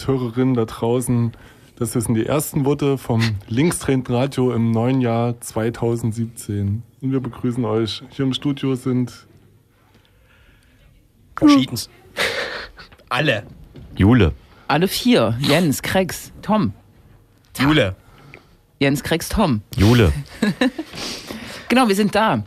Und 0.00 0.08
Hörerinnen 0.08 0.54
da 0.54 0.64
draußen. 0.64 1.32
Das 1.76 1.92
sind 1.92 2.14
die 2.14 2.24
ersten 2.24 2.64
Worte 2.64 2.96
vom 2.96 3.36
Linkstrend 3.48 4.08
Radio 4.08 4.50
im 4.52 4.70
neuen 4.70 5.02
Jahr 5.02 5.38
2017. 5.40 6.82
Und 7.02 7.12
wir 7.12 7.20
begrüßen 7.20 7.62
euch. 7.66 8.02
Hier 8.08 8.24
im 8.24 8.32
Studio 8.32 8.76
sind 8.76 9.26
Verschiedens. 11.36 11.90
Alle. 13.10 13.42
Jule. 13.94 14.32
Alle 14.68 14.88
vier. 14.88 15.36
Jens, 15.38 15.82
Krex, 15.82 16.32
Tom. 16.40 16.72
Jule. 17.58 17.94
Jens, 18.78 19.02
Krex, 19.02 19.28
Tom. 19.28 19.62
Jule. 19.76 20.12
Genau, 21.68 21.86
wir 21.86 21.94
sind 21.94 22.16
da. 22.16 22.42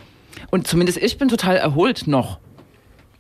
Und 0.52 0.68
zumindest 0.68 0.98
ich 0.98 1.18
bin 1.18 1.30
total 1.30 1.55
erholt 1.55 2.08
noch. 2.08 2.40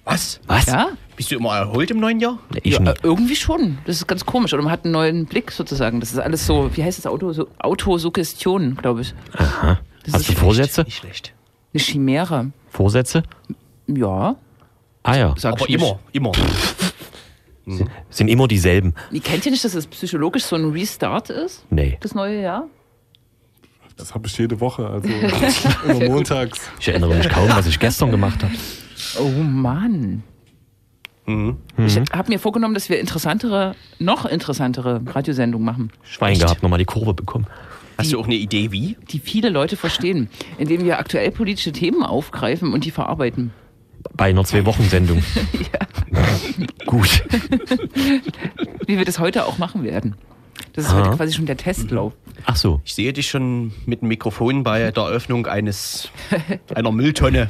Was? 0.03 0.41
Was? 0.47 0.65
Ja? 0.65 0.89
Bist 1.15 1.31
du 1.31 1.35
immer 1.35 1.55
erholt 1.55 1.91
im 1.91 1.99
neuen 1.99 2.19
Jahr? 2.19 2.39
Ich 2.63 2.73
ja, 2.73 2.79
nicht. 2.79 2.97
äh, 2.97 3.07
irgendwie 3.07 3.35
schon. 3.35 3.77
Das 3.85 3.97
ist 3.97 4.07
ganz 4.07 4.25
komisch. 4.25 4.53
Oder 4.53 4.63
man 4.63 4.71
hat 4.71 4.83
einen 4.85 4.93
neuen 4.93 5.25
Blick 5.25 5.51
sozusagen. 5.51 5.99
Das 5.99 6.11
ist 6.11 6.17
alles 6.19 6.45
so, 6.45 6.75
wie 6.75 6.83
heißt 6.83 6.97
das? 6.97 7.05
Auto, 7.07 7.33
so, 7.33 7.47
Autosuggestion, 7.59 8.75
glaube 8.75 9.01
ich. 9.01 9.13
Aha. 9.37 9.79
Das 10.03 10.13
Hast 10.15 10.21
ist 10.21 10.29
du 10.29 10.33
Vorsätze? 10.33 10.83
Nicht 10.83 10.97
schlecht. 10.97 11.33
Eine 11.73 11.81
Chimäre. 11.83 12.51
Vorsätze? 12.69 13.23
Ja, 13.87 14.35
Ah 15.05 15.15
ja. 15.17 15.33
sag 15.37 15.53
Aber 15.53 15.65
nicht. 15.65 15.75
immer, 15.75 15.99
immer. 16.13 16.31
Sind 18.09 18.27
immer 18.27 18.47
dieselben. 18.47 18.93
Ihr 19.11 19.21
kennt 19.21 19.45
ihr 19.45 19.51
nicht, 19.51 19.63
dass 19.63 19.73
das 19.73 19.87
psychologisch 19.87 20.43
so 20.43 20.55
ein 20.55 20.71
Restart 20.71 21.29
ist? 21.29 21.65
Nee. 21.69 21.97
Das 22.01 22.13
neue 22.15 22.41
Jahr? 22.41 22.67
Das 23.97 24.13
habe 24.13 24.27
ich 24.27 24.37
jede 24.37 24.59
Woche, 24.59 24.87
also 24.87 25.07
immer 25.87 26.09
montags. 26.09 26.59
Ich 26.79 26.87
erinnere 26.87 27.13
mich 27.15 27.29
kaum, 27.29 27.47
was 27.49 27.67
ich 27.67 27.79
gestern 27.79 28.11
gemacht 28.11 28.41
habe. 28.43 28.53
Oh 29.19 29.29
Mann. 29.43 30.23
Mhm. 31.25 31.57
Ich 31.77 31.97
habe 32.11 32.29
mir 32.29 32.39
vorgenommen, 32.39 32.73
dass 32.73 32.89
wir 32.89 32.99
interessantere, 32.99 33.75
noch 33.99 34.25
interessantere 34.25 35.01
Radiosendungen 35.05 35.65
machen, 35.65 35.91
Schwein 36.03 36.37
gehabt, 36.37 36.63
nochmal 36.63 36.79
die 36.79 36.85
Kurve 36.85 37.13
bekommen. 37.13 37.47
Hast 37.97 38.11
du 38.11 38.19
auch 38.19 38.25
eine 38.25 38.35
Idee, 38.35 38.71
wie? 38.71 38.97
die 39.11 39.19
viele 39.19 39.49
Leute 39.49 39.77
verstehen, 39.77 40.29
indem 40.57 40.83
wir 40.83 40.99
aktuell 40.99 41.31
politische 41.31 41.71
Themen 41.71 42.03
aufgreifen 42.03 42.73
und 42.73 42.85
die 42.85 42.91
verarbeiten. 42.91 43.51
Bei 44.15 44.25
einer 44.25 44.43
Zwei-Wochen-Sendung. 44.43 45.23
Gut. 46.85 47.23
Wie 48.85 48.97
wir 48.97 49.05
das 49.05 49.19
heute 49.19 49.45
auch 49.45 49.57
machen 49.57 49.83
werden. 49.83 50.15
Das 50.73 50.85
ist 50.85 50.91
Aha. 50.91 51.05
heute 51.05 51.17
quasi 51.17 51.33
schon 51.33 51.45
der 51.45 51.55
Testlauf. 51.57 52.13
Ach 52.45 52.55
so. 52.55 52.81
Ich 52.83 52.95
sehe 52.95 53.13
dich 53.13 53.29
schon 53.29 53.71
mit 53.85 54.01
dem 54.01 54.07
Mikrofon 54.07 54.63
bei 54.63 54.91
der 54.91 55.03
Eröffnung 55.03 55.45
eines 55.45 56.09
einer 56.73 56.91
Mülltonne 56.91 57.47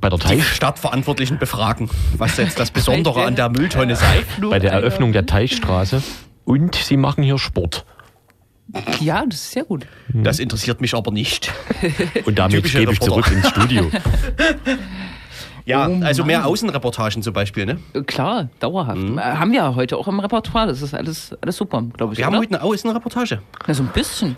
Bei 0.00 0.08
der, 0.08 0.18
die 0.18 0.24
Teich, 0.26 0.44
Stadtverantwortlichen 0.44 1.38
befragen, 1.38 1.88
was 2.18 2.36
jetzt 2.36 2.58
das 2.58 2.72
Besondere 2.72 3.24
an 3.24 3.36
der 3.36 3.48
Mülltonne 3.48 3.94
sei. 3.94 4.24
bei 4.40 4.58
der 4.58 4.72
Eröffnung 4.72 5.12
der 5.12 5.24
Teichstraße. 5.26 6.02
Und 6.44 6.74
sie 6.74 6.96
machen 6.96 7.22
hier 7.22 7.38
Sport. 7.38 7.86
Ja, 9.00 9.24
das 9.26 9.36
ist 9.36 9.52
sehr 9.52 9.64
gut. 9.64 9.86
Das 10.08 10.40
interessiert 10.40 10.80
mich 10.80 10.94
aber 10.94 11.12
nicht. 11.12 11.52
Und 12.24 12.38
damit 12.38 12.56
Typische 12.56 12.80
gebe 12.80 12.92
ich 12.92 13.00
Reporter. 13.00 13.30
zurück 13.30 13.36
ins 13.36 13.48
Studio. 13.50 13.90
Ja, 15.66 15.88
Oh 15.88 16.00
also 16.04 16.24
mehr. 16.24 16.46
Außenreportagen 16.46 17.22
zum 17.22 17.32
Beispiel, 17.32 17.64
ne? 17.66 17.78
Äh, 17.94 18.02
Klar, 18.02 18.48
dauerhaft. 18.60 18.98
Mhm. 19.00 19.18
Äh, 19.18 19.22
Haben 19.22 19.52
wir 19.52 19.58
ja 19.60 19.74
heute 19.74 19.96
auch 19.96 20.08
im 20.08 20.20
Repertoire. 20.20 20.66
Das 20.66 20.82
ist 20.82 20.94
alles, 20.94 21.34
alles 21.40 21.56
super, 21.56 21.82
glaube 21.96 22.12
ich. 22.12 22.18
Wir 22.18 22.26
haben 22.26 22.34
oder? 22.34 22.42
heute 22.42 22.54
eine 22.54 22.62
Außenreportage. 22.62 23.40
Na, 23.66 23.74
so 23.74 23.82
ein 23.82 23.88
bisschen. 23.88 24.36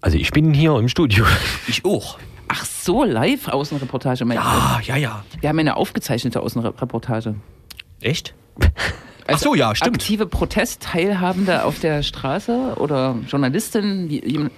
Also 0.00 0.16
ich 0.16 0.30
bin 0.30 0.54
hier 0.54 0.76
im 0.76 0.88
Studio. 0.88 1.24
Ich 1.68 1.84
auch. 1.84 2.18
Ach 2.48 2.64
so, 2.64 3.04
Live-Außenreportage. 3.04 4.24
mein 4.24 4.38
Gott. 4.38 4.46
Ah, 4.46 4.80
ja, 4.82 4.96
ja. 4.96 5.24
Wir 5.40 5.50
haben 5.50 5.58
eine 5.58 5.76
aufgezeichnete 5.76 6.40
Außenreportage. 6.40 7.36
Echt? 8.00 8.34
Ach 9.28 9.38
so, 9.38 9.54
ja, 9.54 9.74
stimmt. 9.76 9.96
Aktive 9.96 10.26
Protestteilhabende 10.26 11.64
auf 11.64 11.78
der 11.78 12.02
Straße 12.02 12.74
oder 12.78 13.14
Journalistin, 13.28 14.08
wie, 14.08 14.20
je, 14.26 14.48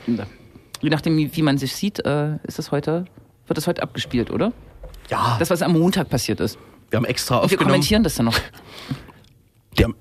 je 0.81 0.91
nachdem, 0.91 1.16
wie, 1.19 1.37
wie 1.37 1.43
man 1.43 1.59
sich 1.59 1.75
sieht, 1.75 2.04
äh, 2.06 2.37
ist 2.44 2.59
das 2.59 2.70
heute, 2.70 3.04
wird 3.47 3.59
das 3.59 3.66
heute 3.66 3.82
abgespielt, 3.82 4.31
oder? 4.31 4.53
Ja, 5.10 5.36
Das, 5.38 5.50
was 5.50 5.62
am 5.62 5.72
Montag 5.72 6.08
passiert 6.08 6.40
ist. 6.40 6.58
wir 6.90 6.96
haben 6.98 7.04
extra 7.04 7.36
Und 7.36 7.40
wir 7.42 7.44
aufgenommen. 7.44 7.70
kommentieren 7.72 8.02
das 8.02 8.14
dann 8.16 8.26
noch. 8.26 8.38
Haben 9.80 9.94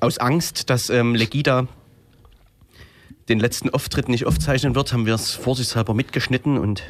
aus 0.00 0.18
Angst, 0.18 0.70
dass 0.70 0.90
ähm, 0.90 1.14
Legida 1.14 1.66
den 3.28 3.38
letzten 3.38 3.70
Auftritt 3.70 4.08
nicht 4.08 4.26
aufzeichnen 4.26 4.74
wird, 4.74 4.92
haben 4.92 5.06
wir 5.06 5.14
es 5.14 5.32
vorsichtshalber 5.32 5.94
mitgeschnitten 5.94 6.58
und 6.58 6.82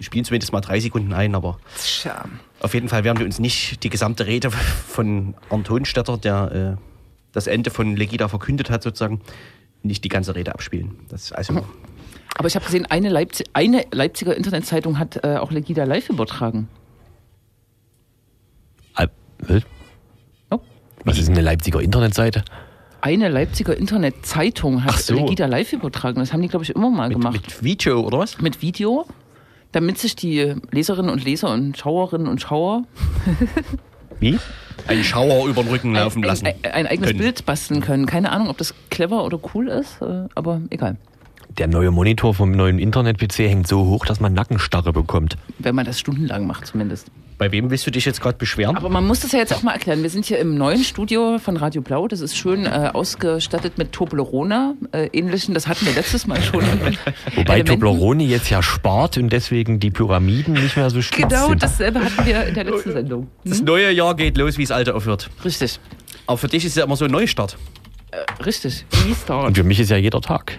spielen 0.00 0.24
zumindest 0.24 0.52
mal 0.52 0.60
drei 0.60 0.78
Sekunden 0.80 1.12
ein, 1.14 1.34
aber 1.34 1.58
Tja. 1.82 2.24
auf 2.60 2.74
jeden 2.74 2.88
Fall 2.88 3.02
werden 3.04 3.18
wir 3.18 3.24
uns 3.24 3.38
nicht 3.38 3.82
die 3.82 3.88
gesamte 3.88 4.26
Rede 4.26 4.50
von 4.50 5.34
Arndt 5.48 5.70
Hohenstetter, 5.70 6.18
der 6.18 6.76
äh, 6.76 6.82
das 7.32 7.46
Ende 7.46 7.70
von 7.70 7.96
Legida 7.96 8.28
verkündet 8.28 8.68
hat, 8.68 8.82
sozusagen, 8.82 9.20
nicht 9.82 10.02
die 10.04 10.08
ganze 10.08 10.34
Rede 10.34 10.52
abspielen. 10.52 10.98
Das 11.08 11.32
also 11.32 11.64
Aber 12.36 12.48
ich 12.48 12.56
habe 12.56 12.64
gesehen, 12.64 12.86
eine, 12.86 13.08
Leipzig, 13.08 13.46
eine 13.52 13.84
Leipziger 13.92 14.36
Internetzeitung 14.36 14.98
hat 14.98 15.22
äh, 15.24 15.36
auch 15.36 15.50
Legida 15.52 15.84
live 15.84 16.10
übertragen. 16.10 16.68
Was? 19.40 19.62
Oh. 20.50 20.60
Was 21.04 21.18
ist 21.18 21.28
eine 21.28 21.40
Leipziger 21.40 21.80
Internetseite? 21.80 22.44
Eine 23.00 23.28
Leipziger 23.28 23.76
Internetzeitung 23.76 24.84
hat 24.84 24.94
Ach 24.94 24.98
so. 24.98 25.14
Legida 25.14 25.46
live 25.46 25.72
übertragen. 25.72 26.18
Das 26.18 26.32
haben 26.32 26.42
die, 26.42 26.48
glaube 26.48 26.64
ich, 26.64 26.74
immer 26.74 26.90
mal 26.90 27.08
mit, 27.08 27.18
gemacht. 27.18 27.34
mit 27.34 27.62
Video 27.62 28.00
oder 28.00 28.18
was? 28.18 28.40
mit 28.40 28.62
Video, 28.62 29.06
damit 29.72 29.98
sich 29.98 30.16
die 30.16 30.54
Leserinnen 30.70 31.10
und 31.10 31.24
Leser 31.24 31.52
und 31.52 31.76
Schauerinnen 31.76 32.26
und 32.26 32.40
Schauer 32.40 32.84
Wie? 34.20 34.38
Einen 34.86 35.04
Schauer 35.04 35.46
über 35.46 35.62
den 35.62 35.70
Rücken 35.70 35.94
laufen 35.94 36.22
ein, 36.22 36.28
lassen. 36.28 36.46
ein, 36.46 36.54
ein 36.64 36.86
eigenes 36.86 37.10
können. 37.10 37.18
Bild 37.18 37.46
basteln 37.46 37.80
können. 37.80 38.06
Keine 38.06 38.32
Ahnung, 38.32 38.48
ob 38.48 38.58
das 38.58 38.74
clever 38.90 39.24
oder 39.24 39.38
cool 39.54 39.68
ist, 39.68 40.00
äh, 40.00 40.26
aber 40.34 40.62
egal. 40.70 40.96
Der 41.58 41.68
neue 41.68 41.90
Monitor 41.90 42.34
vom 42.34 42.50
neuen 42.50 42.78
Internet-PC 42.78 43.38
hängt 43.40 43.66
so 43.66 43.86
hoch, 43.86 44.04
dass 44.04 44.20
man 44.20 44.34
Nackenstarre 44.34 44.92
bekommt. 44.92 45.36
Wenn 45.58 45.74
man 45.74 45.86
das 45.86 45.98
stundenlang 45.98 46.46
macht 46.46 46.66
zumindest. 46.66 47.10
Bei 47.38 47.52
wem 47.52 47.70
willst 47.70 47.86
du 47.86 47.90
dich 47.90 48.06
jetzt 48.06 48.22
gerade 48.22 48.38
beschweren? 48.38 48.76
Aber 48.78 48.88
man 48.88 49.06
muss 49.06 49.20
das 49.20 49.32
ja 49.32 49.38
jetzt 49.38 49.52
auch 49.52 49.62
mal 49.62 49.72
erklären. 49.72 50.02
Wir 50.02 50.08
sind 50.08 50.24
hier 50.24 50.38
im 50.38 50.56
neuen 50.56 50.82
Studio 50.82 51.38
von 51.38 51.58
Radio 51.58 51.82
Blau. 51.82 52.08
Das 52.08 52.20
ist 52.22 52.34
schön 52.34 52.64
äh, 52.64 52.90
ausgestattet 52.94 53.76
mit 53.76 53.92
Toblerone, 53.92 54.74
äh, 54.92 55.08
ähnlichen. 55.12 55.52
Das 55.52 55.66
hatten 55.68 55.84
wir 55.84 55.92
letztes 55.92 56.26
Mal 56.26 56.40
schon. 56.42 56.62
Wobei 57.34 57.42
Elementen. 57.42 57.66
Toblerone 57.66 58.24
jetzt 58.24 58.48
ja 58.48 58.62
spart 58.62 59.18
und 59.18 59.28
deswegen 59.30 59.80
die 59.80 59.90
Pyramiden 59.90 60.54
nicht 60.54 60.76
mehr 60.78 60.88
so 60.88 61.02
spitz 61.02 61.28
Genau, 61.28 61.48
sind. 61.48 61.62
dasselbe 61.62 62.00
hatten 62.02 62.24
wir 62.24 62.44
in 62.44 62.54
der 62.54 62.64
letzten 62.64 62.92
Sendung. 62.92 63.28
Das 63.44 63.60
neue 63.60 63.90
Jahr 63.92 64.16
geht 64.16 64.38
los, 64.38 64.56
wie 64.56 64.62
das 64.64 64.70
alte 64.70 64.94
aufhört. 64.94 65.28
Richtig, 65.44 65.78
Aber 66.26 66.38
für 66.38 66.48
dich 66.48 66.64
ist 66.64 66.70
es 66.72 66.76
ja 66.76 66.84
immer 66.84 66.96
so 66.96 67.04
ein 67.04 67.10
Neustart. 67.10 67.58
äh, 68.12 68.42
richtig. 68.44 68.86
Restart. 69.06 69.48
Und 69.48 69.56
für 69.58 69.64
mich 69.64 69.78
ist 69.78 69.90
ja 69.90 69.98
jeder 69.98 70.22
Tag. 70.22 70.58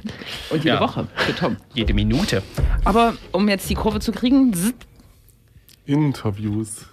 Und 0.52 0.64
jede 0.64 0.76
Ja. 0.76 0.82
Woche 0.82 1.08
für 1.16 1.34
Tom. 1.36 1.58
Jede 1.74 1.96
Minute. 1.96 2.44
Aber 2.86 3.14
um 3.32 3.50
jetzt 3.50 3.68
die 3.68 3.74
Kurve 3.76 4.00
zu 4.00 4.12
kriegen, 4.12 4.54
Interviews. 5.88 6.86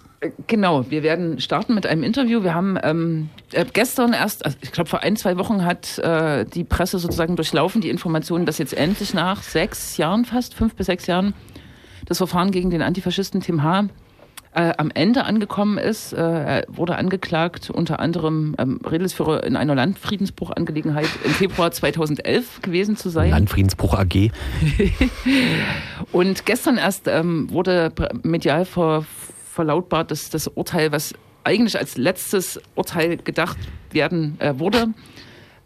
Genau, 0.46 0.90
wir 0.90 1.02
werden 1.02 1.38
starten 1.38 1.74
mit 1.74 1.86
einem 1.86 2.02
Interview. 2.02 2.42
Wir 2.42 2.54
haben 2.54 2.78
ähm, 2.82 3.28
äh, 3.52 3.66
gestern 3.70 4.14
erst, 4.14 4.44
also 4.44 4.56
ich 4.62 4.72
glaube 4.72 4.88
vor 4.88 5.00
ein, 5.00 5.16
zwei 5.16 5.36
Wochen 5.36 5.64
hat 5.64 5.98
äh, 5.98 6.46
die 6.46 6.64
Presse 6.64 6.98
sozusagen 6.98 7.36
durchlaufen 7.36 7.82
die 7.82 7.90
Informationen, 7.90 8.46
dass 8.46 8.56
jetzt 8.58 8.74
endlich 8.74 9.12
nach 9.12 9.42
sechs 9.42 9.98
Jahren 9.98 10.24
fast, 10.24 10.54
fünf 10.54 10.74
bis 10.76 10.86
sechs 10.86 11.06
Jahren, 11.06 11.34
das 12.06 12.18
Verfahren 12.18 12.52
gegen 12.52 12.70
den 12.70 12.80
Antifaschisten 12.80 13.40
Tim 13.42 13.62
H. 13.62 13.88
Äh, 14.56 14.72
am 14.76 14.92
Ende 14.94 15.24
angekommen 15.24 15.78
ist. 15.78 16.12
Äh, 16.12 16.20
er 16.20 16.64
wurde 16.68 16.94
angeklagt, 16.94 17.70
unter 17.70 17.98
anderem 17.98 18.54
ähm, 18.56 18.78
Redelsführer 18.88 19.42
in 19.42 19.56
einer 19.56 19.74
Landfriedensbruchangelegenheit 19.74 21.08
im 21.24 21.32
Februar 21.32 21.72
2011 21.72 22.62
gewesen 22.62 22.96
zu 22.96 23.08
sein. 23.08 23.30
Landfriedensbruch 23.30 23.94
AG. 23.94 24.30
Und 26.12 26.46
gestern 26.46 26.78
erst 26.78 27.08
ähm, 27.08 27.50
wurde 27.50 27.92
medial 28.22 28.64
ver 28.64 29.04
verlautbart, 29.50 30.12
dass 30.12 30.30
das 30.30 30.46
Urteil, 30.46 30.92
was 30.92 31.14
eigentlich 31.42 31.76
als 31.76 31.96
letztes 31.96 32.60
Urteil 32.76 33.16
gedacht 33.16 33.58
werden 33.90 34.36
äh, 34.38 34.58
wurde, 34.58 34.88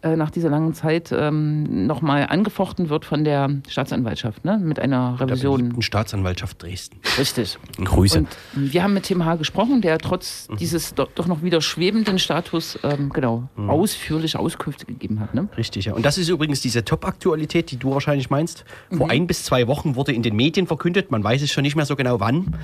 äh, 0.01 0.15
nach 0.15 0.31
dieser 0.31 0.49
langen 0.49 0.73
Zeit 0.73 1.11
ähm, 1.11 1.85
nochmal 1.85 2.27
angefochten 2.29 2.89
wird 2.89 3.05
von 3.05 3.23
der 3.23 3.49
Staatsanwaltschaft, 3.67 4.45
ne? 4.45 4.57
mit 4.57 4.79
einer 4.79 5.17
Der 5.19 5.27
Revision. 5.27 5.57
beliebten 5.57 5.81
Staatsanwaltschaft 5.81 6.61
Dresden. 6.63 6.99
Richtig. 7.17 7.57
Grüße. 7.83 8.19
Und 8.19 8.27
wir 8.55 8.83
haben 8.83 8.93
mit 8.93 9.03
Tim 9.03 9.25
H. 9.25 9.35
gesprochen, 9.35 9.81
der 9.81 9.97
trotz 9.97 10.47
dieses 10.59 10.93
doch, 10.93 11.09
doch 11.15 11.27
noch 11.27 11.41
wieder 11.43 11.61
schwebenden 11.61 12.19
Status 12.19 12.79
ähm, 12.83 13.09
genau 13.09 13.49
ausführliche 13.67 14.39
Auskünfte 14.39 14.85
gegeben 14.85 15.19
hat. 15.19 15.33
Ne? 15.35 15.49
Richtig, 15.57 15.85
ja. 15.85 15.93
Und 15.93 16.05
das 16.05 16.17
ist 16.17 16.29
übrigens 16.29 16.61
diese 16.61 16.85
Top-Aktualität, 16.85 17.71
die 17.71 17.77
du 17.77 17.91
wahrscheinlich 17.91 18.29
meinst. 18.29 18.65
Vor 18.91 19.09
ein 19.09 19.27
bis 19.27 19.43
zwei 19.43 19.67
Wochen 19.67 19.95
wurde 19.95 20.13
in 20.13 20.23
den 20.23 20.35
Medien 20.35 20.67
verkündet, 20.67 21.11
man 21.11 21.23
weiß 21.23 21.41
es 21.41 21.51
schon 21.51 21.63
nicht 21.63 21.75
mehr 21.75 21.85
so 21.85 21.95
genau 21.95 22.19
wann. 22.19 22.55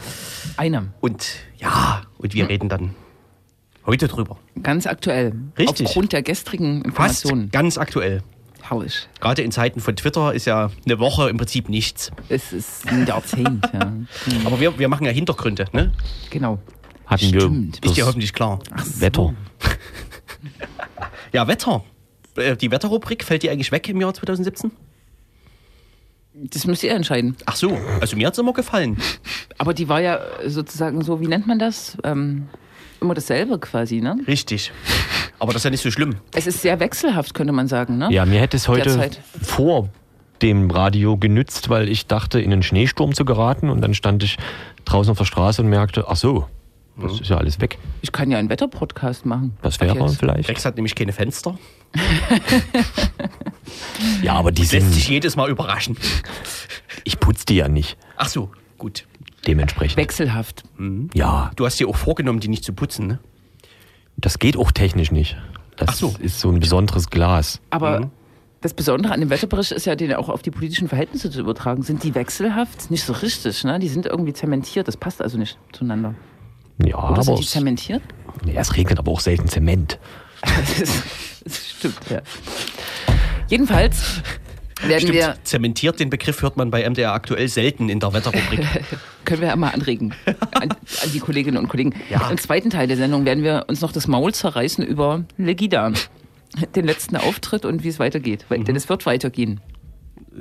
Einer. 0.58 0.86
Und 1.02 1.36
ja, 1.58 2.02
und 2.18 2.34
wir 2.34 2.48
reden 2.50 2.70
dann 2.70 2.92
heute 3.86 4.08
drüber. 4.08 4.38
Ganz 4.64 4.88
aktuell. 4.88 5.34
Richtig. 5.58 5.88
Aufgrund 5.88 6.14
der 6.14 6.22
gestrigen 6.24 6.84
Fast 6.94 7.24
Informationen. 7.26 7.52
ganz 7.52 7.78
aktuell. 7.78 8.22
Herrlich. 8.62 9.08
Gerade 9.20 9.44
in 9.44 9.52
Zeiten 9.52 9.80
von 9.80 9.96
Twitter 9.96 10.34
ist 10.34 10.46
ja 10.46 10.72
eine 10.86 10.98
Woche 11.00 11.30
im 11.30 11.38
Prinzip 11.38 11.70
nichts. 11.70 12.12
Es 12.30 12.52
ist 12.52 12.88
ein 12.88 13.06
Jahrzehnt, 13.06 13.70
ja. 13.74 13.94
Aber 14.46 14.60
wir, 14.60 14.80
wir 14.80 14.88
machen 14.88 15.06
ja 15.06 15.12
Hintergründe, 15.12 15.66
ne? 15.72 15.92
Genau. 16.32 16.58
hatten 17.06 17.26
Stimmt. 17.28 17.80
wir 17.84 17.90
Ist 17.92 17.98
dir 17.98 18.08
hoffentlich 18.08 18.34
klar. 18.34 18.60
Wetter. 19.00 19.34
Ja, 21.32 21.48
Wetter. 21.48 21.84
Äh, 22.38 22.56
Die 22.56 22.72
Wetterrubrik, 22.72 23.24
fällt 23.24 23.44
die 23.44 23.50
eigentlich 23.50 23.72
weg 23.72 23.90
im 23.90 24.00
Jahr 24.00 24.14
2017? 24.14 24.72
Das 26.34 26.66
müsst 26.66 26.84
ihr 26.84 26.92
entscheiden. 26.92 27.36
Ach 27.46 27.56
so, 27.56 27.78
also 28.02 28.16
mir 28.16 28.28
hat 28.28 28.34
es 28.34 28.40
immer 28.40 28.54
gefallen. 28.54 28.98
Aber 29.58 29.74
die 29.74 29.88
war 29.90 30.02
ja 30.02 30.20
sozusagen 30.46 31.02
so, 31.02 31.20
wie 31.22 31.28
nennt 31.28 31.46
man 31.48 31.60
das? 31.60 31.98
Ähm, 32.04 32.48
immer 33.02 33.14
dasselbe 33.14 33.60
quasi, 33.60 34.02
ne? 34.02 34.18
Richtig. 34.28 34.72
Aber 35.40 35.54
das 35.54 35.62
ist 35.62 35.64
ja 35.66 35.70
nicht 35.72 35.84
so 35.84 35.92
schlimm. 35.92 36.16
Es 36.34 36.48
ist 36.48 36.62
sehr 36.62 36.80
wechselhaft, 36.80 37.34
könnte 37.34 37.54
man 37.54 37.68
sagen, 37.68 37.98
ne? 37.98 38.10
Ja, 38.12 38.26
mir 38.26 38.40
hätte 38.40 38.58
es 38.58 38.68
heute 38.68 38.84
Derzeit. 38.90 39.20
vor 39.42 39.90
dem 40.42 40.70
Radio 40.70 41.18
genützt, 41.18 41.70
weil 41.70 41.90
ich 41.90 42.08
dachte, 42.08 42.40
in 42.42 42.52
einen 42.52 42.64
Schneesturm 42.64 43.14
zu 43.14 43.26
geraten 43.26 43.70
und 43.70 43.82
dann 43.82 43.94
stand 43.94 44.24
ich 44.24 44.38
draußen 44.86 45.12
auf 45.12 45.18
der 45.18 45.26
Straße 45.26 45.62
und 45.62 45.70
merkte, 45.70 46.06
ach 46.08 46.16
so, 46.18 46.46
das 46.98 47.20
ist 47.20 47.30
ja 47.30 47.38
alles 47.38 47.60
weg. 47.60 47.78
Ich 48.02 48.12
kann 48.12 48.32
ja 48.32 48.38
einen 48.38 48.50
Wetterpodcast 48.50 49.26
machen. 49.26 49.58
Das 49.62 49.76
Ab 49.76 49.88
wäre 49.88 50.00
jetzt. 50.00 50.18
vielleicht. 50.20 50.48
Rex 50.50 50.64
hat 50.66 50.76
nämlich 50.76 50.96
keine 50.96 51.12
Fenster. 51.14 51.58
Ja, 54.22 54.34
aber 54.34 54.52
die 54.52 54.62
Lässt 54.62 54.72
sind, 54.72 54.92
sich 54.92 55.08
jedes 55.10 55.36
Mal 55.36 55.50
überraschen. 55.50 55.98
ich 57.04 57.20
putze 57.20 57.46
die 57.46 57.56
ja 57.56 57.68
nicht, 57.68 57.98
Ach 58.18 58.28
so, 58.28 58.52
gut. 58.78 59.06
Dementsprechend. 59.48 59.98
Wechselhaft. 59.98 60.64
Ja, 61.14 61.52
Du 61.56 61.66
hast 61.66 61.80
dir 61.80 61.88
auch 61.88 61.96
vorgenommen, 61.96 62.40
die 62.40 62.48
nicht 62.48 62.64
zu 62.64 62.74
putzen, 62.74 63.08
ne? 63.08 63.20
das 64.18 64.40
geht 64.40 64.58
auch 64.58 64.72
technisch 64.72 65.12
nicht. 65.12 65.38
Das 65.78 65.90
Ach 65.90 65.94
so. 65.96 66.16
ist 66.20 66.40
so 66.40 66.50
ein 66.50 66.60
besonderes 66.60 67.10
Glas. 67.10 67.60
Aber 67.70 68.00
Mhm. 68.02 68.12
das 68.62 68.74
Besondere 68.74 69.14
an 69.14 69.20
dem 69.20 69.30
Wetterbericht 69.30 69.74
ist 69.74 69.86
ja, 69.86 69.96
den 69.96 70.14
auch 70.14 70.30
auf 70.30 70.42
die 70.42 70.52
politischen 70.52 70.88
Verhältnisse 70.88 71.30
zu 71.30 71.40
übertragen. 71.42 71.84
Sind 71.84 72.04
die 72.04 72.16
wechselhaft? 72.16 72.90
Nicht 72.92 73.04
so 73.04 73.12
richtig, 73.14 73.64
ne? 73.66 73.78
Die 73.80 73.90
sind 73.90 74.06
irgendwie 74.06 74.32
zementiert. 74.34 74.88
Das 74.88 74.96
passt 74.98 75.22
also 75.22 75.38
nicht 75.38 75.58
zueinander. 75.74 76.16
Ja, 76.84 76.96
Oder 76.98 77.06
aber 77.08 77.24
sind 77.24 77.40
die 77.40 77.44
es, 77.44 77.50
zementiert? 77.52 78.02
ja, 78.46 78.62
es 78.62 78.76
regnet 78.76 79.00
aber 79.00 79.12
auch 79.12 79.20
selten 79.20 79.48
Zement. 79.50 80.00
Das, 80.42 80.80
ist, 80.82 81.04
das 81.44 81.70
stimmt, 81.70 82.00
ja. 82.10 82.22
Jedenfalls 83.48 84.22
werden 84.82 85.00
Stimmt, 85.02 85.14
wir, 85.14 85.36
zementiert 85.44 86.00
den 86.00 86.10
Begriff 86.10 86.42
hört 86.42 86.58
man 86.58 86.72
bei 86.72 86.88
MDR 86.90 87.14
aktuell 87.14 87.48
selten 87.48 87.90
in 87.90 88.00
der 88.00 88.14
Wetterrubrik. 88.14 88.66
können 89.26 89.42
wir 89.42 89.50
ja 89.50 89.56
mal 89.56 89.72
anregen 89.72 90.14
an, 90.52 90.70
an 90.70 91.12
die 91.14 91.20
Kolleginnen 91.20 91.58
und 91.58 91.68
Kollegen. 91.68 91.94
Ja. 92.10 92.30
Im 92.30 92.38
zweiten 92.38 92.70
Teil 92.70 92.88
der 92.88 92.98
Sendung 92.98 93.26
werden 93.26 93.44
wir 93.44 93.66
uns 93.68 93.82
noch 93.82 93.92
das 93.92 94.08
Maul 94.08 94.34
zerreißen 94.34 94.86
über 94.86 95.26
Legida, 95.38 95.92
den 96.76 96.86
letzten 96.86 97.18
Auftritt 97.18 97.66
und 97.66 97.84
wie 97.84 97.90
es 97.90 98.00
weitergeht. 98.00 98.46
Weil, 98.50 98.64
Denn 98.64 98.76
es 98.76 98.88
wird 98.90 99.06
weitergehen. 99.06 99.60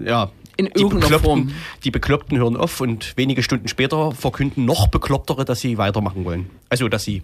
ja. 0.05 0.31
In 0.57 0.67
Die 0.67 0.81
irgendeiner 0.83 1.19
Form. 1.19 1.51
die 1.83 1.91
Bekloppten 1.91 2.39
hören 2.39 2.57
auf 2.57 2.81
und 2.81 3.17
wenige 3.17 3.43
Stunden 3.43 3.67
später 3.67 4.13
verkünden 4.13 4.65
noch 4.65 4.87
Beklopptere, 4.87 5.45
dass 5.45 5.59
sie 5.59 5.79
weitermachen 5.79 6.25
wollen. 6.25 6.49
Also, 6.69 6.89
dass 6.89 7.03
sie 7.03 7.23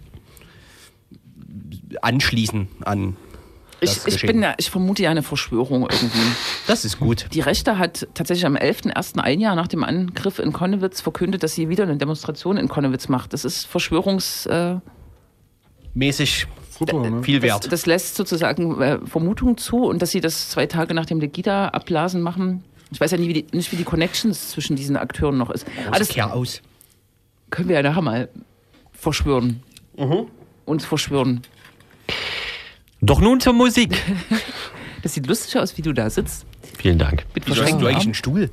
anschließen 2.01 2.67
an 2.83 3.15
Ich, 3.83 3.95
das 3.95 4.05
ich, 4.05 4.21
bin 4.21 4.43
ja, 4.43 4.53
ich 4.57 4.69
vermute 4.69 5.01
ja 5.01 5.09
eine 5.09 5.23
Verschwörung 5.23 5.87
irgendwie. 5.89 6.19
Das 6.67 6.85
ist 6.85 6.99
gut. 6.99 7.25
Die 7.33 7.39
Rechte 7.39 7.79
hat 7.79 8.07
tatsächlich 8.13 8.45
am 8.45 8.55
11.01. 8.55 9.17
ein 9.17 9.39
Jahr 9.39 9.55
nach 9.55 9.67
dem 9.67 9.83
Angriff 9.83 10.37
in 10.37 10.53
Konnewitz 10.53 11.01
verkündet, 11.01 11.41
dass 11.41 11.55
sie 11.55 11.67
wieder 11.67 11.83
eine 11.83 11.97
Demonstration 11.97 12.57
in 12.57 12.67
Konnewitz 12.67 13.09
macht. 13.09 13.33
Das 13.33 13.43
ist 13.43 13.65
Verschwörungs... 13.65 14.45
Äh, 14.45 14.75
Super, 16.69 17.09
ne? 17.09 17.23
viel 17.23 17.39
das, 17.39 17.49
wert. 17.49 17.71
das 17.71 17.85
lässt 17.85 18.15
sozusagen 18.15 18.81
äh, 18.81 18.99
Vermutungen 19.05 19.57
zu 19.57 19.85
und 19.85 20.01
dass 20.01 20.11
sie 20.11 20.21
das 20.21 20.49
zwei 20.49 20.67
Tage 20.67 20.93
nach 20.93 21.05
dem 21.05 21.19
Legida-Ablasen 21.19 22.21
machen. 22.21 22.63
Ich 22.91 22.99
weiß 22.99 23.11
ja 23.11 23.17
nie, 23.17 23.29
wie 23.29 23.33
die, 23.33 23.45
nicht, 23.51 23.71
wie 23.71 23.77
die 23.77 23.83
Connections 23.83 24.49
zwischen 24.49 24.75
diesen 24.75 24.97
Akteuren 24.97 25.37
noch 25.37 25.49
ist. 25.49 25.65
Aber 25.87 25.99
das 25.99 26.09
Kehr 26.09 26.33
aus. 26.33 26.61
können 27.49 27.69
wir 27.69 27.77
ja 27.77 27.83
nachher 27.83 28.01
mal 28.01 28.29
verschwören. 28.91 29.63
Mhm. 29.97 30.27
Uns 30.65 30.85
verschwören. 30.85 31.41
Doch 33.01 33.19
nun 33.19 33.39
zur 33.39 33.53
Musik. 33.53 33.97
Das 35.03 35.15
sieht 35.15 35.25
lustig 35.25 35.57
aus, 35.57 35.75
wie 35.79 35.81
du 35.81 35.93
da 35.93 36.11
sitzt. 36.11 36.45
Vielen 36.77 36.99
Dank. 36.99 37.25
Mit 37.33 37.47
Wieso 37.47 37.63
hast 37.63 37.81
du 37.81 37.87
eigentlich 37.87 38.03
einen 38.03 38.13
Stuhl? 38.13 38.51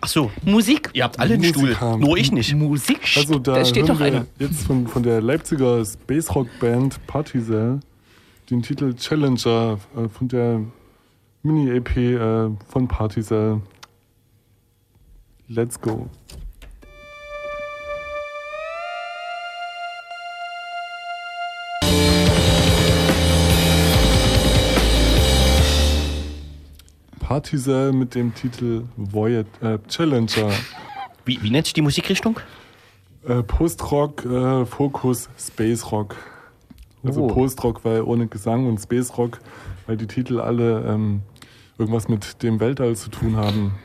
Ach 0.00 0.06
so, 0.06 0.30
Musik. 0.44 0.90
ihr 0.92 1.02
habt 1.02 1.18
alle 1.18 1.34
einen 1.34 1.42
Stuhl, 1.42 1.70
Musikanten. 1.70 2.06
nur 2.06 2.16
ich 2.16 2.30
nicht. 2.30 2.54
Musik. 2.54 3.00
Also 3.16 3.40
da, 3.40 3.54
da 3.54 3.64
steht 3.64 3.88
doch 3.88 4.00
einer. 4.00 4.26
jetzt 4.38 4.62
von, 4.62 4.86
von 4.86 5.02
der 5.02 5.20
Leipziger 5.20 5.84
Space 5.84 6.32
Rock 6.36 6.46
Band 6.60 7.04
Partisan 7.08 7.80
den 8.50 8.62
Titel 8.62 8.94
Challenger 8.94 9.78
äh, 9.96 10.08
von 10.08 10.28
der 10.28 10.60
Mini-EP 11.42 11.96
äh, 11.96 12.50
von 12.68 12.88
Partisan. 12.88 13.62
Let's 15.48 15.80
go. 15.80 16.08
Partisan 27.30 27.96
mit 27.96 28.16
dem 28.16 28.34
Titel 28.34 28.82
Voyage, 28.96 29.46
äh, 29.60 29.78
Challenger. 29.86 30.50
Wie, 31.24 31.40
wie 31.40 31.50
nennt 31.50 31.64
sich 31.64 31.74
die 31.74 31.80
Musikrichtung? 31.80 32.40
Äh, 33.24 33.44
Postrock, 33.44 34.24
äh, 34.24 34.66
Fokus, 34.66 35.28
Space 35.38 35.92
Rock. 35.92 36.16
Also 37.04 37.22
Oh. 37.22 37.26
Postrock, 37.28 37.84
weil 37.84 38.02
ohne 38.02 38.26
Gesang 38.26 38.66
und 38.66 38.80
Space 38.80 39.16
Rock, 39.16 39.38
weil 39.86 39.96
die 39.96 40.08
Titel 40.08 40.40
alle 40.40 40.84
ähm, 40.88 41.22
irgendwas 41.78 42.08
mit 42.08 42.42
dem 42.42 42.58
Weltall 42.58 42.96
zu 42.96 43.10
tun 43.10 43.36
haben. 43.36 43.78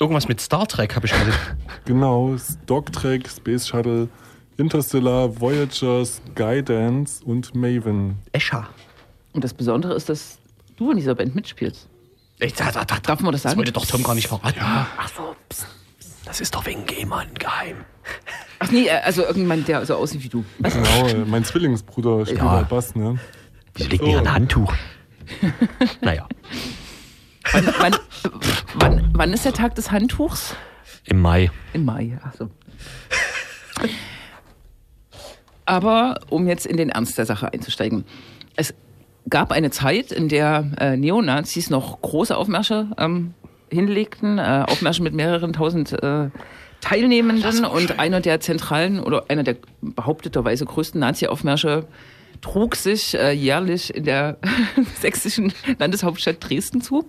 Irgendwas 0.00 0.26
mit 0.26 0.40
Star 0.40 0.66
Trek 0.66 0.96
habe 0.96 1.06
ich 1.06 1.12
gerade. 1.12 1.32
Genau, 1.84 2.34
Dog 2.66 2.90
Trek, 2.90 3.28
Space 3.28 3.68
Shuttle, 3.68 4.08
Interstellar, 4.56 5.40
Voyager, 5.40 6.04
Skydance 6.04 7.24
und 7.24 7.54
Maven. 7.54 8.16
Escher. 8.32 8.68
Und 9.34 9.44
das 9.44 9.54
Besondere 9.54 9.94
ist, 9.94 10.08
dass 10.08 10.38
du 10.74 10.90
in 10.90 10.96
dieser 10.96 11.14
Band 11.14 11.36
mitspielst. 11.36 11.86
Ey, 12.40 12.52
Da, 12.56 12.70
da, 12.72 12.84
da, 12.84 12.96
Darf 13.00 13.20
man 13.20 13.32
das 13.32 13.42
sagen? 13.42 13.52
Das 13.52 13.58
wollte 13.58 13.72
doch 13.72 13.86
Tom 13.86 14.02
gar 14.02 14.14
nicht 14.14 14.28
verraten. 14.28 14.58
Ach 14.60 15.08
so. 15.14 15.36
pst. 15.48 15.66
Das 16.24 16.40
ist 16.40 16.54
doch 16.54 16.64
wegen 16.66 16.86
Gehmann 16.86 17.32
geheim. 17.34 17.84
Ach 18.60 18.70
nee, 18.70 18.86
äh, 18.86 19.00
also 19.04 19.22
irgendjemand, 19.22 19.66
der 19.68 19.84
so 19.84 19.96
aussieht 19.96 20.22
wie 20.22 20.28
du. 20.28 20.44
Was? 20.58 20.74
Genau, 20.74 21.06
äh, 21.08 21.14
mein 21.26 21.44
Zwillingsbruder 21.44 22.24
spielt 22.24 22.38
Ja. 22.40 22.58
ja. 22.60 22.62
Bass, 22.62 22.94
ne? 22.94 23.18
Wieso 23.74 23.90
liegt 23.90 24.04
mir 24.04 24.18
ein 24.18 24.32
Handtuch? 24.32 24.72
naja, 26.00 26.26
Wann, 27.52 27.66
wann, 27.78 27.96
wann, 28.74 29.10
wann 29.12 29.32
ist 29.32 29.44
der 29.44 29.52
Tag 29.52 29.74
des 29.76 29.90
Handtuchs? 29.90 30.54
im 31.06 31.20
Mai. 31.20 31.50
Im 31.72 31.84
Mai, 31.84 32.18
ach 32.22 32.34
so. 32.38 32.48
Aber 35.64 36.18
um 36.28 36.46
jetzt 36.48 36.66
in 36.66 36.76
den 36.76 36.90
Ernst 36.90 37.16
der 37.18 37.26
Sache 37.26 37.52
einzusteigen. 37.52 38.04
Es 38.56 38.74
gab 39.28 39.52
eine 39.52 39.70
Zeit, 39.70 40.12
in 40.12 40.28
der 40.28 40.72
äh, 40.78 40.96
Neonazis 40.96 41.70
noch 41.70 42.00
große 42.00 42.36
Aufmärsche 42.36 42.88
ähm, 42.98 43.34
hinlegten, 43.70 44.38
äh, 44.38 44.64
Aufmärsche 44.66 45.02
mit 45.02 45.14
mehreren 45.14 45.52
tausend 45.52 45.92
äh, 46.02 46.30
Teilnehmenden 46.80 47.64
und 47.66 47.98
einer 47.98 48.20
der 48.20 48.40
zentralen 48.40 49.00
oder 49.00 49.24
einer 49.28 49.42
der 49.42 49.56
behaupteterweise 49.82 50.64
größten 50.64 50.98
Nazi-Aufmärsche 50.98 51.86
trug 52.40 52.74
sich 52.74 53.14
äh, 53.14 53.32
jährlich 53.32 53.94
in 53.94 54.04
der 54.04 54.38
sächsischen 55.00 55.52
Landeshauptstadt 55.78 56.36
Dresden 56.40 56.80
zu. 56.80 57.04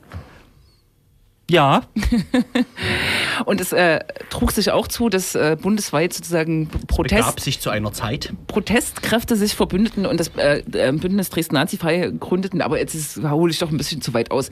Ja. 1.49 1.81
Und 3.45 3.59
es 3.59 3.73
äh, 3.73 3.99
trug 4.29 4.51
sich 4.51 4.71
auch 4.71 4.87
zu, 4.87 5.09
dass 5.09 5.35
äh, 5.35 5.57
bundesweit 5.61 6.13
sozusagen 6.13 6.69
Protest, 6.87 7.21
Begab 7.21 7.39
sich 7.39 7.59
zu 7.59 7.69
einer 7.69 7.91
Zeit. 7.91 8.33
Protestkräfte 8.47 9.35
sich 9.35 9.55
verbündeten 9.55 10.05
und 10.05 10.19
das 10.19 10.29
äh, 10.37 10.59
äh, 10.59 10.91
Bündnis 10.93 11.29
Dresden 11.29 11.55
Nazifrei 11.55 12.11
gründeten. 12.17 12.61
Aber 12.61 12.79
jetzt 12.79 12.95
ist, 12.95 13.21
hole 13.21 13.51
ich 13.51 13.59
doch 13.59 13.69
ein 13.69 13.77
bisschen 13.77 14.01
zu 14.01 14.13
weit 14.13 14.31
aus. 14.31 14.49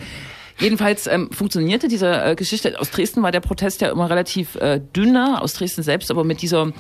Jedenfalls 0.60 1.08
ähm, 1.08 1.32
funktionierte 1.32 1.88
diese 1.88 2.12
äh, 2.22 2.36
Geschichte. 2.36 2.78
Aus 2.78 2.92
Dresden 2.92 3.24
war 3.24 3.32
der 3.32 3.40
Protest 3.40 3.80
ja 3.80 3.90
immer 3.90 4.10
relativ 4.10 4.56
äh, 4.56 4.82
dünner, 4.94 5.42
aus 5.42 5.54
Dresden 5.54 5.84
selbst, 5.84 6.12
aber 6.12 6.26
mit 6.26 6.42
dieser 6.42 6.74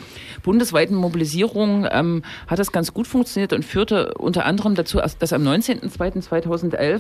bundesweiten 0.44 0.98
Mobilisierung 0.98 1.88
ähm, 1.90 2.24
hat 2.48 2.60
das 2.60 2.74
ganz 2.74 2.94
gut 2.94 3.08
funktioniert 3.08 3.54
und 3.54 3.64
führte 3.64 4.16
unter 4.16 4.46
anderem 4.46 4.76
dazu, 4.76 4.98
dass 4.98 5.32
am 5.32 5.44
19.02.2011 5.44 7.00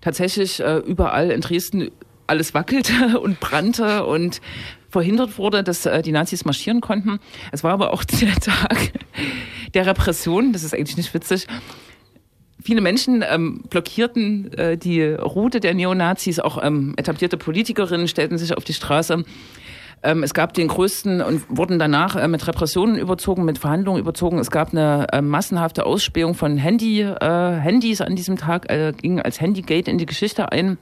tatsächlich 0.00 0.60
äh, 0.60 0.76
überall 0.78 1.32
in 1.32 1.40
Dresden 1.40 1.90
alles 2.26 2.54
wackelte 2.54 3.18
und 3.22 3.40
brannte 3.40 4.06
und 4.06 4.40
verhindert 4.88 5.38
wurde, 5.38 5.64
dass 5.64 5.86
äh, 5.86 6.02
die 6.02 6.12
Nazis 6.12 6.44
marschieren 6.44 6.80
konnten. 6.80 7.18
Es 7.52 7.64
war 7.64 7.72
aber 7.72 7.92
auch 7.92 8.04
der 8.20 8.34
Tag 8.34 8.92
der 9.74 9.86
Repression, 9.86 10.52
das 10.52 10.62
ist 10.62 10.74
eigentlich 10.74 10.96
nicht 10.96 11.12
witzig. 11.14 11.46
Viele 12.62 12.80
Menschen 12.80 13.22
ähm, 13.28 13.62
blockierten 13.68 14.52
äh, 14.54 14.78
die 14.78 15.02
Route 15.02 15.60
der 15.60 15.74
Neonazis, 15.74 16.40
auch 16.40 16.62
ähm, 16.62 16.94
etablierte 16.96 17.36
Politikerinnen 17.36 18.08
stellten 18.08 18.38
sich 18.38 18.56
auf 18.56 18.64
die 18.64 18.72
Straße. 18.72 19.24
Ähm, 20.02 20.22
es 20.22 20.32
gab 20.32 20.52
den 20.54 20.68
größten 20.68 21.20
und 21.22 21.44
wurden 21.48 21.78
danach 21.78 22.14
äh, 22.14 22.28
mit 22.28 22.46
Repressionen 22.46 22.96
überzogen, 22.96 23.44
mit 23.44 23.58
Verhandlungen 23.58 24.00
überzogen. 24.00 24.38
Es 24.38 24.50
gab 24.50 24.72
eine 24.72 25.06
äh, 25.12 25.20
massenhafte 25.22 25.84
Ausspähung 25.84 26.34
von 26.34 26.56
Handy, 26.56 27.00
äh, 27.00 27.56
Handys 27.56 28.00
an 28.00 28.14
diesem 28.14 28.36
Tag, 28.36 28.70
äh, 28.70 28.92
ging 28.96 29.20
als 29.20 29.40
Handygate 29.40 29.90
in 29.90 29.98
die 29.98 30.06
Geschichte 30.06 30.52
ein. 30.52 30.78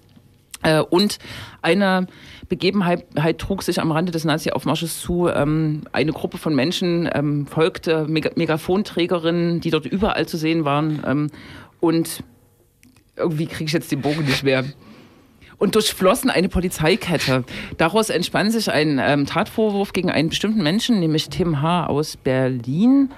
Äh, 0.63 0.81
und 0.81 1.19
eine 1.61 2.07
Begebenheit 2.49 3.39
trug 3.39 3.63
sich 3.63 3.81
am 3.81 3.93
Rande 3.93 4.13
des 4.13 4.25
Nazi-Aufmarsches 4.25 5.01
zu. 5.01 5.29
Ähm, 5.29 5.83
eine 5.93 6.13
Gruppe 6.13 6.39
von 6.39 6.55
Menschen 6.55 7.09
ähm, 7.13 7.47
folgte, 7.47 8.07
Meg 8.09 8.37
Megafonträgerinnen, 8.37 9.61
die 9.61 9.71
dort 9.71 9.87
überall 9.87 10.27
zu 10.27 10.37
sehen 10.37 10.65
waren. 10.65 11.03
Ähm, 11.07 11.31
und 11.81 12.23
irgendwie 13.17 13.47
kriege 13.47 13.65
ich 13.65 13.73
jetzt 13.73 13.93
den 13.93 14.01
Bogen 14.01 14.25
nicht 14.25 14.43
mehr 14.43 14.65
und 15.63 15.77
durchflossen 15.77 16.29
eine 16.29 16.49
Polizeikette. 16.49 17.45
Daraus 17.77 18.11
entspann 18.11 18.51
sich 18.51 18.69
ein 18.69 19.01
ähm, 19.01 19.27
Tatvorwurf 19.27 19.93
gegen 19.93 20.11
einen 20.11 20.29
bestimmten 20.29 20.61
Menschen, 20.61 20.99
nämlich 20.99 21.29
Tim 21.29 21.63
H. 21.63 21.87
aus 21.87 22.17
Berlin, 22.17 23.11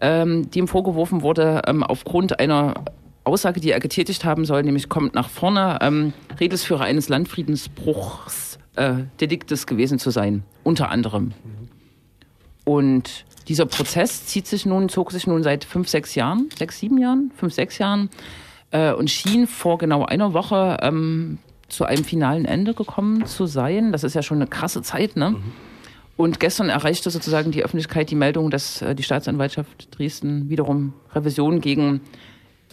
ähm, 0.00 0.50
dem 0.50 0.66
vorgeworfen 0.66 1.22
wurde, 1.22 1.62
ähm, 1.68 1.84
aufgrund 1.84 2.40
einer 2.40 2.74
Aussage, 3.26 3.60
die 3.60 3.70
er 3.70 3.80
getätigt 3.80 4.24
haben 4.24 4.44
soll, 4.44 4.62
nämlich 4.62 4.88
kommt 4.88 5.14
nach 5.14 5.28
vorne, 5.28 5.78
ähm, 5.80 6.12
Redelsführer 6.38 6.84
eines 6.84 7.08
Landfriedensbruchs 7.08 8.58
äh, 8.76 8.94
Deliktes 9.20 9.66
gewesen 9.66 9.98
zu 9.98 10.10
sein, 10.10 10.44
unter 10.62 10.90
anderem. 10.90 11.32
Und 12.64 13.24
dieser 13.48 13.66
Prozess 13.66 14.26
zieht 14.26 14.46
sich 14.46 14.66
nun, 14.66 14.88
zog 14.88 15.12
sich 15.12 15.26
nun 15.26 15.42
seit 15.42 15.64
fünf, 15.64 15.88
sechs 15.88 16.14
Jahren, 16.14 16.48
sechs, 16.56 16.80
sieben 16.80 16.98
Jahren, 16.98 17.30
fünf, 17.36 17.54
sechs 17.54 17.78
Jahren 17.78 18.10
äh, 18.70 18.92
und 18.92 19.10
schien 19.10 19.46
vor 19.46 19.78
genau 19.78 20.04
einer 20.04 20.32
Woche 20.32 20.78
ähm, 20.82 21.38
zu 21.68 21.84
einem 21.84 22.04
finalen 22.04 22.44
Ende 22.44 22.74
gekommen 22.74 23.26
zu 23.26 23.46
sein. 23.46 23.92
Das 23.92 24.04
ist 24.04 24.14
ja 24.14 24.22
schon 24.22 24.38
eine 24.38 24.46
krasse 24.46 24.82
Zeit, 24.82 25.16
ne? 25.16 25.30
Mhm. 25.30 25.42
Und 26.16 26.40
gestern 26.40 26.70
erreichte 26.70 27.10
sozusagen 27.10 27.50
die 27.50 27.62
Öffentlichkeit 27.62 28.10
die 28.10 28.14
Meldung, 28.14 28.50
dass 28.50 28.80
äh, 28.80 28.94
die 28.94 29.02
Staatsanwaltschaft 29.02 29.96
Dresden 29.96 30.48
wiederum 30.48 30.94
Revision 31.14 31.60
gegen 31.60 32.00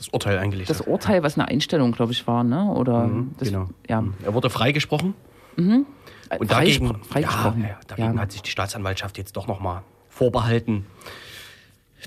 das 0.03 0.13
Urteil 0.13 0.37
eingelegt 0.37 0.69
Das 0.69 0.81
Urteil, 0.81 1.23
was 1.23 1.37
eine 1.37 1.47
Einstellung, 1.47 1.91
glaube 1.91 2.11
ich, 2.11 2.27
war, 2.27 2.43
ne? 2.43 2.65
Oder 2.71 3.07
mhm, 3.07 3.35
das, 3.37 3.49
genau. 3.49 3.69
Ja. 3.89 4.01
Mhm. 4.01 4.13
Er 4.23 4.33
wurde 4.33 4.49
freigesprochen. 4.49 5.13
Mhm. 5.55 5.85
Und 6.39 6.51
dagegen, 6.51 6.95
freigesprochen. 7.03 7.61
Ja, 7.61 7.69
ja, 7.69 7.79
dagegen 7.87 8.15
ja. 8.15 8.21
hat 8.21 8.31
sich 8.31 8.41
die 8.41 8.49
Staatsanwaltschaft 8.49 9.17
jetzt 9.17 9.37
doch 9.37 9.47
nochmal 9.47 9.83
vorbehalten, 10.09 10.85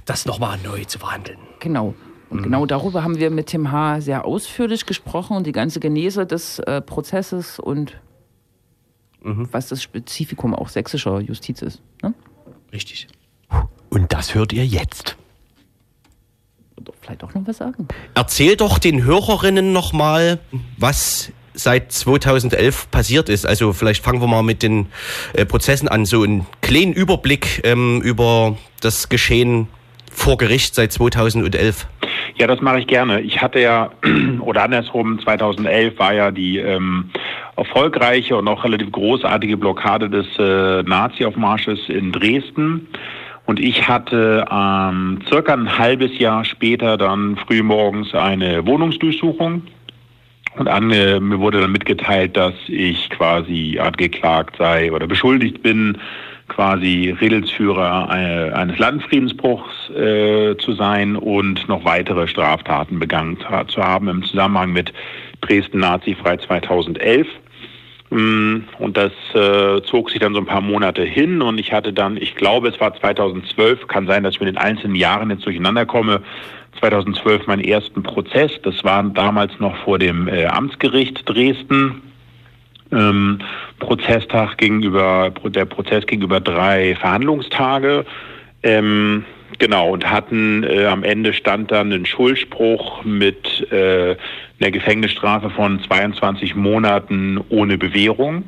das 0.05 0.26
nochmal 0.26 0.59
neu 0.65 0.85
zu 0.85 0.99
verhandeln. 0.99 1.38
Genau. 1.61 1.95
Und 2.29 2.38
mhm. 2.38 2.43
genau 2.45 2.67
darüber 2.67 3.05
haben 3.05 3.19
wir 3.19 3.31
mit 3.31 3.47
Tim 3.47 3.71
H. 3.71 4.00
sehr 4.00 4.25
ausführlich 4.25 4.87
gesprochen 4.87 5.37
und 5.37 5.47
die 5.47 5.53
ganze 5.53 5.81
Genese 5.81 6.26
des 6.26 6.59
äh, 6.61 6.81
Prozesses 6.81 7.59
und 7.61 8.00
mhm. 9.23 9.49
was 9.53 9.69
das 9.69 9.83
Spezifikum 9.83 10.55
auch 10.55 10.69
sächsischer 10.69 11.21
Justiz 11.21 11.62
ist. 11.62 11.83
Ne? 12.03 12.15
Richtig. 12.73 13.07
Und 13.91 14.12
das 14.12 14.35
hört 14.35 14.53
ihr 14.53 14.67
jetzt. 14.67 15.17
Vielleicht 17.00 17.25
auch 17.25 17.35
noch 17.35 17.47
was 17.47 17.59
sagen. 17.59 17.88
Erzähl 18.14 18.56
doch 18.56 18.78
den 18.78 19.04
Hörerinnen 19.04 19.73
nochmal, 19.73 20.38
was 20.76 21.33
seit 21.54 21.90
2011 21.92 22.90
passiert 22.90 23.28
ist. 23.28 23.47
Also 23.47 23.73
vielleicht 23.73 24.04
fangen 24.04 24.21
wir 24.21 24.26
mal 24.26 24.42
mit 24.42 24.62
den 24.62 24.87
äh, 25.33 25.45
Prozessen 25.47 25.88
an. 25.88 26.04
So 26.04 26.23
einen 26.23 26.47
kleinen 26.61 26.92
Überblick 26.92 27.62
ähm, 27.64 28.00
über 28.02 28.56
das 28.80 29.09
Geschehen 29.09 29.68
vor 30.12 30.37
Gericht 30.37 30.75
seit 30.75 30.92
2011. 30.92 31.87
Ja, 32.38 32.47
das 32.47 32.61
mache 32.61 32.80
ich 32.80 32.87
gerne. 32.87 33.21
Ich 33.21 33.40
hatte 33.40 33.61
ja, 33.61 33.90
oder 34.40 34.64
andersrum, 34.64 35.18
2011 35.21 35.99
war 35.99 36.12
ja 36.12 36.30
die 36.30 36.59
ähm, 36.59 37.11
erfolgreiche 37.56 38.37
und 38.37 38.47
auch 38.49 38.64
relativ 38.64 38.92
großartige 38.92 39.56
Blockade 39.56 40.11
des 40.11 40.26
äh, 40.38 40.83
Nazi-Aufmarsches 40.83 41.88
in 41.88 42.12
Dresden. 42.12 42.88
Und 43.47 43.61
ich 43.61 43.87
hatte 43.87 44.45
ähm, 44.50 45.21
circa 45.29 45.53
ein 45.53 45.79
halbes 45.79 46.19
Jahr 46.19 46.45
später 46.45 46.97
dann 46.97 47.37
frühmorgens 47.37 48.12
eine 48.15 48.67
Wohnungsdurchsuchung. 48.67 49.62
Und 50.57 50.69
an, 50.69 50.91
äh, 50.91 51.21
mir 51.21 51.38
wurde 51.38 51.61
dann 51.61 51.73
mitgeteilt, 51.73 52.37
dass 52.37 52.55
ich 52.67 53.09
quasi 53.11 53.79
angeklagt 53.81 54.57
sei 54.59 54.91
oder 54.91 55.07
beschuldigt 55.07 55.62
bin, 55.62 55.99
quasi 56.49 57.15
Redelsführer 57.21 58.09
äh, 58.11 58.53
eines 58.53 58.79
Landfriedensbruchs 58.79 59.91
äh, 59.91 60.57
zu 60.57 60.73
sein 60.73 61.17
und 61.17 61.69
noch 61.69 61.85
weitere 61.85 62.26
Straftaten 62.26 62.99
begangen 62.99 63.38
zu 63.69 63.83
haben 63.83 64.09
im 64.09 64.25
Zusammenhang 64.25 64.73
mit 64.73 64.93
Dresden 65.41 65.81
Nazi-Frei 65.81 66.38
2011. 66.38 67.26
Mm, 68.16 68.64
und 68.78 68.96
das 68.96 69.12
äh, 69.35 69.82
zog 69.82 70.08
sich 70.08 70.20
dann 70.20 70.32
so 70.32 70.40
ein 70.40 70.46
paar 70.46 70.62
Monate 70.62 71.02
hin 71.02 71.42
und 71.42 71.58
ich 71.58 71.75
hatte 71.75 71.92
dann, 71.92 72.16
ich 72.16 72.35
glaube, 72.35 72.68
es 72.68 72.80
war 72.80 72.94
2012, 72.94 73.88
kann 73.88 74.06
sein, 74.06 74.23
dass 74.23 74.35
ich 74.35 74.40
mit 74.40 74.49
den 74.49 74.56
einzelnen 74.56 74.94
Jahren 74.94 75.28
jetzt 75.28 75.44
durcheinander 75.44 75.85
komme, 75.85 76.23
2012 76.80 77.46
meinen 77.46 77.62
ersten 77.62 78.02
Prozess. 78.02 78.52
Das 78.62 78.82
war 78.85 79.02
damals 79.02 79.52
noch 79.61 79.76
vor 79.85 79.99
dem 79.99 80.28
äh, 80.28 80.46
Amtsgericht 80.46 81.28
Dresden 81.28 82.00
ähm, 82.90 83.40
Prozesstag 83.80 84.56
gegenüber, 84.56 85.30
der 85.44 85.66
Prozess 85.66 86.06
gegenüber 86.06 86.40
drei 86.40 86.96
Verhandlungstage. 86.99 88.06
Ähm, 88.62 89.26
genau, 89.58 89.90
und 89.90 90.11
hatten 90.11 90.64
äh, 90.64 90.87
am 90.87 91.04
Ende 91.04 91.35
stand 91.35 91.70
dann 91.70 91.92
ein 91.92 92.06
Schuldspruch 92.06 93.04
mit 93.04 93.70
äh, 93.70 94.16
einer 94.60 94.70
Gefängnisstrafe 94.70 95.50
von 95.50 95.80
22 95.82 96.54
Monaten 96.54 97.40
ohne 97.48 97.78
Bewährung. 97.78 98.44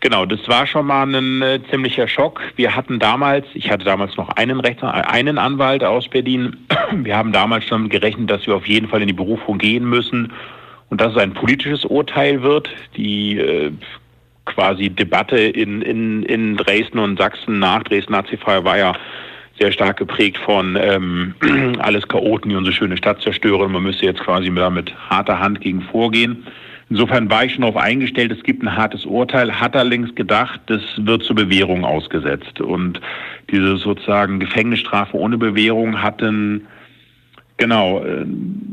Genau, 0.00 0.26
das 0.26 0.46
war 0.46 0.66
schon 0.66 0.86
mal 0.86 1.02
ein 1.02 1.42
äh, 1.42 1.58
ziemlicher 1.70 2.06
Schock. 2.06 2.40
Wir 2.54 2.76
hatten 2.76 2.98
damals, 2.98 3.46
ich 3.54 3.70
hatte 3.70 3.84
damals 3.84 4.16
noch 4.16 4.28
einen 4.30 4.60
Rechtsanwalt, 4.60 5.06
einen 5.06 5.38
Anwalt 5.38 5.82
aus 5.82 6.06
Berlin. 6.08 6.56
Wir 6.92 7.16
haben 7.16 7.32
damals 7.32 7.64
schon 7.64 7.88
gerechnet, 7.88 8.30
dass 8.30 8.46
wir 8.46 8.54
auf 8.54 8.68
jeden 8.68 8.88
Fall 8.88 9.00
in 9.00 9.08
die 9.08 9.14
Berufung 9.14 9.58
gehen 9.58 9.88
müssen 9.88 10.32
und 10.90 11.00
dass 11.00 11.12
es 11.12 11.18
ein 11.18 11.32
politisches 11.32 11.84
Urteil 11.84 12.42
wird. 12.42 12.68
Die 12.96 13.38
äh, 13.38 13.72
quasi 14.44 14.90
Debatte 14.90 15.38
in, 15.38 15.82
in, 15.82 16.22
in 16.22 16.56
Dresden 16.56 16.98
und 16.98 17.18
Sachsen 17.18 17.58
nach 17.58 17.82
Dresden 17.82 18.12
Nazifrei 18.12 18.62
war 18.64 18.78
ja 18.78 18.92
sehr 19.58 19.72
stark 19.72 19.96
geprägt 19.96 20.38
von 20.38 20.76
ähm, 20.80 21.34
alles 21.78 22.06
Chaoten, 22.08 22.50
die 22.50 22.56
unsere 22.56 22.74
schöne 22.74 22.96
Stadt 22.96 23.20
zerstören. 23.22 23.72
Man 23.72 23.82
müsste 23.82 24.06
jetzt 24.06 24.20
quasi 24.20 24.52
da 24.54 24.70
mit 24.70 24.94
harter 25.10 25.38
Hand 25.38 25.60
gegen 25.60 25.82
vorgehen. 25.82 26.46
Insofern 26.88 27.28
war 27.28 27.44
ich 27.44 27.52
schon 27.52 27.62
darauf 27.62 27.76
eingestellt, 27.76 28.30
es 28.30 28.44
gibt 28.44 28.62
ein 28.62 28.76
hartes 28.76 29.04
Urteil, 29.04 29.58
hat 29.60 29.74
allerdings 29.74 30.14
gedacht, 30.14 30.60
das 30.66 30.82
wird 30.96 31.24
zur 31.24 31.34
Bewährung 31.34 31.84
ausgesetzt. 31.84 32.60
Und 32.60 33.00
diese 33.50 33.76
sozusagen 33.76 34.38
Gefängnisstrafe 34.38 35.16
ohne 35.16 35.36
Bewährung 35.36 36.00
hatten 36.02 36.66
Genau, 37.58 38.04
äh, 38.04 38.26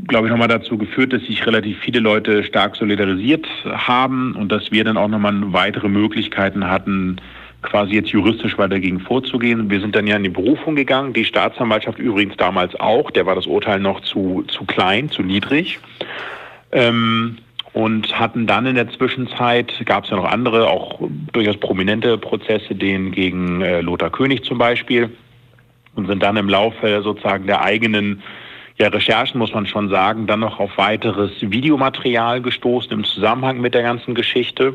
glaube 0.06 0.26
ich, 0.26 0.30
nochmal 0.30 0.48
dazu 0.48 0.76
geführt, 0.76 1.14
dass 1.14 1.22
sich 1.22 1.46
relativ 1.46 1.78
viele 1.78 2.00
Leute 2.00 2.44
stark 2.44 2.76
solidarisiert 2.76 3.46
haben 3.64 4.34
und 4.36 4.52
dass 4.52 4.72
wir 4.72 4.84
dann 4.84 4.98
auch 4.98 5.08
nochmal 5.08 5.34
weitere 5.52 5.88
Möglichkeiten 5.88 6.68
hatten, 6.68 7.16
quasi 7.64 7.94
jetzt 7.94 8.10
juristisch 8.10 8.56
weiter 8.58 8.74
dagegen 8.76 9.00
vorzugehen. 9.00 9.68
Wir 9.70 9.80
sind 9.80 9.96
dann 9.96 10.06
ja 10.06 10.16
in 10.16 10.22
die 10.22 10.28
Berufung 10.28 10.76
gegangen, 10.76 11.12
die 11.12 11.24
Staatsanwaltschaft 11.24 11.98
übrigens 11.98 12.36
damals 12.36 12.78
auch, 12.78 13.10
der 13.10 13.26
war 13.26 13.34
das 13.34 13.46
Urteil 13.46 13.80
noch 13.80 14.00
zu, 14.00 14.44
zu 14.48 14.64
klein, 14.64 15.10
zu 15.10 15.22
niedrig. 15.22 15.80
Ähm, 16.72 17.38
und 17.72 18.18
hatten 18.18 18.46
dann 18.46 18.66
in 18.66 18.76
der 18.76 18.88
Zwischenzeit, 18.90 19.74
gab 19.84 20.04
es 20.04 20.10
ja 20.10 20.16
noch 20.16 20.30
andere, 20.30 20.68
auch 20.68 21.00
durchaus 21.32 21.56
prominente 21.56 22.16
Prozesse, 22.18 22.76
den 22.76 23.10
gegen 23.10 23.62
äh, 23.62 23.80
Lothar 23.80 24.10
König 24.10 24.44
zum 24.44 24.58
Beispiel, 24.58 25.10
und 25.96 26.06
sind 26.06 26.22
dann 26.22 26.36
im 26.36 26.48
Laufe 26.48 27.02
sozusagen 27.02 27.46
der 27.46 27.62
eigenen 27.62 28.22
ja, 28.78 28.88
Recherchen, 28.88 29.38
muss 29.38 29.54
man 29.54 29.66
schon 29.66 29.88
sagen, 29.88 30.26
dann 30.26 30.40
noch 30.40 30.58
auf 30.58 30.76
weiteres 30.76 31.32
Videomaterial 31.40 32.42
gestoßen 32.42 32.92
im 32.92 33.04
Zusammenhang 33.04 33.60
mit 33.60 33.74
der 33.74 33.82
ganzen 33.82 34.14
Geschichte, 34.14 34.74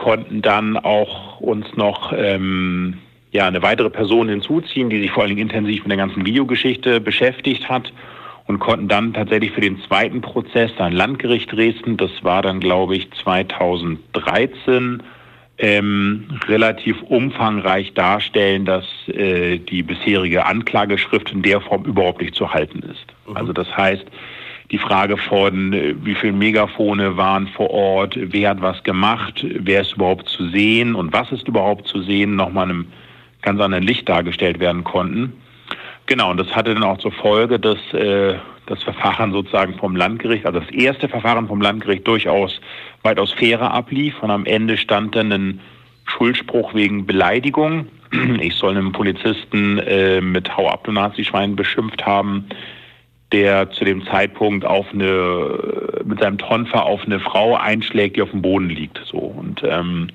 konnten 0.00 0.40
dann 0.40 0.78
auch 0.78 1.40
uns 1.40 1.66
noch 1.76 2.14
ähm, 2.16 2.96
ja, 3.32 3.46
eine 3.46 3.62
weitere 3.62 3.90
Person 3.90 4.30
hinzuziehen, 4.30 4.88
die 4.88 5.02
sich 5.02 5.10
vor 5.10 5.22
allen 5.22 5.36
Dingen 5.36 5.50
intensiv 5.50 5.82
mit 5.82 5.90
der 5.90 5.98
ganzen 5.98 6.24
Videogeschichte 6.24 7.00
beschäftigt 7.02 7.68
hat 7.68 7.92
und 8.46 8.60
konnten 8.60 8.88
dann 8.88 9.12
tatsächlich 9.12 9.52
für 9.52 9.60
den 9.60 9.78
zweiten 9.82 10.22
Prozess 10.22 10.70
ein 10.78 10.94
Landgericht 10.94 11.52
Dresden, 11.52 11.98
das 11.98 12.10
war 12.22 12.40
dann 12.40 12.60
glaube 12.60 12.96
ich 12.96 13.10
2013, 13.12 15.02
ähm, 15.58 16.40
relativ 16.48 17.02
umfangreich 17.02 17.92
darstellen, 17.92 18.64
dass 18.64 18.86
äh, 19.08 19.58
die 19.58 19.82
bisherige 19.82 20.46
Anklageschrift 20.46 21.30
in 21.30 21.42
der 21.42 21.60
Form 21.60 21.84
überhaupt 21.84 22.22
nicht 22.22 22.34
zu 22.34 22.54
halten 22.54 22.78
ist. 22.90 23.04
Mhm. 23.28 23.36
Also 23.36 23.52
das 23.52 23.68
heißt, 23.76 24.06
die 24.70 24.78
Frage 24.78 25.16
von, 25.16 25.72
äh, 25.72 25.94
wie 26.02 26.14
viele 26.14 26.32
Megafone 26.32 27.16
waren 27.16 27.48
vor 27.48 27.70
Ort, 27.70 28.16
wer 28.16 28.50
hat 28.50 28.62
was 28.62 28.82
gemacht, 28.84 29.44
wer 29.44 29.82
ist 29.82 29.94
überhaupt 29.94 30.28
zu 30.28 30.48
sehen 30.48 30.94
und 30.94 31.12
was 31.12 31.32
ist 31.32 31.48
überhaupt 31.48 31.86
zu 31.86 32.02
sehen, 32.02 32.36
nochmal 32.36 32.66
in 32.66 32.70
einem 32.70 32.86
ganz 33.42 33.60
anderen 33.60 33.84
Licht 33.84 34.08
dargestellt 34.08 34.60
werden 34.60 34.84
konnten. 34.84 35.32
Genau, 36.06 36.30
und 36.30 36.38
das 36.38 36.54
hatte 36.54 36.74
dann 36.74 36.82
auch 36.82 36.98
zur 36.98 37.12
Folge, 37.12 37.58
dass 37.58 37.78
äh, 37.92 38.34
das 38.66 38.82
Verfahren 38.82 39.32
sozusagen 39.32 39.74
vom 39.74 39.96
Landgericht, 39.96 40.46
also 40.46 40.60
das 40.60 40.70
erste 40.70 41.08
Verfahren 41.08 41.48
vom 41.48 41.60
Landgericht 41.60 42.06
durchaus 42.06 42.60
weitaus 43.02 43.32
fairer 43.32 43.72
ablief 43.72 44.22
und 44.22 44.30
am 44.30 44.44
Ende 44.44 44.76
stand 44.76 45.16
dann 45.16 45.32
ein 45.32 45.60
Schuldspruch 46.06 46.74
wegen 46.74 47.06
Beleidigung. 47.06 47.86
Ich 48.40 48.54
soll 48.54 48.76
einen 48.76 48.92
Polizisten 48.92 49.78
äh, 49.78 50.20
mit 50.20 50.56
Hau 50.56 50.68
ab, 50.68 50.84
du 50.84 50.92
Nazi-Schwein 50.92 51.54
beschimpft 51.54 52.04
haben. 52.06 52.46
Der 53.32 53.70
zu 53.70 53.84
dem 53.84 54.04
Zeitpunkt 54.06 54.64
auf 54.64 54.86
eine 54.92 56.02
mit 56.04 56.20
seinem 56.20 56.38
Tonfa 56.38 56.80
auf 56.80 57.04
eine 57.04 57.20
Frau 57.20 57.56
einschlägt, 57.56 58.16
die 58.16 58.22
auf 58.22 58.30
dem 58.30 58.42
Boden 58.42 58.68
liegt. 58.68 59.00
So 59.04 59.18
und 59.18 59.62
ähm, 59.64 60.08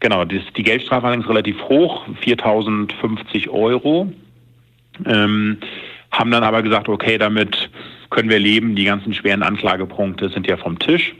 genau, 0.00 0.24
das, 0.24 0.42
die 0.56 0.62
Geldstrafe 0.62 1.06
allerdings 1.06 1.28
relativ 1.28 1.62
hoch, 1.62 2.06
4.050 2.22 3.48
Euro. 3.48 4.12
Ähm, 5.06 5.58
haben 6.10 6.30
dann 6.30 6.42
aber 6.42 6.62
gesagt, 6.62 6.88
okay, 6.88 7.18
damit 7.18 7.70
können 8.10 8.30
wir 8.30 8.38
leben, 8.38 8.74
die 8.74 8.84
ganzen 8.84 9.12
schweren 9.12 9.42
Anklagepunkte 9.42 10.30
sind 10.30 10.46
ja 10.46 10.56
vom 10.56 10.78
Tisch 10.78 11.14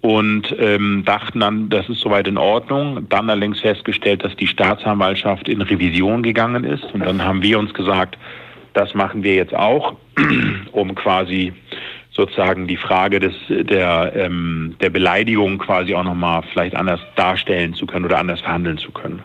und 0.00 0.54
ähm, 0.58 1.02
dachten 1.04 1.40
dann, 1.40 1.68
das 1.68 1.88
ist 1.88 2.00
soweit 2.00 2.28
in 2.28 2.38
Ordnung. 2.38 3.06
Dann 3.08 3.28
allerdings 3.28 3.60
festgestellt, 3.60 4.24
dass 4.24 4.34
die 4.36 4.46
Staatsanwaltschaft 4.46 5.48
in 5.48 5.60
Revision 5.60 6.22
gegangen 6.22 6.64
ist 6.64 6.84
und 6.94 7.04
dann 7.04 7.22
haben 7.22 7.42
wir 7.42 7.58
uns 7.58 7.74
gesagt, 7.74 8.16
das 8.78 8.94
machen 8.94 9.24
wir 9.24 9.34
jetzt 9.34 9.54
auch, 9.54 9.96
um 10.72 10.94
quasi 10.94 11.52
sozusagen 12.12 12.66
die 12.66 12.76
Frage 12.76 13.18
des, 13.20 13.34
der, 13.48 14.12
ähm, 14.14 14.76
der 14.80 14.90
Beleidigung 14.90 15.58
quasi 15.58 15.94
auch 15.94 16.04
nochmal 16.04 16.42
vielleicht 16.52 16.76
anders 16.76 17.00
darstellen 17.16 17.74
zu 17.74 17.86
können 17.86 18.04
oder 18.04 18.18
anders 18.18 18.40
verhandeln 18.40 18.78
zu 18.78 18.92
können. 18.92 19.22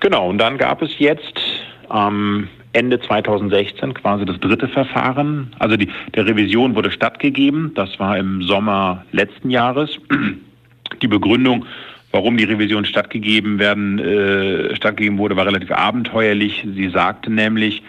Genau, 0.00 0.28
und 0.28 0.38
dann 0.38 0.58
gab 0.58 0.82
es 0.82 0.98
jetzt 0.98 1.40
am 1.88 2.48
Ende 2.72 3.00
2016 3.00 3.94
quasi 3.94 4.26
das 4.26 4.38
dritte 4.40 4.68
Verfahren. 4.68 5.54
Also 5.58 5.76
die, 5.76 5.88
der 6.14 6.26
Revision 6.26 6.74
wurde 6.74 6.90
stattgegeben. 6.90 7.72
Das 7.74 7.98
war 7.98 8.18
im 8.18 8.42
Sommer 8.42 9.04
letzten 9.12 9.50
Jahres. 9.50 9.98
Die 11.02 11.08
Begründung, 11.08 11.66
warum 12.12 12.36
die 12.36 12.44
Revision 12.44 12.84
stattgegeben 12.84 13.58
werden, 13.58 13.98
äh, 13.98 14.74
stattgegeben 14.76 15.18
wurde, 15.18 15.36
war 15.36 15.46
relativ 15.46 15.72
abenteuerlich. 15.72 16.64
Sie 16.74 16.88
sagte 16.90 17.30
nämlich, 17.30 17.82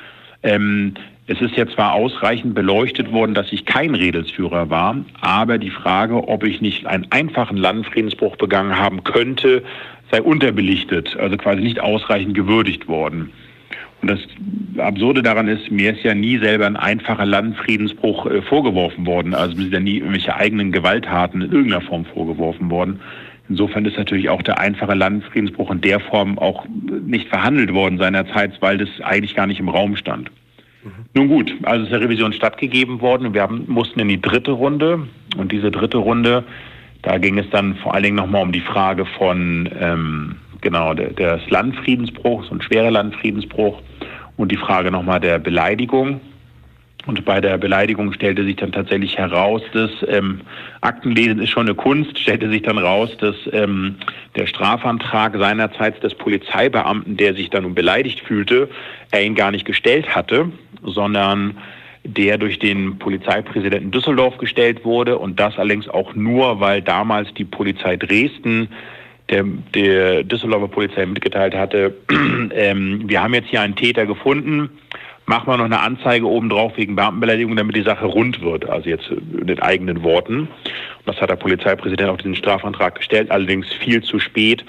ähm, 0.44 0.94
es 1.29 1.41
ist 1.41 1.58
ja 1.58 1.67
zwar 1.67 1.94
ausreichend 1.94 2.56
beleuchtet 2.56 3.12
worden, 3.12 3.34
dass 3.34 3.51
ich 3.51 3.65
kein 3.65 3.96
Redelsführer 3.96 4.70
war, 4.70 4.96
aber 5.20 5.58
die 5.58 5.70
Frage, 5.70 6.27
ob 6.27 6.46
ich 6.46 6.62
nicht 6.62 6.86
einen 6.86 7.08
einfachen 7.12 7.58
Landfriedensbruch 7.58 8.38
begangen 8.38 8.79
haben 8.79 9.03
könnte, 9.03 9.63
sei 10.10 10.22
unterbelichtet, 10.22 11.17
also 11.17 11.36
quasi 11.36 11.62
nicht 11.62 11.82
ausreichend 11.82 12.34
gewürdigt 12.34 12.88
worden. 12.88 13.32
Und 14.01 14.12
das 14.12 14.20
Absurde 14.77 15.24
daran 15.24 15.48
ist, 15.48 15.72
mir 15.72 15.94
ist 15.94 16.03
ja 16.03 16.13
nie 16.13 16.38
selber 16.38 16.67
ein 16.67 16.75
einfacher 16.75 17.25
Landfriedensbruch 17.25 18.27
äh, 18.27 18.41
vorgeworfen 18.44 19.06
worden. 19.06 19.34
Also 19.34 19.56
mir 19.56 19.63
sind 19.63 19.74
ja 19.74 19.79
nie 19.79 19.98
irgendwelche 19.98 20.36
eigenen 20.36 20.72
Gewalttaten 20.72 21.41
in 21.41 21.51
irgendeiner 21.51 21.82
Form 21.82 22.06
vorgeworfen 22.06 22.70
worden. 22.70 23.00
Insofern 23.50 23.86
ist 23.86 23.98
natürlich 23.98 24.30
auch 24.30 24.42
der 24.42 24.60
einfache 24.60 24.94
Landfriedensbruch 24.94 25.72
in 25.72 25.82
der 25.82 26.00
Form 26.00 26.38
auch 26.38 26.66
nicht 27.06 27.30
verhandelt 27.30 27.74
worden 27.74 27.98
seinerzeit, 27.98 28.62
weil 28.62 28.77
das 28.77 28.89
eigentlich 29.01 29.36
gar 29.36 29.48
nicht 29.48 29.60
im 29.60 29.70
Raum 29.70 29.96
stand. 29.96 30.30
Mhm. 30.84 30.92
Nun 31.13 31.27
gut, 31.30 31.54
also 31.63 31.86
ist 31.86 31.92
der 31.92 32.01
Revision 32.01 32.34
stattgegeben 32.34 33.01
worden. 33.01 33.34
Wir 33.34 33.42
haben, 33.42 33.63
mussten 33.68 34.00
in 34.00 34.10
die 34.10 34.22
dritte 34.22 34.51
Runde. 34.51 35.08
Und 35.38 35.51
diese 35.51 35.72
dritte 35.72 35.98
Runde, 35.98 36.44
da 37.04 37.18
ging 37.18 37.38
es 37.38 37.50
dann 37.50 37.75
vor 37.75 37.94
allen 37.94 38.04
Dingen 38.04 38.16
nochmal 38.18 38.44
um 38.44 38.51
die 38.51 38.62
Frage 38.62 39.06
von 39.06 39.70
ähm, 39.80 40.36
genau, 40.62 40.94
der, 40.94 41.13
des 41.13 41.50
Landfriedensbruchs 41.50 42.50
und 42.50 42.63
schwerer 42.63 42.92
Landfriedensbruch 42.92 43.82
und 44.36 44.51
die 44.51 44.58
Frage 44.58 44.92
nochmal 44.92 45.20
der 45.20 45.39
Beleidigung. 45.39 46.20
Und 47.08 47.24
bei 47.24 47.40
der 47.40 47.58
Beleidigung 47.58 48.12
stellte 48.12 48.44
sich 48.44 48.58
dann 48.58 48.74
tatsächlich 48.74 49.18
heraus, 49.18 49.62
dass 49.72 49.90
ähm, 50.10 50.42
Aktenlesen 50.82 51.40
ist 51.40 51.50
schon 51.50 51.65
eine 51.65 51.74
Kunst, 51.76 52.20
stellte 52.20 52.50
sich 52.50 52.63
dann 52.63 52.78
raus, 52.78 53.10
dass 53.20 53.36
ähm, 53.54 53.96
der 54.36 54.46
Strafantrag 54.46 55.38
seinerzeit 55.38 56.04
des 56.04 56.13
Polizeibeamten, 56.15 57.15
der 57.15 57.34
sich 57.34 57.50
dann 57.50 57.63
nun 57.63 57.76
beleidigt 57.76 58.20
fühlte, 58.20 58.70
er 59.12 59.24
ihn 59.24 59.36
gar 59.36 59.52
nicht 59.52 59.63
gestellt 59.63 60.13
hatte, 60.13 60.52
sondern 60.84 61.58
der 62.04 62.38
durch 62.38 62.60
den 62.60 63.00
Polizeipräsidenten 63.00 63.91
Düsseldorf 63.91 64.38
gestellt 64.38 64.84
wurde. 64.84 65.17
Und 65.17 65.39
das 65.39 65.58
allerdings 65.58 65.88
auch 65.88 66.13
nur, 66.13 66.60
weil 66.60 66.82
damals 66.82 67.34
die 67.36 67.46
Polizei 67.46 67.96
Dresden 67.96 68.67
der, 69.30 69.46
der 69.74 70.24
Düsseldorfer 70.24 70.67
Polizei 70.67 71.06
mitgeteilt 71.06 71.56
hatte, 71.56 71.96
ähm, 72.54 73.04
wir 73.06 73.24
haben 73.24 73.34
jetzt 73.34 73.50
hier 73.50 73.62
einen 73.62 73.76
Täter 73.76 74.06
gefunden, 74.06 74.70
machen 75.28 75.48
wir 75.48 75.58
noch 75.58 75.66
eine 75.66 75.82
Anzeige 75.82 76.26
obendrauf 76.28 76.78
wegen 76.78 76.96
Beamtenbeleidigung, 76.96 77.56
damit 77.56 77.76
die 77.76 77.84
Sache 77.84 78.06
rund 78.06 78.42
wird, 78.42 78.68
also 78.68 78.90
jetzt 78.90 79.10
in 79.10 79.46
den 79.46 79.62
eigenen 79.62 80.02
Worten. 80.02 80.40
Und 80.40 80.50
das 81.06 81.22
hat 81.22 81.30
der 81.30 81.36
Polizeipräsident 81.36 82.10
auf 82.10 82.18
diesen 82.18 82.36
Strafantrag 82.36 82.96
gestellt, 82.96 83.30
allerdings 83.30 83.68
viel 83.74 84.02
zu 84.02 84.20
spät. 84.20 84.66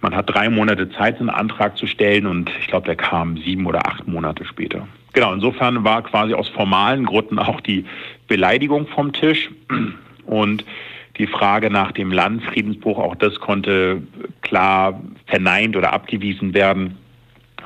Man 0.00 0.14
hat 0.14 0.32
drei 0.32 0.48
Monate 0.48 0.88
Zeit, 0.90 1.18
einen 1.18 1.30
Antrag 1.30 1.76
zu 1.76 1.86
stellen 1.86 2.26
und 2.26 2.50
ich 2.60 2.68
glaube, 2.68 2.86
der 2.86 2.96
kam 2.96 3.36
sieben 3.38 3.66
oder 3.66 3.86
acht 3.86 4.06
Monate 4.06 4.44
später. 4.44 4.86
Genau, 5.12 5.32
insofern 5.32 5.82
war 5.82 6.02
quasi 6.02 6.34
aus 6.34 6.48
formalen 6.50 7.04
Gründen 7.04 7.38
auch 7.38 7.60
die 7.60 7.84
Beleidigung 8.28 8.86
vom 8.86 9.12
Tisch 9.12 9.50
und 10.26 10.64
die 11.18 11.26
Frage 11.26 11.70
nach 11.70 11.92
dem 11.92 12.12
Landfriedensbruch, 12.12 12.98
auch 12.98 13.14
das 13.16 13.40
konnte 13.40 14.02
klar 14.42 15.00
verneint 15.26 15.76
oder 15.76 15.92
abgewiesen 15.92 16.54
werden, 16.54 16.98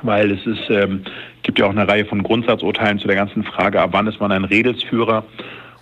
weil 0.03 0.31
es 0.31 0.45
ist, 0.45 0.69
ähm, 0.69 1.01
gibt 1.43 1.59
ja 1.59 1.65
auch 1.65 1.71
eine 1.71 1.87
Reihe 1.87 2.05
von 2.05 2.23
Grundsatzurteilen 2.23 2.99
zu 2.99 3.07
der 3.07 3.15
ganzen 3.15 3.43
Frage, 3.43 3.81
ab 3.81 3.89
wann 3.93 4.07
ist 4.07 4.19
man 4.19 4.31
ein 4.31 4.43
Redelsführer? 4.43 5.23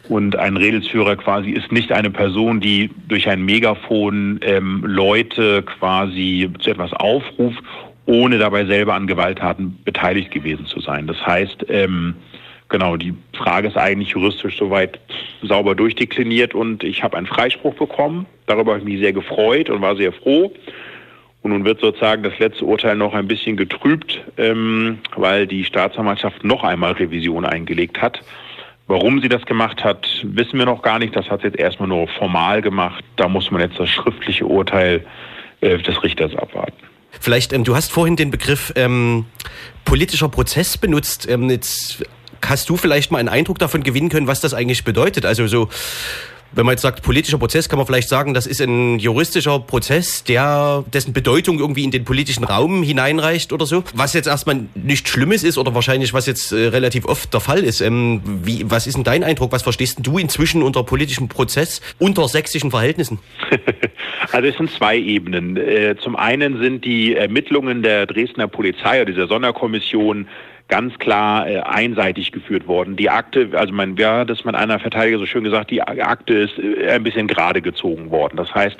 Und 0.07 0.35
ein 0.37 0.57
Redelsführer 0.57 1.17
quasi 1.17 1.51
ist 1.51 1.71
nicht 1.71 1.91
eine 1.91 2.09
Person, 2.09 2.59
die 2.59 2.89
durch 3.07 3.29
ein 3.29 3.43
Megafon 3.43 4.39
ähm, 4.41 4.83
Leute 4.83 5.61
quasi 5.61 6.49
zu 6.59 6.71
etwas 6.71 6.93
aufruft, 6.93 7.63
ohne 8.07 8.39
dabei 8.39 8.65
selber 8.65 8.95
an 8.95 9.05
Gewalttaten 9.05 9.77
beteiligt 9.85 10.31
gewesen 10.31 10.65
zu 10.65 10.79
sein. 10.79 11.05
Das 11.05 11.23
heißt, 11.25 11.65
ähm, 11.69 12.15
Genau, 12.69 12.97
die 12.97 13.15
Frage 13.33 13.67
ist 13.67 13.77
eigentlich 13.77 14.09
juristisch 14.09 14.57
soweit 14.57 14.99
sauber 15.41 15.73
durchdekliniert 15.73 16.53
und 16.53 16.83
ich 16.83 17.03
habe 17.03 17.17
einen 17.17 17.25
Freispruch 17.25 17.73
bekommen. 17.73 18.27
Darüber 18.45 18.73
habe 18.73 18.79
ich 18.79 18.85
mich 18.85 18.99
sehr 18.99 19.11
gefreut 19.11 19.71
und 19.71 19.81
war 19.81 19.95
sehr 19.95 20.13
froh. 20.13 20.53
Und 21.41 21.51
nun 21.51 21.65
wird 21.65 21.79
sozusagen 21.79 22.23
das 22.23 22.37
letzte 22.37 22.65
Urteil 22.65 22.95
noch 22.95 23.13
ein 23.13 23.27
bisschen 23.27 23.55
getrübt, 23.55 24.21
ähm, 24.37 24.99
weil 25.15 25.47
die 25.47 25.63
Staatsanwaltschaft 25.63 26.43
noch 26.43 26.63
einmal 26.63 26.93
Revision 26.93 27.45
eingelegt 27.45 28.01
hat. 28.01 28.21
Warum 28.87 29.21
sie 29.21 29.29
das 29.29 29.45
gemacht 29.45 29.83
hat, 29.83 30.07
wissen 30.23 30.57
wir 30.57 30.65
noch 30.65 30.81
gar 30.81 30.99
nicht. 30.99 31.15
Das 31.15 31.29
hat 31.29 31.41
sie 31.41 31.47
jetzt 31.47 31.59
erstmal 31.59 31.87
nur 31.87 32.07
formal 32.07 32.61
gemacht. 32.61 33.03
Da 33.15 33.29
muss 33.29 33.51
man 33.51 33.61
jetzt 33.61 33.79
das 33.79 33.89
schriftliche 33.89 34.45
Urteil 34.45 35.05
äh, 35.61 35.77
des 35.77 36.01
Richters 36.03 36.35
abwarten. 36.35 36.73
Vielleicht, 37.19 37.53
ähm, 37.53 37.63
du 37.63 37.75
hast 37.75 37.91
vorhin 37.91 38.15
den 38.15 38.31
Begriff 38.31 38.73
ähm, 38.75 39.25
politischer 39.85 40.29
Prozess 40.29 40.77
benutzt. 40.77 41.29
Ähm, 41.29 41.49
jetzt 41.49 42.03
hast 42.43 42.69
du 42.69 42.77
vielleicht 42.77 43.11
mal 43.11 43.19
einen 43.19 43.29
Eindruck 43.29 43.59
davon 43.59 43.83
gewinnen 43.83 44.09
können, 44.09 44.27
was 44.27 44.41
das 44.41 44.53
eigentlich 44.53 44.83
bedeutet? 44.83 45.25
Also 45.25 45.47
so, 45.47 45.69
wenn 46.51 46.65
man 46.65 46.73
jetzt 46.73 46.81
sagt, 46.81 47.03
politischer 47.03 47.37
Prozess, 47.37 47.69
kann 47.69 47.77
man 47.77 47.85
vielleicht 47.85 48.09
sagen, 48.09 48.33
das 48.33 48.47
ist 48.47 48.61
ein 48.61 48.99
juristischer 48.99 49.59
Prozess, 49.59 50.23
der 50.23 50.83
dessen 50.93 51.13
Bedeutung 51.13 51.59
irgendwie 51.59 51.83
in 51.83 51.91
den 51.91 52.05
politischen 52.05 52.43
Raum 52.43 52.83
hineinreicht 52.83 53.53
oder 53.53 53.65
so. 53.65 53.83
Was 53.93 54.13
jetzt 54.13 54.27
erstmal 54.27 54.61
nichts 54.75 55.09
Schlimmes 55.09 55.43
ist 55.43 55.57
oder 55.57 55.75
wahrscheinlich 55.75 56.13
was 56.13 56.25
jetzt 56.25 56.51
äh, 56.51 56.67
relativ 56.67 57.05
oft 57.05 57.33
der 57.33 57.39
Fall 57.39 57.63
ist. 57.63 57.81
Ähm, 57.81 58.21
wie, 58.43 58.65
was 58.69 58.87
ist 58.87 58.95
denn 58.95 59.03
dein 59.03 59.23
Eindruck? 59.23 59.51
Was 59.51 59.63
verstehst 59.63 59.99
du 60.01 60.17
inzwischen 60.17 60.63
unter 60.63 60.83
politischem 60.83 61.27
Prozess 61.27 61.81
unter 61.99 62.27
sächsischen 62.27 62.71
Verhältnissen? 62.71 63.19
also 64.31 64.47
es 64.47 64.57
sind 64.57 64.71
zwei 64.71 64.97
Ebenen. 64.97 65.57
Äh, 65.57 65.95
zum 66.01 66.15
einen 66.15 66.61
sind 66.61 66.85
die 66.85 67.15
Ermittlungen 67.15 67.83
der 67.83 68.05
Dresdner 68.05 68.47
Polizei 68.47 69.01
oder 69.01 69.11
dieser 69.11 69.27
Sonderkommission 69.27 70.27
ganz 70.69 70.97
klar 70.99 71.47
äh, 71.47 71.59
einseitig 71.59 72.31
geführt 72.31 72.67
worden. 72.67 72.95
Die 72.95 73.09
Akte, 73.09 73.49
also 73.53 73.73
mein, 73.73 73.97
ja, 73.97 74.23
das 74.23 74.39
hat 74.39 74.45
mein 74.45 74.55
einer 74.55 74.79
Verteidiger 74.79 75.19
so 75.19 75.25
schön 75.25 75.43
gesagt, 75.43 75.71
die 75.71 75.81
Akte 75.81 76.33
ist 76.33 76.57
äh, 76.57 76.91
ein 76.91 77.03
bisschen 77.03 77.27
gerade 77.27 77.61
gezogen 77.61 78.11
worden. 78.11 78.37
Das 78.37 78.53
heißt, 78.55 78.77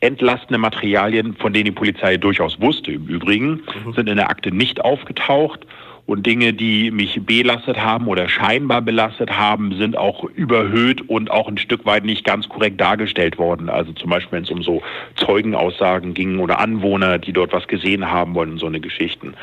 entlastende 0.00 0.58
Materialien, 0.58 1.34
von 1.36 1.52
denen 1.52 1.66
die 1.66 1.72
Polizei 1.72 2.16
durchaus 2.16 2.60
wusste 2.60 2.92
im 2.92 3.06
Übrigen, 3.06 3.62
mhm. 3.84 3.92
sind 3.94 4.08
in 4.08 4.16
der 4.16 4.30
Akte 4.30 4.50
nicht 4.50 4.84
aufgetaucht. 4.84 5.66
Und 6.06 6.24
Dinge, 6.24 6.52
die 6.52 6.92
mich 6.92 7.20
belastet 7.26 7.78
haben 7.78 8.06
oder 8.06 8.28
scheinbar 8.28 8.80
belastet 8.80 9.36
haben, 9.36 9.76
sind 9.76 9.96
auch 9.96 10.22
überhöht 10.22 11.08
und 11.08 11.32
auch 11.32 11.48
ein 11.48 11.58
Stück 11.58 11.84
weit 11.84 12.04
nicht 12.04 12.24
ganz 12.24 12.48
korrekt 12.48 12.80
dargestellt 12.80 13.38
worden. 13.38 13.68
Also 13.68 13.92
zum 13.92 14.10
Beispiel, 14.10 14.38
wenn 14.38 14.44
es 14.44 14.50
um 14.50 14.62
so 14.62 14.82
Zeugenaussagen 15.16 16.14
ging 16.14 16.38
oder 16.38 16.60
Anwohner, 16.60 17.18
die 17.18 17.32
dort 17.32 17.52
was 17.52 17.66
gesehen 17.66 18.08
haben 18.08 18.36
wollen, 18.36 18.58
so 18.58 18.66
eine 18.66 18.78
Geschichten. 18.78 19.34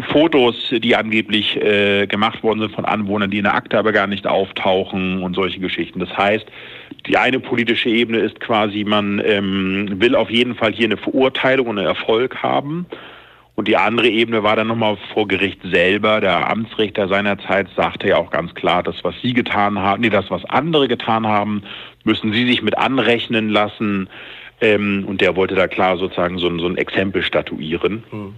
Fotos, 0.00 0.54
die 0.70 0.94
angeblich 0.94 1.56
äh, 1.56 2.06
gemacht 2.06 2.42
worden 2.42 2.60
sind 2.60 2.74
von 2.74 2.84
Anwohnern, 2.84 3.30
die 3.30 3.38
in 3.38 3.44
der 3.44 3.54
Akte 3.54 3.78
aber 3.78 3.92
gar 3.92 4.06
nicht 4.06 4.26
auftauchen 4.26 5.22
und 5.22 5.34
solche 5.34 5.58
Geschichten. 5.58 5.98
Das 5.98 6.16
heißt, 6.16 6.46
die 7.06 7.16
eine 7.16 7.40
politische 7.40 7.88
Ebene 7.88 8.18
ist 8.18 8.38
quasi, 8.38 8.84
man 8.84 9.20
ähm, 9.24 10.00
will 10.00 10.14
auf 10.14 10.30
jeden 10.30 10.54
Fall 10.54 10.72
hier 10.72 10.86
eine 10.86 10.96
Verurteilung 10.96 11.66
und 11.66 11.78
einen 11.78 11.88
Erfolg 11.88 12.42
haben. 12.42 12.86
Und 13.56 13.66
die 13.66 13.76
andere 13.76 14.08
Ebene 14.08 14.44
war 14.44 14.54
dann 14.54 14.68
nochmal 14.68 14.96
vor 15.12 15.26
Gericht 15.26 15.58
selber. 15.64 16.20
Der 16.20 16.48
Amtsrichter 16.48 17.08
seinerzeit 17.08 17.66
sagte 17.76 18.06
ja 18.06 18.16
auch 18.16 18.30
ganz 18.30 18.54
klar, 18.54 18.84
das, 18.84 19.02
was 19.02 19.16
Sie 19.20 19.32
getan 19.32 19.80
haben, 19.80 20.00
nee, 20.00 20.10
das, 20.10 20.30
was 20.30 20.44
andere 20.44 20.86
getan 20.86 21.26
haben, 21.26 21.62
müssen 22.04 22.32
Sie 22.32 22.46
sich 22.46 22.62
mit 22.62 22.78
anrechnen 22.78 23.48
lassen. 23.48 24.08
Ähm, 24.60 25.04
und 25.08 25.20
der 25.20 25.34
wollte 25.34 25.56
da 25.56 25.66
klar 25.66 25.96
sozusagen 25.96 26.38
so, 26.38 26.56
so 26.58 26.68
ein 26.68 26.76
Exempel 26.76 27.22
statuieren. 27.22 28.04
Mhm. 28.12 28.34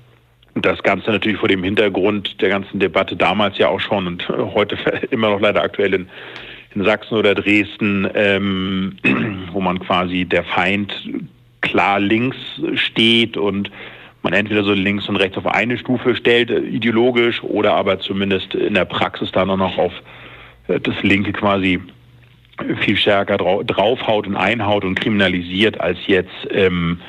Das 0.54 0.82
Ganze 0.82 1.10
natürlich 1.10 1.38
vor 1.38 1.48
dem 1.48 1.62
Hintergrund 1.62 2.40
der 2.40 2.48
ganzen 2.48 2.80
Debatte 2.80 3.16
damals 3.16 3.58
ja 3.58 3.68
auch 3.68 3.80
schon 3.80 4.06
und 4.06 4.28
heute 4.28 4.76
immer 5.10 5.30
noch 5.30 5.40
leider 5.40 5.62
aktuell 5.62 5.94
in, 5.94 6.08
in 6.74 6.84
Sachsen 6.84 7.16
oder 7.16 7.34
Dresden, 7.34 8.08
ähm, 8.14 8.96
wo 9.52 9.60
man 9.60 9.78
quasi 9.78 10.24
der 10.24 10.44
Feind 10.44 10.92
klar 11.60 12.00
links 12.00 12.36
steht 12.74 13.36
und 13.36 13.70
man 14.22 14.32
entweder 14.32 14.64
so 14.64 14.72
links 14.72 15.08
und 15.08 15.16
rechts 15.16 15.38
auf 15.38 15.46
eine 15.46 15.78
Stufe 15.78 16.14
stellt, 16.14 16.50
ideologisch, 16.50 17.42
oder 17.42 17.74
aber 17.74 18.00
zumindest 18.00 18.54
in 18.54 18.74
der 18.74 18.84
Praxis 18.84 19.32
dann 19.32 19.50
auch 19.50 19.56
noch 19.56 19.78
auf 19.78 19.92
äh, 20.68 20.80
das 20.80 21.00
Linke 21.02 21.32
quasi 21.32 21.80
viel 22.80 22.96
stärker 22.96 23.38
draufhaut 23.38 24.26
und 24.26 24.36
einhaut 24.36 24.84
und 24.84 24.94
kriminalisiert 25.00 25.80
als 25.80 25.98
jetzt 26.06 26.34
ähm, 26.50 27.00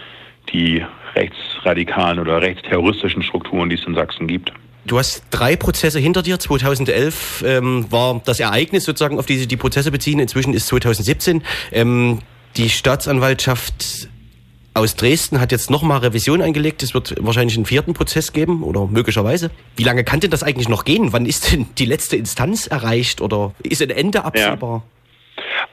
die 0.53 0.85
rechtsradikalen 1.15 2.19
oder 2.19 2.41
rechtsterroristischen 2.41 3.23
Strukturen, 3.23 3.69
die 3.69 3.75
es 3.75 3.85
in 3.85 3.95
Sachsen 3.95 4.27
gibt. 4.27 4.51
Du 4.85 4.97
hast 4.97 5.23
drei 5.29 5.55
Prozesse 5.55 5.99
hinter 5.99 6.23
dir. 6.23 6.39
2011 6.39 7.43
ähm, 7.45 7.85
war 7.91 8.21
das 8.25 8.39
Ereignis 8.39 8.83
sozusagen, 8.83 9.19
auf 9.19 9.25
die 9.25 9.37
sich 9.37 9.47
die 9.47 9.57
Prozesse 9.57 9.91
beziehen. 9.91 10.19
Inzwischen 10.19 10.53
ist 10.53 10.67
2017. 10.67 11.43
Ähm, 11.71 12.19
die 12.57 12.69
Staatsanwaltschaft 12.69 14.09
aus 14.73 14.95
Dresden 14.95 15.39
hat 15.39 15.51
jetzt 15.51 15.69
nochmal 15.69 15.99
Revision 15.99 16.41
eingelegt. 16.41 16.81
Es 16.81 16.93
wird 16.93 17.15
wahrscheinlich 17.19 17.57
einen 17.57 17.65
vierten 17.65 17.93
Prozess 17.93 18.31
geben 18.33 18.63
oder 18.63 18.87
möglicherweise. 18.87 19.51
Wie 19.75 19.83
lange 19.83 20.03
kann 20.03 20.21
denn 20.21 20.31
das 20.31 20.43
eigentlich 20.43 20.69
noch 20.69 20.85
gehen? 20.85 21.13
Wann 21.13 21.25
ist 21.25 21.51
denn 21.51 21.67
die 21.77 21.85
letzte 21.85 22.15
Instanz 22.15 22.67
erreicht 22.67 23.21
oder 23.21 23.53
ist 23.63 23.81
ein 23.81 23.89
Ende 23.89 24.23
absehbar? 24.23 24.83
Ja. 24.85 25.00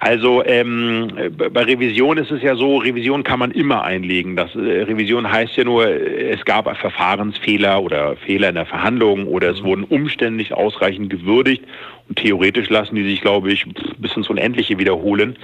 Also 0.01 0.45
ähm, 0.45 1.11
bei 1.53 1.63
Revision 1.65 2.19
ist 2.19 2.31
es 2.31 2.41
ja 2.41 2.55
so, 2.55 2.77
Revision 2.77 3.25
kann 3.25 3.41
man 3.41 3.51
immer 3.51 3.83
einlegen. 3.83 4.37
Das 4.37 4.55
äh, 4.55 4.83
Revision 4.83 5.31
heißt 5.31 5.57
ja 5.57 5.65
nur, 5.65 5.89
es 5.89 6.45
gab 6.45 6.75
Verfahrensfehler 6.79 7.83
oder 7.83 8.17
Fehler 8.17 8.51
in 8.51 8.55
der 8.55 8.67
Verhandlung 8.67 9.27
oder 9.27 9.51
es 9.51 9.63
wurden 9.65 9.83
Umstände 9.83 10.37
nicht 10.37 10.53
ausreichend 10.53 11.11
gewürdigt 11.11 11.65
und 12.09 12.17
theoretisch 12.17 12.69
lassen 12.69 12.95
die 12.95 13.03
sich, 13.03 13.21
glaube 13.21 13.51
ich, 13.53 13.67
bis 13.99 14.17
ins 14.17 14.31
Unendliche 14.31 14.79
wiederholen. 14.79 15.37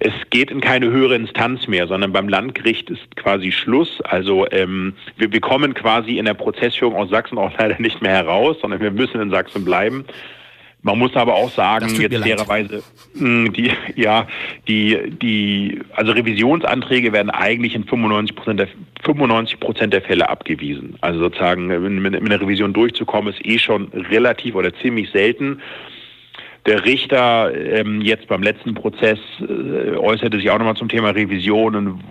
Es 0.00 0.12
geht 0.28 0.50
in 0.50 0.60
keine 0.60 0.90
höhere 0.90 1.14
Instanz 1.14 1.66
mehr, 1.66 1.86
sondern 1.86 2.12
beim 2.12 2.28
Landgericht 2.28 2.90
ist 2.90 3.16
quasi 3.16 3.52
Schluss. 3.52 4.02
Also 4.02 4.46
ähm, 4.50 4.92
wir, 5.16 5.32
wir 5.32 5.40
kommen 5.40 5.72
quasi 5.72 6.18
in 6.18 6.26
der 6.26 6.34
Prozessführung 6.34 6.94
aus 6.94 7.08
Sachsen 7.08 7.38
auch 7.38 7.52
leider 7.58 7.80
nicht 7.80 8.02
mehr 8.02 8.12
heraus, 8.12 8.58
sondern 8.60 8.80
wir 8.80 8.90
müssen 8.90 9.20
in 9.20 9.30
Sachsen 9.30 9.64
bleiben. 9.64 10.04
Man 10.84 10.98
muss 10.98 11.16
aber 11.16 11.34
auch 11.34 11.50
sagen, 11.50 11.88
jetzt 11.98 12.14
fairerweise, 12.14 12.82
die, 13.14 13.70
ja, 13.96 14.28
die, 14.68 15.10
die, 15.10 15.80
also 15.94 16.12
Revisionsanträge 16.12 17.10
werden 17.14 17.30
eigentlich 17.30 17.74
in 17.74 17.84
95 17.84 18.36
Prozent 18.36 18.60
der, 18.60 18.68
95 19.02 19.60
Prozent 19.60 19.94
der 19.94 20.02
Fälle 20.02 20.28
abgewiesen. 20.28 20.96
Also 21.00 21.20
sozusagen, 21.20 21.68
mit, 21.68 22.02
mit 22.02 22.14
einer 22.14 22.38
Revision 22.38 22.74
durchzukommen, 22.74 23.32
ist 23.32 23.44
eh 23.46 23.58
schon 23.58 23.88
relativ 23.94 24.56
oder 24.56 24.74
ziemlich 24.74 25.10
selten. 25.10 25.62
Der 26.66 26.84
Richter 26.84 27.50
ähm, 27.54 28.02
jetzt 28.02 28.28
beim 28.28 28.42
letzten 28.42 28.74
Prozess 28.74 29.18
äh, 29.40 29.96
äußerte 29.96 30.36
sich 30.36 30.50
auch 30.50 30.58
nochmal 30.58 30.76
zum 30.76 30.90
Thema 30.90 31.10
Revision 31.10 31.76
und 31.76 32.04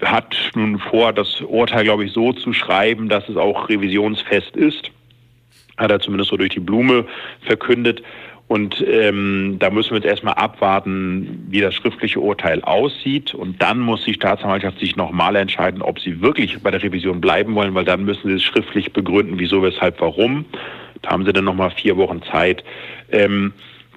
hat 0.00 0.36
nun 0.54 0.78
vor, 0.78 1.12
das 1.12 1.40
Urteil, 1.40 1.82
glaube 1.82 2.04
ich, 2.04 2.12
so 2.12 2.32
zu 2.32 2.52
schreiben, 2.52 3.08
dass 3.08 3.28
es 3.28 3.36
auch 3.36 3.68
revisionsfest 3.68 4.54
ist 4.54 4.92
hat 5.76 5.90
er 5.90 6.00
zumindest 6.00 6.30
so 6.30 6.36
durch 6.36 6.50
die 6.50 6.60
Blume 6.60 7.06
verkündet. 7.42 8.02
Und 8.48 8.84
ähm, 8.86 9.56
da 9.60 9.70
müssen 9.70 9.92
wir 9.92 9.96
jetzt 9.96 10.06
erstmal 10.06 10.34
abwarten, 10.34 11.46
wie 11.48 11.60
das 11.60 11.74
schriftliche 11.74 12.20
Urteil 12.20 12.62
aussieht. 12.62 13.34
Und 13.34 13.62
dann 13.62 13.80
muss 13.80 14.04
die 14.04 14.12
Staatsanwaltschaft 14.12 14.78
sich 14.78 14.94
nochmal 14.94 15.36
entscheiden, 15.36 15.80
ob 15.80 15.98
sie 15.98 16.20
wirklich 16.20 16.58
bei 16.62 16.70
der 16.70 16.82
Revision 16.82 17.20
bleiben 17.20 17.54
wollen, 17.54 17.74
weil 17.74 17.86
dann 17.86 18.04
müssen 18.04 18.28
sie 18.28 18.34
es 18.34 18.42
schriftlich 18.42 18.92
begründen, 18.92 19.38
wieso, 19.38 19.62
weshalb, 19.62 20.00
warum. 20.02 20.44
Da 21.00 21.10
haben 21.10 21.24
sie 21.24 21.32
dann 21.32 21.46
nochmal 21.46 21.70
vier 21.70 21.96
Wochen 21.96 22.22
Zeit. 22.30 22.62
Ähm, 23.10 23.54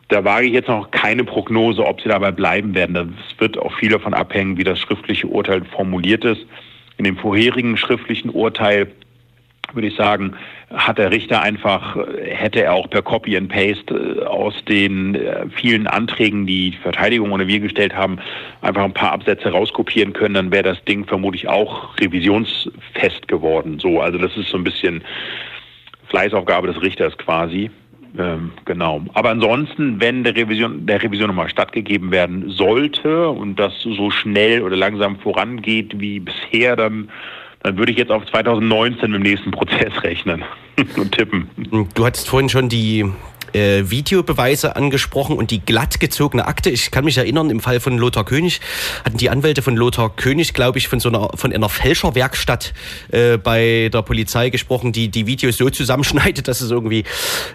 da 0.07 0.23
wage 0.23 0.47
ich 0.47 0.53
jetzt 0.53 0.69
noch 0.69 0.91
keine 0.91 1.23
Prognose, 1.23 1.83
ob 1.83 1.99
sie 1.99 2.09
dabei 2.09 2.31
bleiben 2.31 2.75
werden. 2.75 2.93
Das 2.93 3.39
wird 3.39 3.57
auch 3.57 3.73
viel 3.73 3.89
davon 3.89 4.13
abhängen, 4.13 4.57
wie 4.57 4.63
das 4.63 4.79
schriftliche 4.79 5.27
Urteil 5.27 5.65
formuliert 5.65 6.23
ist. 6.23 6.45
In 6.97 7.03
dem 7.03 7.17
vorherigen 7.17 7.75
schriftlichen 7.75 8.29
Urteil 8.29 8.87
würde 9.73 9.87
ich 9.87 9.95
sagen, 9.95 10.35
hat 10.73 10.97
der 10.97 11.11
Richter 11.11 11.41
einfach, 11.41 11.97
hätte 12.23 12.63
er 12.63 12.73
auch 12.73 12.89
per 12.89 13.01
Copy 13.01 13.37
and 13.37 13.49
Paste 13.49 13.93
äh, 13.93 14.25
aus 14.25 14.53
den 14.67 15.15
äh, 15.15 15.45
vielen 15.49 15.87
Anträgen, 15.87 16.45
die 16.45 16.71
die 16.71 16.77
Verteidigung 16.77 17.31
oder 17.31 17.47
wir 17.47 17.59
gestellt 17.59 17.95
haben, 17.95 18.17
einfach 18.61 18.83
ein 18.83 18.93
paar 18.93 19.11
Absätze 19.11 19.49
rauskopieren 19.49 20.13
können, 20.13 20.35
dann 20.35 20.51
wäre 20.51 20.63
das 20.63 20.83
Ding 20.85 21.05
vermutlich 21.05 21.47
auch 21.47 21.97
revisionsfest 21.99 23.27
geworden. 23.27 23.79
So, 23.79 24.01
also 24.01 24.17
das 24.17 24.35
ist 24.37 24.49
so 24.49 24.57
ein 24.57 24.63
bisschen 24.63 25.03
Fleißaufgabe 26.09 26.67
des 26.67 26.81
Richters 26.81 27.17
quasi. 27.17 27.69
Ähm, 28.17 28.51
genau. 28.63 29.01
Aber 29.13 29.29
ansonsten, 29.29 29.99
wenn 29.99 30.23
der 30.23 30.35
Revision, 30.35 30.85
der 30.85 31.03
Revision 31.03 31.27
nochmal 31.27 31.49
stattgegeben 31.49 32.11
werden 32.11 32.49
sollte 32.49 33.29
und 33.29 33.57
das 33.57 33.73
so 33.81 34.09
schnell 34.09 34.61
oder 34.61 34.77
langsam 34.77 35.17
vorangeht 35.17 35.99
wie 35.99 36.21
bisher, 36.21 36.77
dann 36.77 37.09
dann 37.65 37.79
würde 37.79 37.91
ich 37.91 37.97
jetzt 37.97 38.11
auf 38.11 38.23
2019 38.27 39.11
im 39.11 39.21
nächsten 39.23 39.49
Prozess 39.49 39.91
rechnen 40.03 40.43
und 40.97 41.11
tippen. 41.11 41.49
Du 41.95 42.05
hattest 42.05 42.29
vorhin 42.29 42.47
schon 42.47 42.69
die 42.69 43.11
äh, 43.55 43.89
Videobeweise 43.89 44.75
angesprochen 44.75 45.37
und 45.37 45.49
die 45.49 45.59
glatt 45.59 45.99
gezogene 45.99 46.45
Akte. 46.45 46.69
Ich 46.69 46.91
kann 46.91 47.05
mich 47.05 47.17
erinnern, 47.17 47.49
im 47.49 47.61
Fall 47.61 47.79
von 47.79 47.97
Lothar 47.97 48.25
König 48.25 48.59
hatten 49.05 49.17
die 49.17 49.29
Anwälte 49.29 49.61
von 49.61 49.75
Lothar 49.75 50.13
König, 50.15 50.53
glaube 50.53 50.77
ich, 50.77 50.87
von 50.87 50.99
so 50.99 51.09
einer 51.09 51.29
von 51.35 51.53
einer 51.53 51.69
Fälscherwerkstatt 51.69 52.73
äh, 53.11 53.37
bei 53.37 53.89
der 53.91 54.01
Polizei 54.01 54.49
gesprochen, 54.49 54.91
die 54.91 55.07
die 55.07 55.25
Videos 55.25 55.57
so 55.57 55.69
zusammenschneidet, 55.69 56.47
dass 56.47 56.61
es 56.61 56.69
irgendwie, 56.69 57.05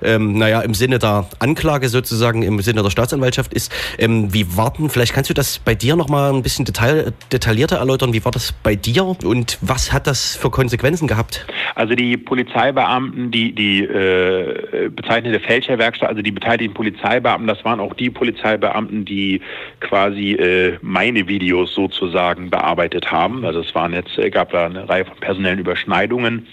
ähm, 0.02 0.38
naja, 0.38 0.62
im 0.62 0.74
Sinne 0.74 0.98
der 0.98 1.28
Anklage 1.38 1.88
sozusagen, 1.88 2.42
im 2.42 2.60
Sinne 2.60 2.82
der 2.82 2.90
Staatsanwaltschaft 2.90 3.52
ist. 3.52 3.70
Ähm, 3.98 4.32
wie 4.32 4.56
warten? 4.56 4.88
Vielleicht 4.88 5.12
kannst 5.12 5.28
du 5.28 5.34
das 5.34 5.58
bei 5.58 5.74
dir 5.74 5.96
noch 5.96 6.08
mal 6.08 6.32
ein 6.32 6.42
bisschen 6.42 6.64
detail, 6.64 7.12
detaillierter 7.30 7.76
erläutern. 7.76 8.14
Wie 8.14 8.24
war 8.24 8.32
das 8.32 8.52
bei 8.52 8.74
dir 8.74 9.04
und 9.04 9.58
was 9.60 9.92
hat 9.92 10.06
das 10.06 10.34
für 10.36 10.50
Konsequenzen 10.50 11.06
gehabt? 11.06 11.46
Also 11.74 11.94
die 11.94 12.16
Polizeibeamten, 12.16 13.30
die 13.30 13.54
die 13.54 13.82
äh, 13.82 14.88
bezeichnete 14.88 15.40
Fälscherwerkstatt 15.40 15.89
Werkstatt, 15.90 16.08
also 16.08 16.22
die 16.22 16.30
beteiligten 16.30 16.74
Polizeibeamten, 16.74 17.48
das 17.48 17.64
waren 17.64 17.80
auch 17.80 17.94
die 17.94 18.10
Polizeibeamten, 18.10 19.04
die 19.04 19.40
quasi 19.80 20.32
äh, 20.34 20.78
meine 20.82 21.26
Videos 21.26 21.74
sozusagen 21.74 22.48
bearbeitet 22.48 23.10
haben. 23.10 23.44
Also 23.44 23.60
es 23.60 23.74
waren 23.74 23.92
jetzt, 23.92 24.16
äh, 24.18 24.30
gab 24.30 24.52
da 24.52 24.66
eine 24.66 24.88
Reihe 24.88 25.04
von 25.04 25.16
personellen 25.16 25.58
Überschneidungen. 25.58 26.46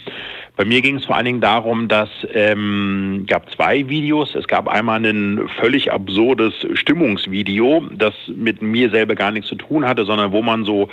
Bei 0.55 0.65
mir 0.65 0.81
ging 0.81 0.95
es 0.95 1.05
vor 1.05 1.15
allen 1.15 1.25
Dingen 1.25 1.41
darum, 1.41 1.87
dass 1.87 2.09
ähm, 2.33 3.25
gab 3.27 3.47
zwei 3.53 3.87
Videos. 3.87 4.33
Es 4.33 4.47
gab 4.47 4.67
einmal 4.67 5.05
ein 5.05 5.47
völlig 5.59 5.91
absurdes 5.91 6.53
Stimmungsvideo, 6.73 7.83
das 7.91 8.15
mit 8.35 8.63
mir 8.63 8.89
selber 8.89 9.13
gar 9.13 9.29
nichts 9.29 9.49
zu 9.49 9.55
tun 9.55 9.85
hatte, 9.85 10.03
sondern 10.05 10.31
wo 10.31 10.41
man 10.41 10.65
so 10.65 10.89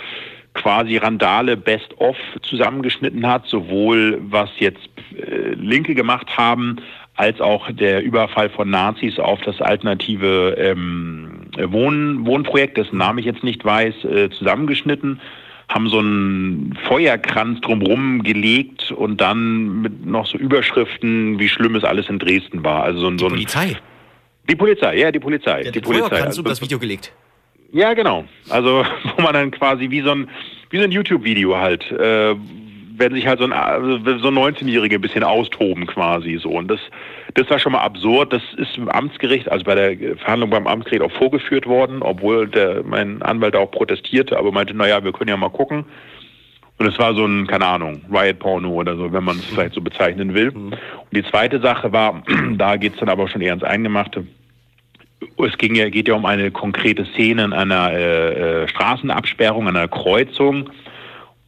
quasi 0.53 0.97
Randale 0.97 1.57
Best-of 1.57 2.15
zusammengeschnitten 2.43 3.27
hat, 3.27 3.47
sowohl 3.47 4.19
was 4.21 4.49
jetzt 4.59 4.87
äh, 5.17 5.55
Linke 5.55 5.95
gemacht 5.95 6.37
haben, 6.37 6.77
als 7.15 7.39
auch 7.39 7.71
der 7.71 8.03
Überfall 8.03 8.49
von 8.49 8.69
Nazis 8.69 9.19
auf 9.19 9.41
das 9.41 9.61
alternative 9.61 10.55
ähm, 10.57 11.47
Wohn 11.57 12.25
Wohnprojekt, 12.25 12.77
dessen 12.77 12.97
Name 12.97 13.21
ich 13.21 13.25
jetzt 13.25 13.43
nicht 13.43 13.63
weiß, 13.63 14.03
äh, 14.05 14.29
zusammengeschnitten, 14.29 15.21
haben 15.69 15.89
so 15.89 15.99
einen 15.99 16.77
Feuerkranz 16.87 17.61
drumherum 17.61 18.21
gelegt 18.23 18.91
und 18.91 19.21
dann 19.21 19.81
mit 19.81 20.05
noch 20.05 20.27
so 20.27 20.37
Überschriften, 20.37 21.39
wie 21.39 21.49
schlimm 21.49 21.75
es 21.75 21.83
alles 21.83 22.09
in 22.09 22.19
Dresden 22.19 22.63
war. 22.63 22.83
Also 22.83 22.99
so, 22.99 23.09
die 23.09 23.17
so 23.17 23.25
ein, 23.25 23.31
Polizei? 23.31 23.77
Die 24.47 24.55
Polizei, 24.55 24.97
ja, 24.97 25.11
die 25.11 25.19
Polizei. 25.19 25.63
Ja, 25.63 25.71
die 25.71 25.79
Polizei. 25.79 26.07
Feuerkranz 26.09 26.25
also, 26.25 26.41
um 26.41 26.47
das 26.47 26.61
Video 26.61 26.77
gelegt. 26.77 27.11
Ja, 27.71 27.93
genau. 27.93 28.25
Also 28.49 28.85
wo 29.17 29.21
man 29.21 29.33
dann 29.33 29.51
quasi 29.51 29.89
wie 29.89 30.01
so 30.01 30.11
ein, 30.11 30.29
wie 30.69 30.77
so 30.77 30.83
ein 30.83 30.91
YouTube-Video 30.91 31.57
halt, 31.57 31.89
äh, 31.91 32.35
wenn 32.97 33.13
sich 33.13 33.27
halt 33.27 33.39
so 33.39 33.45
ein, 33.45 33.53
also 33.53 33.97
so 33.97 34.29
19-Jährige 34.29 34.95
ein 34.95 35.01
bisschen 35.01 35.23
austoben 35.23 35.85
quasi 35.85 36.37
so. 36.41 36.49
Und 36.49 36.69
das, 36.69 36.79
das 37.33 37.49
war 37.49 37.59
schon 37.59 37.73
mal 37.73 37.81
absurd. 37.81 38.33
Das 38.33 38.41
ist 38.57 38.77
im 38.77 38.89
Amtsgericht, 38.89 39.51
also 39.51 39.63
bei 39.65 39.75
der 39.75 40.17
Verhandlung 40.17 40.49
beim 40.49 40.67
Amtsgericht 40.67 41.01
auch 41.01 41.11
vorgeführt 41.11 41.65
worden, 41.65 42.01
obwohl 42.01 42.47
der, 42.47 42.83
mein 42.83 43.21
Anwalt 43.21 43.55
auch 43.55 43.71
protestierte, 43.71 44.37
aber 44.37 44.51
meinte, 44.51 44.73
naja, 44.73 45.03
wir 45.03 45.11
können 45.11 45.29
ja 45.29 45.37
mal 45.37 45.49
gucken. 45.49 45.85
Und 46.77 46.87
es 46.87 46.99
war 46.99 47.15
so 47.15 47.25
ein, 47.25 47.47
keine 47.47 47.65
Ahnung, 47.65 48.01
Riot-Porno 48.11 48.69
oder 48.69 48.97
so, 48.97 49.13
wenn 49.13 49.23
man 49.23 49.37
es 49.37 49.45
vielleicht 49.45 49.73
so 49.73 49.81
bezeichnen 49.81 50.33
will. 50.33 50.51
Mhm. 50.51 50.73
Und 50.73 51.13
die 51.13 51.23
zweite 51.23 51.59
Sache 51.61 51.91
war, 51.91 52.23
da 52.57 52.75
geht's 52.77 52.99
dann 52.99 53.09
aber 53.09 53.27
schon 53.27 53.41
eher 53.41 53.53
ins 53.53 53.63
Eingemachte. 53.63 54.27
Es 55.37 55.57
ging 55.57 55.75
ja, 55.75 55.89
geht 55.89 56.07
ja 56.07 56.13
um 56.13 56.25
eine 56.25 56.51
konkrete 56.51 57.05
Szene 57.05 57.45
in 57.45 57.53
einer 57.53 57.91
äh, 57.93 58.63
äh 58.63 58.67
Straßenabsperrung, 58.67 59.67
einer 59.67 59.87
Kreuzung 59.87 60.69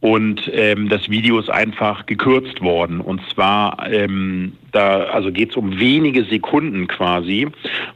und 0.00 0.48
ähm, 0.52 0.88
das 0.88 1.08
Video 1.10 1.40
ist 1.40 1.50
einfach 1.50 2.06
gekürzt 2.06 2.60
worden. 2.60 3.00
Und 3.00 3.20
zwar, 3.34 3.90
ähm, 3.90 4.52
da 4.70 5.04
also 5.04 5.32
geht 5.32 5.50
es 5.50 5.56
um 5.56 5.80
wenige 5.80 6.24
Sekunden 6.24 6.86
quasi, 6.86 7.48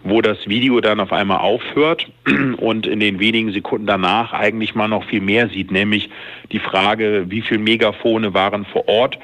wo 0.02 0.20
das 0.20 0.48
Video 0.48 0.80
dann 0.80 0.98
auf 0.98 1.12
einmal 1.12 1.38
aufhört 1.38 2.08
und 2.56 2.88
in 2.88 2.98
den 2.98 3.20
wenigen 3.20 3.52
Sekunden 3.52 3.86
danach 3.86 4.32
eigentlich 4.32 4.74
mal 4.74 4.88
noch 4.88 5.04
viel 5.04 5.20
mehr 5.20 5.48
sieht, 5.48 5.70
nämlich 5.70 6.10
die 6.50 6.58
Frage, 6.58 7.26
wie 7.28 7.40
viele 7.40 7.60
Megafone 7.60 8.34
waren 8.34 8.64
vor 8.64 8.88
Ort 8.88 9.18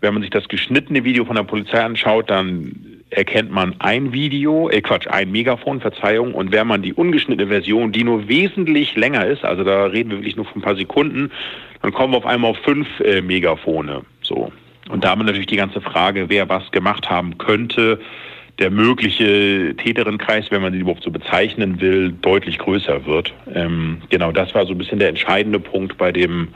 Wenn 0.00 0.14
man 0.14 0.22
sich 0.22 0.30
das 0.30 0.46
geschnittene 0.46 1.02
Video 1.02 1.24
von 1.24 1.34
der 1.34 1.42
Polizei 1.42 1.82
anschaut, 1.82 2.30
dann 2.30 2.91
erkennt 3.12 3.50
man 3.50 3.74
ein 3.78 4.12
Video, 4.12 4.68
äh 4.68 4.80
Quatsch, 4.80 5.06
ein 5.06 5.30
Megafon, 5.30 5.80
Verzeihung, 5.80 6.34
und 6.34 6.52
wenn 6.52 6.66
man 6.66 6.82
die 6.82 6.94
ungeschnittene 6.94 7.48
Version, 7.48 7.92
die 7.92 8.04
nur 8.04 8.28
wesentlich 8.28 8.96
länger 8.96 9.26
ist, 9.26 9.44
also 9.44 9.64
da 9.64 9.86
reden 9.86 10.10
wir 10.10 10.18
wirklich 10.18 10.36
nur 10.36 10.46
von 10.46 10.60
ein 10.60 10.64
paar 10.64 10.76
Sekunden, 10.76 11.30
dann 11.82 11.92
kommen 11.92 12.12
wir 12.12 12.18
auf 12.18 12.26
einmal 12.26 12.52
auf 12.52 12.58
fünf 12.58 12.88
äh, 13.00 13.20
Megafone. 13.20 14.02
So. 14.22 14.52
Und 14.88 15.04
da 15.04 15.10
haben 15.10 15.20
wir 15.20 15.24
natürlich 15.24 15.46
die 15.46 15.56
ganze 15.56 15.80
Frage, 15.80 16.28
wer 16.28 16.48
was 16.48 16.70
gemacht 16.72 17.08
haben 17.08 17.38
könnte. 17.38 18.00
Der 18.58 18.70
mögliche 18.70 19.74
Täterinnenkreis, 19.76 20.50
wenn 20.50 20.62
man 20.62 20.72
sie 20.72 20.80
überhaupt 20.80 21.02
so 21.02 21.10
bezeichnen 21.10 21.80
will, 21.80 22.12
deutlich 22.12 22.58
größer 22.58 23.06
wird. 23.06 23.32
Ähm, 23.52 24.02
genau, 24.10 24.30
das 24.30 24.54
war 24.54 24.66
so 24.66 24.72
ein 24.72 24.78
bisschen 24.78 24.98
der 24.98 25.08
entscheidende 25.08 25.58
Punkt 25.58 25.96
bei 25.96 26.12
dem, 26.12 26.48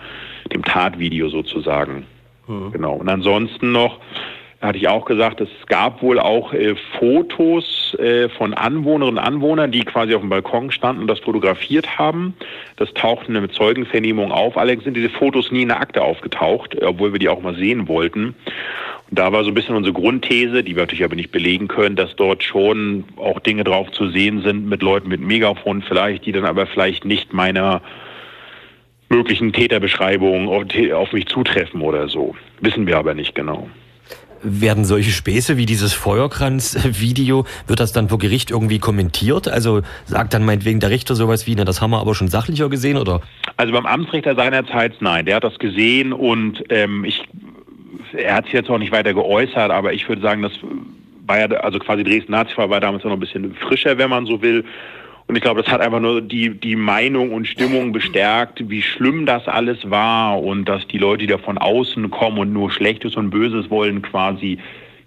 dem 0.52 0.62
Tatvideo 0.62 1.28
sozusagen. 1.28 2.04
Mhm. 2.46 2.72
Genau. 2.72 2.94
Und 2.94 3.08
ansonsten 3.08 3.72
noch, 3.72 3.98
hatte 4.66 4.78
ich 4.78 4.88
auch 4.88 5.04
gesagt, 5.04 5.40
es 5.40 5.48
gab 5.66 6.02
wohl 6.02 6.18
auch 6.18 6.52
äh, 6.52 6.74
Fotos 6.98 7.94
äh, 7.98 8.28
von 8.28 8.54
Anwohnerinnen 8.54 9.18
und 9.18 9.24
Anwohnern, 9.24 9.70
die 9.70 9.80
quasi 9.80 10.14
auf 10.14 10.20
dem 10.20 10.30
Balkon 10.30 10.70
standen 10.70 11.02
und 11.02 11.08
das 11.08 11.20
fotografiert 11.20 11.98
haben. 11.98 12.34
Das 12.76 12.92
tauchte 12.94 13.32
mit 13.32 13.52
Zeugenvernehmung 13.52 14.32
auf. 14.32 14.56
Allerdings 14.56 14.84
sind 14.84 14.96
diese 14.96 15.10
Fotos 15.10 15.50
nie 15.50 15.62
in 15.62 15.68
der 15.68 15.80
Akte 15.80 16.02
aufgetaucht, 16.02 16.82
obwohl 16.82 17.12
wir 17.12 17.18
die 17.18 17.28
auch 17.28 17.40
mal 17.40 17.54
sehen 17.54 17.88
wollten. 17.88 18.34
Und 19.08 19.18
da 19.18 19.32
war 19.32 19.44
so 19.44 19.50
ein 19.50 19.54
bisschen 19.54 19.76
unsere 19.76 19.94
Grundthese, 19.94 20.64
die 20.64 20.74
wir 20.74 20.82
natürlich 20.82 21.04
aber 21.04 21.14
nicht 21.14 21.30
belegen 21.30 21.68
können, 21.68 21.94
dass 21.94 22.16
dort 22.16 22.42
schon 22.42 23.04
auch 23.16 23.38
Dinge 23.40 23.62
drauf 23.62 23.90
zu 23.92 24.08
sehen 24.08 24.42
sind 24.42 24.68
mit 24.68 24.82
Leuten 24.82 25.08
mit 25.08 25.20
Megafon 25.20 25.82
vielleicht, 25.82 26.26
die 26.26 26.32
dann 26.32 26.44
aber 26.44 26.66
vielleicht 26.66 27.04
nicht 27.04 27.32
meiner 27.32 27.82
möglichen 29.08 29.52
Täterbeschreibung 29.52 30.48
auf 30.48 31.12
mich 31.12 31.26
zutreffen 31.26 31.80
oder 31.80 32.08
so. 32.08 32.34
Wissen 32.60 32.86
wir 32.86 32.98
aber 32.98 33.14
nicht 33.14 33.34
genau. 33.34 33.68
Werden 34.42 34.84
solche 34.84 35.10
Späße 35.10 35.56
wie 35.56 35.66
dieses 35.66 35.92
Feuerkranz-Video, 35.94 37.46
wird 37.66 37.80
das 37.80 37.92
dann 37.92 38.08
vor 38.08 38.18
Gericht 38.18 38.50
irgendwie 38.50 38.78
kommentiert? 38.78 39.48
Also 39.48 39.82
sagt 40.04 40.34
dann 40.34 40.44
meinetwegen 40.44 40.80
der 40.80 40.90
Richter 40.90 41.14
sowas 41.14 41.46
wie, 41.46 41.54
na, 41.54 41.64
das 41.64 41.80
haben 41.80 41.90
wir 41.90 42.00
aber 42.00 42.14
schon 42.14 42.28
sachlicher 42.28 42.68
gesehen, 42.68 42.96
oder? 42.96 43.22
Also 43.56 43.72
beim 43.72 43.86
Amtsrichter 43.86 44.34
seinerzeit 44.34 44.94
nein, 45.00 45.26
der 45.26 45.36
hat 45.36 45.44
das 45.44 45.58
gesehen 45.58 46.12
und 46.12 46.62
ähm, 46.68 47.04
ich, 47.04 47.22
er 48.12 48.34
hat 48.34 48.44
sich 48.44 48.54
jetzt 48.54 48.70
auch 48.70 48.78
nicht 48.78 48.92
weiter 48.92 49.14
geäußert, 49.14 49.70
aber 49.70 49.92
ich 49.92 50.08
würde 50.08 50.22
sagen, 50.22 50.42
das 50.42 50.52
war 51.26 51.38
ja, 51.38 51.46
also 51.46 51.78
quasi 51.78 52.04
Dresden-Nazi-Fall 52.04 52.70
war 52.70 52.80
damals 52.80 53.04
noch 53.04 53.12
ein 53.12 53.20
bisschen 53.20 53.54
frischer, 53.54 53.98
wenn 53.98 54.10
man 54.10 54.26
so 54.26 54.42
will. 54.42 54.64
Und 55.28 55.34
ich 55.34 55.42
glaube, 55.42 55.62
das 55.62 55.72
hat 55.72 55.80
einfach 55.80 56.00
nur 56.00 56.20
die, 56.22 56.50
die 56.50 56.76
Meinung 56.76 57.32
und 57.32 57.48
Stimmung 57.48 57.90
bestärkt, 57.92 58.68
wie 58.70 58.82
schlimm 58.82 59.26
das 59.26 59.48
alles 59.48 59.90
war 59.90 60.40
und 60.40 60.66
dass 60.66 60.86
die 60.86 60.98
Leute, 60.98 61.22
die 61.22 61.26
da 61.26 61.38
von 61.38 61.58
außen 61.58 62.10
kommen 62.10 62.38
und 62.38 62.52
nur 62.52 62.70
Schlechtes 62.70 63.16
und 63.16 63.30
Böses 63.30 63.68
wollen, 63.68 64.02
quasi 64.02 64.58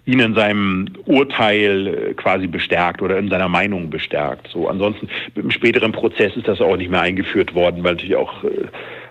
ihn 0.04 0.20
in 0.20 0.34
seinem 0.34 0.88
Urteil 1.06 1.86
äh, 1.86 2.14
quasi 2.14 2.46
bestärkt 2.46 3.00
oder 3.00 3.18
in 3.18 3.28
seiner 3.28 3.48
Meinung 3.48 3.88
bestärkt. 3.90 4.48
So 4.48 4.68
ansonsten 4.68 5.08
im 5.34 5.50
späteren 5.50 5.92
Prozess 5.92 6.36
ist 6.36 6.48
das 6.48 6.60
auch 6.60 6.76
nicht 6.76 6.90
mehr 6.90 7.02
eingeführt 7.02 7.54
worden, 7.54 7.84
weil 7.84 7.92
natürlich 7.92 8.16
auch 8.16 8.44
äh, 8.44 8.48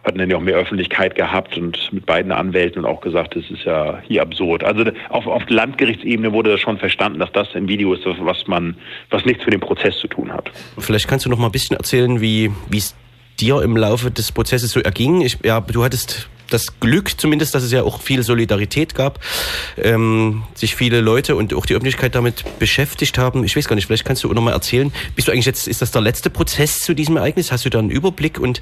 hatten 0.09 0.19
dann 0.19 0.29
ja 0.29 0.37
auch 0.37 0.41
mehr 0.41 0.55
Öffentlichkeit 0.55 1.15
gehabt 1.15 1.57
und 1.57 1.77
mit 1.93 2.05
beiden 2.05 2.31
Anwälten 2.31 2.83
und 2.83 2.85
auch 2.85 3.01
gesagt, 3.01 3.35
das 3.35 3.49
ist 3.49 3.63
ja 3.63 3.99
hier 4.07 4.21
absurd. 4.21 4.63
Also 4.63 4.83
auf, 5.09 5.27
auf 5.27 5.43
Landgerichtsebene 5.47 6.33
wurde 6.33 6.51
das 6.51 6.59
schon 6.59 6.77
verstanden, 6.77 7.19
dass 7.19 7.31
das 7.31 7.47
ein 7.55 7.67
Video 7.67 7.93
ist, 7.93 8.03
was 8.05 8.47
man, 8.47 8.75
was 9.09 9.23
nichts 9.25 9.45
mit 9.45 9.53
dem 9.53 9.61
Prozess 9.61 9.97
zu 9.99 10.07
tun 10.07 10.33
hat. 10.33 10.51
Vielleicht 10.77 11.07
kannst 11.07 11.25
du 11.25 11.29
noch 11.29 11.37
mal 11.37 11.47
ein 11.47 11.51
bisschen 11.51 11.77
erzählen, 11.77 12.19
wie 12.21 12.51
wie 12.69 12.77
es 12.77 12.95
dir 13.39 13.62
im 13.62 13.78
Laufe 13.78 14.12
des 14.12 14.32
Prozesses 14.32 14.71
so 14.71 14.80
erging. 14.80 15.21
Ich, 15.21 15.38
ja, 15.43 15.62
du 15.62 15.84
hattest 15.84 16.30
das 16.49 16.80
Glück 16.80 17.19
zumindest, 17.19 17.56
dass 17.56 17.63
es 17.63 17.71
ja 17.71 17.84
auch 17.84 18.02
viel 18.02 18.23
Solidarität 18.23 18.95
gab, 18.95 19.19
ähm, 19.78 20.43
sich 20.54 20.75
viele 20.75 21.02
Leute 21.02 21.36
und 21.36 21.54
auch 21.54 21.65
die 21.65 21.73
Öffentlichkeit 21.73 22.15
damit 22.15 22.43
beschäftigt 22.60 23.17
haben. 23.17 23.43
Ich 23.43 23.56
weiß 23.56 23.67
gar 23.67 23.75
nicht, 23.75 23.86
vielleicht 23.86 24.06
kannst 24.06 24.23
du 24.23 24.34
noch 24.34 24.41
mal 24.41 24.52
erzählen, 24.52 24.91
bist 25.15 25.28
du 25.28 25.32
eigentlich 25.32 25.45
jetzt, 25.45 25.67
ist 25.67 25.82
das 25.82 25.91
der 25.91 26.02
letzte 26.02 26.30
Prozess 26.30 26.80
zu 26.80 26.93
diesem 26.93 27.17
Ereignis? 27.17 27.52
Hast 27.52 27.65
du 27.65 27.69
da 27.69 27.80
einen 27.80 27.91
Überblick? 27.91 28.39
Und 28.39 28.62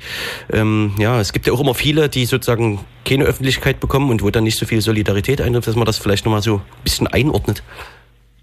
ähm, 0.51 0.93
ja, 0.99 1.19
es 1.19 1.33
gibt 1.33 1.47
ja 1.47 1.53
auch 1.53 1.59
immer 1.61 1.75
viele, 1.75 2.09
die 2.09 2.25
sozusagen 2.25 2.79
keine 3.05 3.25
Öffentlichkeit 3.25 3.79
bekommen 3.79 4.09
und 4.09 4.21
wo 4.21 4.29
dann 4.29 4.43
nicht 4.43 4.57
so 4.57 4.65
viel 4.65 4.81
Solidarität 4.81 5.41
eintrifft, 5.41 5.67
dass 5.67 5.75
man 5.75 5.85
das 5.85 5.97
vielleicht 5.97 6.25
noch 6.25 6.31
mal 6.31 6.41
so 6.41 6.55
ein 6.55 6.83
bisschen 6.83 7.07
einordnet. 7.07 7.63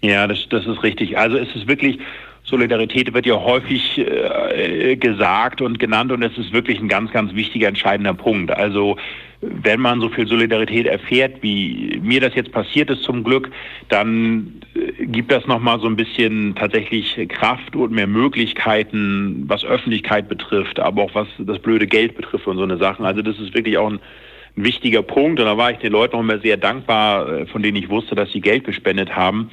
Ja, 0.01 0.27
das, 0.27 0.39
das 0.49 0.65
ist 0.65 0.83
richtig. 0.83 1.17
Also 1.17 1.37
es 1.37 1.55
ist 1.55 1.67
wirklich 1.67 1.99
Solidarität 2.45 3.11
wird 3.13 3.25
ja 3.25 3.35
häufig 3.35 3.97
äh, 3.97 4.95
gesagt 4.97 5.61
und 5.61 5.79
genannt 5.79 6.11
und 6.11 6.21
es 6.21 6.37
ist 6.37 6.53
wirklich 6.53 6.79
ein 6.79 6.87
ganz, 6.87 7.11
ganz 7.11 7.33
wichtiger, 7.33 7.67
entscheidender 7.67 8.13
Punkt. 8.13 8.51
Also 8.51 8.97
wenn 9.41 9.79
man 9.79 9.99
so 9.99 10.09
viel 10.09 10.27
Solidarität 10.27 10.85
erfährt, 10.85 11.41
wie 11.41 11.99
mir 12.03 12.21
das 12.21 12.35
jetzt 12.35 12.51
passiert 12.51 12.89
ist 12.91 13.01
zum 13.03 13.23
Glück, 13.23 13.49
dann 13.89 14.61
äh, 14.75 15.05
gibt 15.07 15.31
das 15.31 15.47
nochmal 15.47 15.79
so 15.79 15.87
ein 15.87 15.95
bisschen 15.95 16.53
tatsächlich 16.55 17.17
Kraft 17.29 17.75
und 17.75 17.91
mehr 17.91 18.07
Möglichkeiten, 18.07 19.45
was 19.47 19.65
Öffentlichkeit 19.65 20.29
betrifft, 20.29 20.79
aber 20.79 21.01
auch 21.01 21.15
was 21.15 21.27
das 21.39 21.57
blöde 21.57 21.87
Geld 21.87 22.15
betrifft 22.15 22.45
und 22.45 22.57
so 22.57 22.63
eine 22.63 22.77
Sachen. 22.77 23.05
Also 23.05 23.23
das 23.23 23.39
ist 23.39 23.55
wirklich 23.55 23.79
auch 23.79 23.89
ein, 23.89 23.99
ein 24.55 24.63
wichtiger 24.63 25.01
Punkt 25.01 25.39
und 25.39 25.47
da 25.47 25.57
war 25.57 25.71
ich 25.71 25.79
den 25.79 25.91
Leuten 25.91 26.15
auch 26.15 26.21
immer 26.21 26.39
sehr 26.39 26.57
dankbar, 26.57 27.27
äh, 27.27 27.45
von 27.47 27.63
denen 27.63 27.77
ich 27.77 27.89
wusste, 27.89 28.13
dass 28.13 28.31
sie 28.31 28.41
Geld 28.41 28.65
gespendet 28.65 29.15
haben 29.15 29.49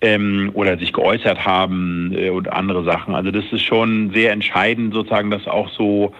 ähm, 0.00 0.50
oder 0.54 0.78
sich 0.78 0.92
geäußert 0.92 1.44
haben 1.44 2.12
äh, 2.16 2.30
und 2.30 2.52
andere 2.52 2.84
Sachen. 2.84 3.14
Also 3.14 3.30
das 3.30 3.44
ist 3.50 3.62
schon 3.62 4.10
sehr 4.12 4.32
entscheidend, 4.32 4.94
sozusagen, 4.94 5.30
das 5.30 5.46
auch 5.46 5.68
so 5.70 6.12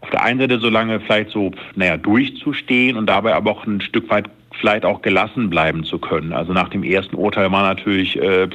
auf 0.00 0.10
der 0.10 0.22
einen 0.22 0.38
Seite 0.38 0.58
so 0.58 0.68
lange 0.68 1.00
vielleicht 1.00 1.30
so, 1.30 1.52
naja, 1.74 1.96
durchzustehen 1.96 2.96
und 2.96 3.06
dabei 3.06 3.34
aber 3.34 3.52
auch 3.52 3.66
ein 3.66 3.80
Stück 3.80 4.10
weit 4.10 4.28
vielleicht 4.60 4.84
auch 4.84 5.02
gelassen 5.02 5.50
bleiben 5.50 5.84
zu 5.84 5.98
können. 5.98 6.32
Also 6.32 6.52
nach 6.52 6.68
dem 6.68 6.82
ersten 6.82 7.16
Urteil 7.16 7.50
war 7.50 7.62
natürlich 7.62 8.20
äh, 8.20 8.48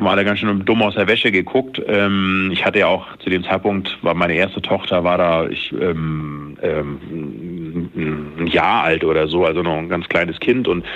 haben 0.00 0.08
alle 0.08 0.24
ganz 0.24 0.38
schön 0.38 0.64
dumm 0.64 0.82
aus 0.82 0.94
der 0.94 1.06
Wäsche 1.08 1.30
geguckt. 1.30 1.80
Ähm, 1.86 2.48
ich 2.52 2.64
hatte 2.64 2.78
ja 2.78 2.86
auch 2.86 3.06
zu 3.18 3.28
dem 3.28 3.44
Zeitpunkt, 3.44 3.98
war 4.02 4.14
meine 4.14 4.34
erste 4.34 4.62
Tochter, 4.62 5.04
war 5.04 5.18
da 5.18 5.46
ich, 5.46 5.72
ähm, 5.72 6.56
ähm, 6.62 7.90
ein 8.38 8.46
Jahr 8.46 8.84
alt 8.84 9.04
oder 9.04 9.28
so, 9.28 9.44
also 9.44 9.62
noch 9.62 9.76
ein 9.76 9.90
ganz 9.90 10.08
kleines 10.08 10.40
Kind. 10.40 10.68
Und 10.68 10.86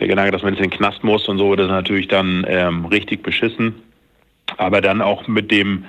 der 0.00 0.08
Gedanke, 0.08 0.32
dass 0.32 0.42
man 0.42 0.54
jetzt 0.54 0.64
in 0.64 0.70
den 0.70 0.76
Knast 0.76 1.04
muss 1.04 1.28
und 1.28 1.38
so, 1.38 1.54
das 1.54 1.66
ist 1.66 1.72
natürlich 1.72 2.08
dann 2.08 2.44
ähm, 2.48 2.86
richtig 2.86 3.22
beschissen. 3.22 3.74
Aber 4.56 4.80
dann 4.80 5.00
auch 5.00 5.28
mit 5.28 5.52
dem 5.52 5.84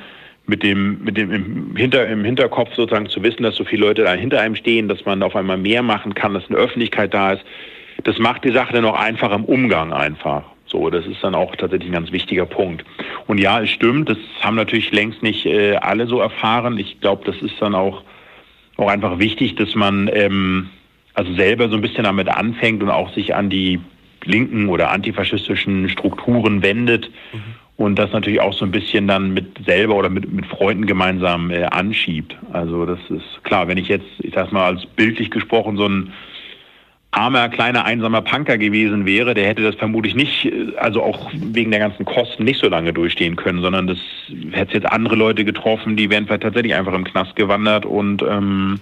mit 0.46 0.64
dem, 0.64 1.04
mit 1.04 1.18
dem 1.18 1.32
im, 1.32 1.76
Hinter, 1.76 2.08
im 2.08 2.24
Hinterkopf 2.26 2.76
sozusagen 2.76 3.08
zu 3.08 3.24
wissen, 3.24 3.44
dass 3.44 3.56
so 3.56 3.64
viele 3.64 3.86
Leute 3.86 4.04
da 4.04 4.14
hinter 4.14 4.42
einem 4.42 4.56
stehen, 4.56 4.88
dass 4.88 5.06
man 5.06 5.24
auf 5.24 5.36
einmal 5.36 5.58
mehr 5.58 5.82
machen 5.82 6.14
kann, 6.14 6.34
dass 6.34 6.48
eine 6.50 6.58
Öffentlichkeit 6.58 7.14
da 7.14 7.34
ist, 7.34 7.44
das 8.04 8.18
macht 8.18 8.44
die 8.44 8.52
Sache 8.52 8.74
dann 8.74 8.86
auch 8.86 9.00
einfacher 9.00 9.36
im 9.36 9.46
Umgang 9.46 9.94
einfach. 9.94 10.44
So, 10.72 10.90
das 10.90 11.06
ist 11.06 11.22
dann 11.22 11.36
auch 11.36 11.54
tatsächlich 11.58 11.90
ein 11.90 11.94
ganz 11.94 12.12
wichtiger 12.14 12.46
Punkt. 12.46 12.86
Und 13.28 13.40
ja, 13.40 13.62
es 13.62 13.70
stimmt, 13.70 14.10
das 14.10 14.18
haben 14.40 14.56
natürlich 14.56 14.92
längst 14.92 15.22
nicht 15.22 15.46
äh, 15.46 15.76
alle 15.76 16.08
so 16.08 16.22
erfahren. 16.22 16.78
Ich 16.78 17.02
glaube, 17.02 17.24
das 17.26 17.36
ist 17.42 17.56
dann 17.62 17.76
auch, 17.76 18.04
auch 18.78 18.88
einfach 18.88 19.20
wichtig, 19.20 19.56
dass 19.56 19.76
man 19.76 20.10
ähm, 20.14 20.70
also 21.14 21.34
selber 21.34 21.68
so 21.68 21.76
ein 21.76 21.82
bisschen 21.82 22.06
damit 22.06 22.30
anfängt 22.30 22.82
und 22.82 22.90
auch 22.90 23.14
sich 23.14 23.36
an 23.36 23.50
die 23.50 23.82
linken 24.24 24.70
oder 24.70 24.92
antifaschistischen 24.92 25.90
Strukturen 25.90 26.62
wendet 26.64 27.10
mhm. 27.34 27.42
und 27.76 28.00
das 28.00 28.14
natürlich 28.14 28.40
auch 28.40 28.54
so 28.54 28.64
ein 28.64 28.72
bisschen 28.72 29.08
dann 29.08 29.34
mit 29.34 29.66
selber 29.66 29.96
oder 29.96 30.10
mit, 30.10 30.32
mit 30.32 30.46
Freunden 30.46 30.86
gemeinsam 30.86 31.52
äh, 31.52 31.64
anschiebt. 31.64 32.38
Also 32.54 32.86
das 32.86 33.00
ist 33.10 33.44
klar, 33.44 33.68
wenn 33.68 33.78
ich 33.78 33.90
jetzt, 33.90 34.08
ich 34.20 34.34
sag 34.34 34.54
mal, 34.54 34.68
als 34.68 34.86
bildlich 34.86 35.32
gesprochen 35.32 35.76
so 35.76 35.86
ein 35.86 36.14
armer, 37.12 37.50
kleiner, 37.50 37.84
einsamer 37.84 38.22
Punker 38.22 38.58
gewesen 38.58 39.06
wäre, 39.06 39.34
der 39.34 39.48
hätte 39.48 39.64
das 39.64 39.76
vermutlich 39.76 40.16
nicht, 40.16 40.52
also 40.78 41.04
auch 41.04 41.30
wegen 41.34 41.72
der 41.72 41.82
ganzen 41.82 42.06
Kosten 42.06 42.46
nicht 42.46 42.60
so 42.60 42.70
lange 42.70 42.94
durchstehen 42.94 43.36
können, 43.36 43.62
sondern 43.62 43.88
das 43.88 43.98
hätte 44.52 44.76
jetzt 44.76 44.86
andere 44.92 45.16
Leute 45.16 45.44
getroffen, 45.44 45.98
die 45.98 46.10
wären 46.10 46.26
vielleicht 46.26 46.44
tatsächlich 46.44 46.74
einfach 46.74 46.94
im 46.94 47.04
Knast 47.04 47.36
gewandert 47.36 47.86
und 47.86 48.22
ähm, 48.24 48.80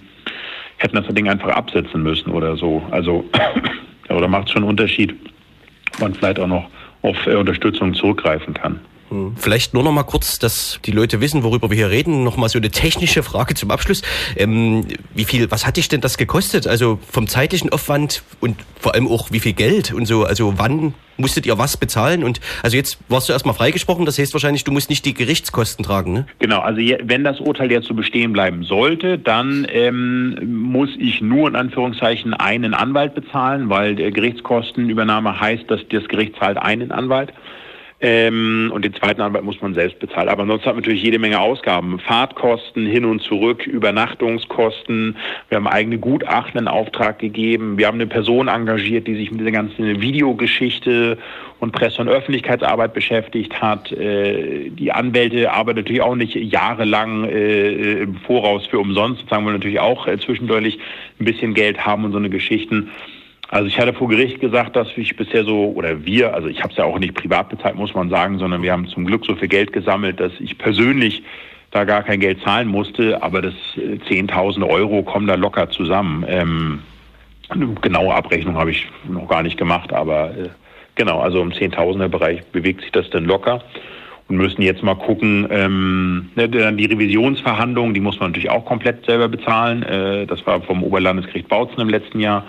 hätten 0.76 0.96
das 0.96 1.06
Ding 1.08 1.28
einfach 1.28 1.50
absetzen 1.50 2.02
müssen 2.02 2.30
oder 2.30 2.56
so. 2.56 2.82
Also, 2.92 3.24
oder 4.08 4.28
macht 4.28 4.48
schon 4.48 4.62
einen 4.62 4.70
Unterschied, 4.70 5.14
ob 5.94 6.00
man 6.00 6.14
vielleicht 6.14 6.38
auch 6.38 6.46
noch 6.46 6.68
auf 7.02 7.26
äh, 7.26 7.34
Unterstützung 7.34 7.94
zurückgreifen 7.94 8.54
kann. 8.54 8.80
Vielleicht 9.36 9.74
nur 9.74 9.82
noch 9.82 9.92
mal 9.92 10.04
kurz, 10.04 10.38
dass 10.38 10.78
die 10.84 10.92
Leute 10.92 11.20
wissen, 11.20 11.42
worüber 11.42 11.70
wir 11.70 11.76
hier 11.76 11.90
reden. 11.90 12.22
Noch 12.22 12.36
mal 12.36 12.48
so 12.48 12.58
eine 12.58 12.70
technische 12.70 13.22
Frage 13.22 13.54
zum 13.54 13.70
Abschluss. 13.70 14.02
Ähm, 14.36 14.86
wie 15.14 15.24
viel, 15.24 15.50
was 15.50 15.66
hat 15.66 15.76
dich 15.76 15.88
denn 15.88 16.00
das 16.00 16.16
gekostet? 16.16 16.66
Also 16.66 16.98
vom 17.10 17.26
zeitlichen 17.26 17.72
Aufwand 17.72 18.22
und 18.40 18.56
vor 18.78 18.94
allem 18.94 19.08
auch 19.08 19.32
wie 19.32 19.40
viel 19.40 19.52
Geld 19.52 19.92
und 19.92 20.06
so. 20.06 20.24
Also 20.24 20.54
wann 20.58 20.94
musstet 21.16 21.44
ihr 21.44 21.58
was 21.58 21.76
bezahlen? 21.76 22.22
Und 22.22 22.40
also 22.62 22.76
jetzt 22.76 22.98
warst 23.08 23.28
du 23.28 23.32
erstmal 23.32 23.54
freigesprochen. 23.54 24.06
Das 24.06 24.18
heißt 24.18 24.32
wahrscheinlich, 24.32 24.64
du 24.64 24.70
musst 24.70 24.90
nicht 24.90 25.04
die 25.04 25.14
Gerichtskosten 25.14 25.84
tragen. 25.84 26.12
Ne? 26.12 26.26
Genau. 26.38 26.60
Also 26.60 26.80
wenn 26.80 27.24
das 27.24 27.40
Urteil 27.40 27.70
jetzt 27.70 27.88
so 27.88 27.94
bestehen 27.94 28.32
bleiben 28.32 28.62
sollte, 28.62 29.18
dann 29.18 29.66
ähm, 29.70 30.38
muss 30.70 30.90
ich 30.98 31.20
nur 31.20 31.48
in 31.48 31.56
Anführungszeichen 31.56 32.34
einen 32.34 32.74
Anwalt 32.74 33.14
bezahlen, 33.14 33.68
weil 33.68 33.96
der 33.96 34.12
Gerichtskostenübernahme 34.12 35.40
heißt, 35.40 35.64
dass 35.68 35.80
das 35.90 36.06
Gericht 36.08 36.36
zahlt 36.36 36.58
einen 36.58 36.92
Anwalt. 36.92 37.32
Ähm, 38.02 38.70
und 38.74 38.84
den 38.84 38.94
zweiten 38.94 39.20
Anwalt 39.20 39.44
muss 39.44 39.60
man 39.60 39.74
selbst 39.74 39.98
bezahlen. 39.98 40.30
Aber 40.30 40.42
ansonsten 40.42 40.66
hat 40.66 40.74
man 40.74 40.82
natürlich 40.82 41.02
jede 41.02 41.18
Menge 41.18 41.38
Ausgaben. 41.38 41.98
Fahrtkosten 41.98 42.86
hin 42.86 43.04
und 43.04 43.20
zurück, 43.20 43.66
Übernachtungskosten. 43.66 45.16
Wir 45.48 45.56
haben 45.56 45.66
eigene 45.66 45.98
Gutachten 45.98 46.60
in 46.60 46.68
Auftrag 46.68 47.18
gegeben. 47.18 47.76
Wir 47.76 47.86
haben 47.86 47.96
eine 47.96 48.06
Person 48.06 48.48
engagiert, 48.48 49.06
die 49.06 49.16
sich 49.16 49.30
mit 49.30 49.40
dieser 49.40 49.50
ganzen 49.50 50.00
Videogeschichte 50.00 51.18
und 51.58 51.72
Presse- 51.72 52.00
und 52.00 52.08
Öffentlichkeitsarbeit 52.08 52.94
beschäftigt 52.94 53.60
hat. 53.60 53.92
Äh, 53.92 54.70
die 54.70 54.92
Anwälte 54.92 55.52
arbeiten 55.52 55.80
natürlich 55.80 56.02
auch 56.02 56.16
nicht 56.16 56.34
jahrelang 56.34 57.24
äh, 57.24 58.02
im 58.02 58.16
Voraus 58.16 58.66
für 58.66 58.78
umsonst. 58.78 59.28
Sagen 59.28 59.44
wir 59.44 59.52
natürlich 59.52 59.80
auch 59.80 60.06
äh, 60.06 60.18
zwischendurch 60.18 60.78
ein 61.18 61.24
bisschen 61.26 61.52
Geld 61.52 61.84
haben 61.84 62.04
und 62.06 62.12
so 62.12 62.18
eine 62.18 62.30
Geschichten. 62.30 62.90
Also 63.50 63.66
ich 63.66 63.80
hatte 63.80 63.92
vor 63.92 64.08
Gericht 64.08 64.40
gesagt, 64.40 64.76
dass 64.76 64.86
ich 64.96 65.16
bisher 65.16 65.44
so, 65.44 65.72
oder 65.72 66.04
wir, 66.04 66.34
also 66.34 66.46
ich 66.46 66.60
habe 66.62 66.70
es 66.70 66.76
ja 66.76 66.84
auch 66.84 67.00
nicht 67.00 67.14
privat 67.14 67.48
bezahlt, 67.48 67.74
muss 67.74 67.94
man 67.94 68.08
sagen, 68.08 68.38
sondern 68.38 68.62
wir 68.62 68.72
haben 68.72 68.86
zum 68.86 69.04
Glück 69.04 69.26
so 69.26 69.34
viel 69.34 69.48
Geld 69.48 69.72
gesammelt, 69.72 70.20
dass 70.20 70.32
ich 70.38 70.56
persönlich 70.56 71.24
da 71.72 71.84
gar 71.84 72.04
kein 72.04 72.20
Geld 72.20 72.40
zahlen 72.42 72.68
musste, 72.68 73.20
aber 73.22 73.42
das 73.42 73.54
10.000 73.76 74.60
äh, 74.60 74.70
Euro 74.70 75.02
kommen 75.02 75.26
da 75.26 75.34
locker 75.34 75.68
zusammen. 75.68 76.24
Ähm, 76.28 76.78
eine 77.48 77.66
genaue 77.80 78.14
Abrechnung 78.14 78.56
habe 78.56 78.70
ich 78.70 78.86
noch 79.08 79.26
gar 79.26 79.42
nicht 79.42 79.58
gemacht, 79.58 79.92
aber 79.92 80.30
äh, 80.30 80.48
genau, 80.94 81.20
also 81.20 81.42
im 81.42 81.52
Zehntausender 81.52 82.08
Bereich 82.08 82.44
bewegt 82.52 82.82
sich 82.82 82.92
das 82.92 83.10
dann 83.10 83.24
locker 83.24 83.64
und 84.28 84.36
müssen 84.36 84.62
jetzt 84.62 84.84
mal 84.84 84.94
gucken, 84.94 85.48
ähm, 85.50 86.30
ne, 86.36 86.48
die 86.48 86.84
Revisionsverhandlungen, 86.84 87.94
die 87.94 88.00
muss 88.00 88.20
man 88.20 88.30
natürlich 88.30 88.50
auch 88.50 88.64
komplett 88.64 89.06
selber 89.06 89.28
bezahlen. 89.28 89.82
Äh, 89.82 90.26
das 90.26 90.46
war 90.46 90.62
vom 90.62 90.84
Oberlandesgericht 90.84 91.48
Bautzen 91.48 91.80
im 91.80 91.88
letzten 91.88 92.20
Jahr 92.20 92.44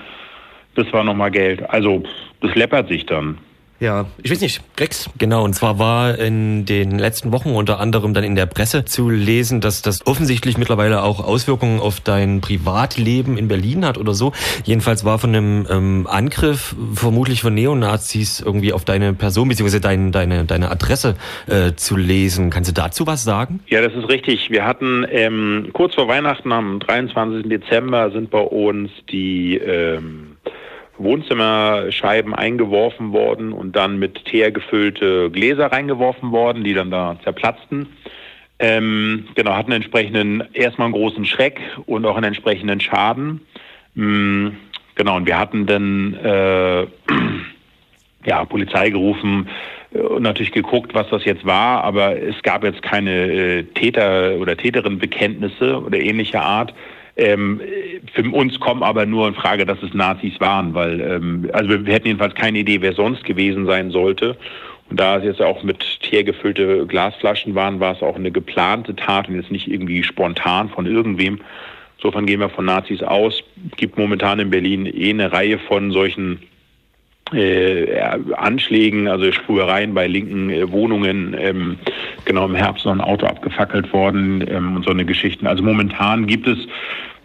das 0.76 0.92
war 0.94 1.04
nochmal 1.04 1.32
Geld. 1.32 1.70
Also 1.70 2.04
das 2.42 2.56
läppert 2.56 2.88
sich 2.88 3.06
dann. 3.06 3.38
Ja, 3.82 4.06
ich 4.22 4.30
weiß 4.30 4.42
nicht, 4.42 4.62
Grex. 4.78 5.10
Genau, 5.18 5.44
und 5.44 5.56
zwar 5.56 5.80
war 5.80 6.20
in 6.20 6.68
den 6.68 7.00
letzten 7.00 7.32
Wochen 7.32 7.50
unter 7.50 7.80
anderem 7.80 8.14
dann 8.14 8.24
in 8.24 8.36
der 8.36 8.46
Presse 8.46 8.86
zu 8.86 9.10
lesen, 9.10 9.60
dass 9.60 9.82
das 9.82 10.06
offensichtlich 10.06 10.60
mittlerweile 10.60 11.02
auch 11.02 11.20
Auswirkungen 11.20 11.80
auf 11.80 12.00
dein 12.00 12.42
Privatleben 12.42 13.40
in 13.40 13.48
Berlin 13.48 13.84
hat 13.84 13.98
oder 13.98 14.14
so. 14.14 14.34
Jedenfalls 14.66 15.04
war 15.04 15.18
von 15.18 15.36
einem 15.36 15.66
ähm, 15.68 16.08
Angriff 16.08 16.76
vermutlich 16.94 17.42
von 17.42 17.56
Neonazis 17.56 18.40
irgendwie 18.40 18.72
auf 18.72 18.86
deine 18.86 19.14
Person 19.14 19.50
bzw. 19.50 19.80
Dein, 19.80 20.12
deine, 20.12 20.46
deine 20.46 20.70
Adresse 20.70 21.16
äh, 21.48 21.74
zu 21.74 21.98
lesen. 21.98 22.52
Kannst 22.52 22.70
du 22.70 22.76
dazu 22.76 23.08
was 23.08 23.24
sagen? 23.24 23.62
Ja, 23.66 23.82
das 23.82 23.96
ist 23.96 24.08
richtig. 24.10 24.52
Wir 24.52 24.64
hatten 24.64 25.08
ähm, 25.10 25.70
kurz 25.74 25.96
vor 25.96 26.08
Weihnachten 26.08 26.52
am 26.52 26.80
23. 26.82 27.50
Dezember 27.50 28.12
sind 28.12 28.30
bei 28.30 28.42
uns 28.42 28.92
die 29.10 29.58
ähm, 29.58 30.31
Wohnzimmerscheiben 30.98 32.34
eingeworfen 32.34 33.12
worden 33.12 33.54
und 33.54 33.76
dann 33.76 33.98
mit 34.00 34.26
Teer 34.26 34.52
gefüllte 34.52 35.30
Gläser 35.32 35.72
reingeworfen 35.72 36.32
worden, 36.32 36.64
die 36.64 36.74
dann 36.74 36.92
da 36.92 37.18
zerplatzten. 37.24 37.88
Ähm, 38.60 39.28
genau, 39.34 39.56
hatten 39.56 39.72
entsprechenden 39.72 40.44
erstmal 40.54 40.86
einen 40.86 40.94
großen 40.94 41.26
Schreck 41.26 41.60
und 41.88 42.06
auch 42.06 42.16
einen 42.16 42.26
entsprechenden 42.26 42.80
Schaden. 42.80 43.42
Ähm, 43.98 44.58
genau, 44.96 45.16
und 45.16 45.26
wir 45.26 45.40
hatten 45.40 45.66
dann 45.66 46.14
äh, 46.14 46.86
ja, 48.26 48.46
Polizei 48.46 48.92
gerufen 48.92 49.50
und 49.92 50.22
natürlich 50.22 50.52
geguckt, 50.52 50.94
was 50.94 51.10
das 51.10 51.26
jetzt 51.26 51.46
war, 51.46 51.84
aber 51.84 52.22
es 52.22 52.42
gab 52.44 52.64
jetzt 52.64 52.82
keine 52.82 53.12
äh, 53.12 53.64
Täter- 53.64 54.38
oder 54.40 54.56
Täterin-Bekenntnisse 54.56 55.82
oder 55.82 56.00
ähnlicher 56.00 56.42
Art. 56.42 56.74
Ähm, 57.22 57.62
für 58.14 58.24
uns 58.32 58.60
kommen 58.60 58.82
aber 58.82 59.06
nur 59.06 59.28
in 59.28 59.36
Frage, 59.36 59.66
dass 59.66 59.82
es 59.84 59.94
Nazis 59.94 60.40
waren, 60.40 60.74
weil 60.74 61.00
ähm, 61.02 61.50
also 61.54 61.70
wir 61.70 61.94
hätten 61.94 62.08
jedenfalls 62.08 62.34
keine 62.34 62.58
Idee, 62.58 62.82
wer 62.82 62.94
sonst 62.94 63.24
gewesen 63.26 63.68
sein 63.68 63.92
sollte. 63.92 64.36
Und 64.90 65.00
da 65.00 65.18
es 65.18 65.24
jetzt 65.24 65.42
auch 65.42 65.62
mit 65.62 65.86
Teer 66.02 66.24
gefüllte 66.24 66.88
Glasflaschen 66.88 67.54
waren, 67.54 67.80
war 67.80 67.96
es 67.96 68.02
auch 68.02 68.16
eine 68.16 68.32
geplante 68.32 68.96
Tat 68.96 69.30
und 69.30 69.36
jetzt 69.36 69.52
nicht 69.52 69.68
irgendwie 69.68 70.02
spontan 70.02 70.70
von 70.70 70.88
irgendwem. 70.88 71.40
Insofern 71.98 72.26
gehen 72.26 72.40
wir 72.40 72.50
von 72.50 72.66
Nazis 72.66 73.04
aus. 73.04 73.44
Es 73.70 73.78
gibt 73.78 74.00
momentan 74.00 74.40
in 74.40 74.50
Berlin 74.50 74.88
eh 74.88 75.12
eine 75.12 75.32
Reihe 75.32 75.60
von 75.60 75.92
solchen 75.92 76.40
äh, 77.32 78.02
Anschlägen, 78.34 79.08
also 79.08 79.32
Spurereien 79.32 79.94
bei 79.94 80.08
linken 80.08 80.50
äh, 80.50 80.72
Wohnungen. 80.72 81.36
Ähm, 81.40 81.78
genau 82.26 82.46
im 82.46 82.56
Herbst 82.56 82.86
noch 82.86 82.94
ein 82.94 83.02
Auto 83.02 83.28
abgefackelt 83.28 83.94
worden 83.94 84.44
ähm, 84.50 84.76
und 84.78 84.86
so 84.86 84.92
eine 84.92 85.06
Geschichten. 85.06 85.46
Also 85.46 85.64
momentan 85.64 86.26
gibt 86.26 86.48
es 86.48 86.58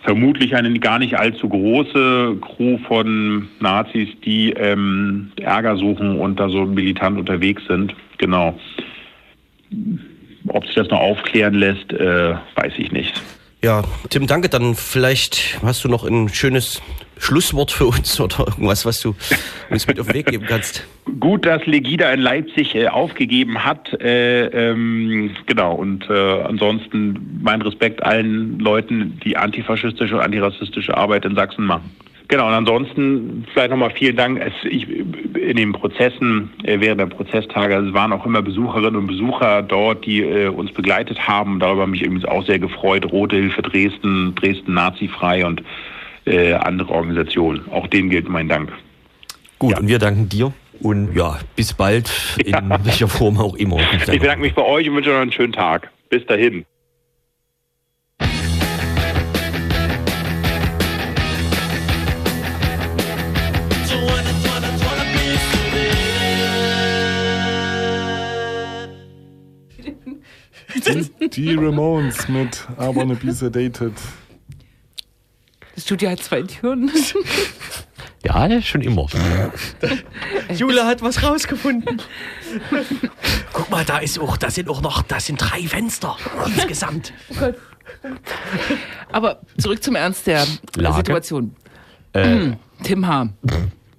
vermutlich 0.06 0.54
eine 0.54 0.72
gar 0.78 1.00
nicht 1.00 1.18
allzu 1.18 1.48
große 1.48 2.36
Crew 2.40 2.78
von 2.86 3.48
Nazis, 3.58 4.08
die 4.24 4.52
ähm, 4.52 5.32
Ärger 5.40 5.76
suchen 5.76 6.18
und 6.20 6.38
da 6.38 6.48
so 6.48 6.64
militant 6.64 7.18
unterwegs 7.18 7.62
sind. 7.66 7.94
Genau. 8.16 8.58
Ob 10.46 10.64
sich 10.64 10.76
das 10.76 10.88
noch 10.90 11.00
aufklären 11.00 11.54
lässt, 11.54 11.92
äh, 11.92 12.34
weiß 12.54 12.74
ich 12.78 12.92
nicht. 12.92 13.20
Ja, 13.62 13.82
Tim, 14.10 14.26
danke. 14.26 14.48
Dann 14.48 14.74
vielleicht 14.74 15.58
hast 15.62 15.82
du 15.84 15.88
noch 15.88 16.04
ein 16.04 16.28
schönes 16.28 16.82
Schlusswort 17.18 17.72
für 17.72 17.86
uns 17.86 18.20
oder 18.20 18.46
irgendwas, 18.46 18.84
was 18.84 19.00
du 19.00 19.14
uns 19.70 19.86
mit 19.86 19.98
auf 19.98 20.06
den 20.06 20.14
Weg 20.14 20.26
geben 20.26 20.46
kannst. 20.46 20.86
Gut, 21.20 21.46
dass 21.46 21.64
Legida 21.66 22.12
in 22.12 22.20
Leipzig 22.20 22.74
äh, 22.74 22.88
aufgegeben 22.88 23.64
hat. 23.64 23.92
Äh, 24.00 24.46
ähm, 24.46 25.30
genau, 25.46 25.74
und 25.74 26.08
äh, 26.10 26.42
ansonsten 26.42 27.40
mein 27.42 27.62
Respekt 27.62 28.02
allen 28.02 28.58
Leuten, 28.58 29.18
die 29.24 29.36
antifaschistische 29.36 30.16
und 30.16 30.20
antirassistische 30.20 30.96
Arbeit 30.96 31.24
in 31.24 31.34
Sachsen 31.34 31.64
machen. 31.64 31.90
Genau, 32.28 32.48
und 32.48 32.54
ansonsten 32.54 33.46
vielleicht 33.52 33.70
nochmal 33.70 33.90
vielen 33.90 34.16
Dank. 34.16 34.40
Es, 34.40 34.52
ich, 34.68 34.88
in 34.88 35.56
den 35.56 35.72
Prozessen, 35.72 36.50
äh, 36.64 36.80
während 36.80 37.00
der 37.00 37.06
Prozesstage, 37.06 37.74
es 37.74 37.94
waren 37.94 38.12
auch 38.12 38.26
immer 38.26 38.42
Besucherinnen 38.42 38.96
und 38.96 39.06
Besucher 39.06 39.62
dort, 39.62 40.04
die 40.04 40.22
äh, 40.22 40.48
uns 40.48 40.72
begleitet 40.72 41.28
haben. 41.28 41.60
Darüber 41.60 41.82
habe 41.82 41.94
ich 41.94 42.00
mich 42.00 42.06
übrigens 42.08 42.24
auch 42.24 42.44
sehr 42.44 42.58
gefreut. 42.58 43.10
Rote 43.12 43.36
Hilfe 43.36 43.62
Dresden, 43.62 44.34
Dresden 44.34 44.74
Nazifrei 44.74 45.46
und 45.46 45.62
äh, 46.24 46.54
andere 46.54 46.92
Organisationen. 46.92 47.62
Auch 47.70 47.86
denen 47.86 48.10
gilt 48.10 48.28
mein 48.28 48.48
Dank. 48.48 48.72
Gut, 49.58 49.72
ja. 49.72 49.78
und 49.78 49.88
wir 49.88 49.98
danken 49.98 50.28
dir. 50.28 50.52
Und 50.80 51.14
ja, 51.14 51.38
bis 51.54 51.72
bald, 51.72 52.10
in 52.44 52.52
ja. 52.52 52.84
welcher 52.84 53.08
Form 53.08 53.38
auch 53.38 53.54
immer. 53.54 53.78
Ich 53.92 54.20
bedanke 54.20 54.40
mich 54.40 54.54
bei 54.54 54.64
euch 54.64 54.88
und 54.88 54.96
wünsche 54.96 55.10
euch 55.10 55.16
einen 55.16 55.32
schönen 55.32 55.52
Tag. 55.52 55.90
Bis 56.10 56.26
dahin. 56.26 56.64
Die 71.32 71.54
Ramones 71.54 72.28
mit 72.28 72.66
I 72.80 72.94
Wanna 72.94 73.14
Be 73.14 73.32
Sedated. 73.32 73.92
Das 75.74 75.84
Studio 75.84 76.10
hat 76.10 76.20
zwei 76.20 76.42
Türen. 76.42 76.90
Ja, 78.24 78.60
schon 78.60 78.80
immer. 78.80 79.06
Jule 80.52 80.84
hat 80.84 81.00
was 81.02 81.22
rausgefunden. 81.22 82.02
Guck 83.52 83.70
mal, 83.70 83.84
da 83.84 83.98
ist 83.98 84.18
auch, 84.18 84.36
da 84.36 84.50
sind 84.50 84.68
auch 84.68 84.80
noch, 84.80 85.02
da 85.02 85.20
sind 85.20 85.40
drei 85.40 85.62
Fenster 85.62 86.16
insgesamt. 86.46 87.12
Oh 87.40 87.52
Aber 89.12 89.42
zurück 89.58 89.82
zum 89.82 89.94
Ernst 89.94 90.26
der 90.26 90.44
Lage. 90.76 90.96
Situation. 90.96 91.54
Äh, 92.14 92.52
Tim 92.82 93.06
H. 93.06 93.28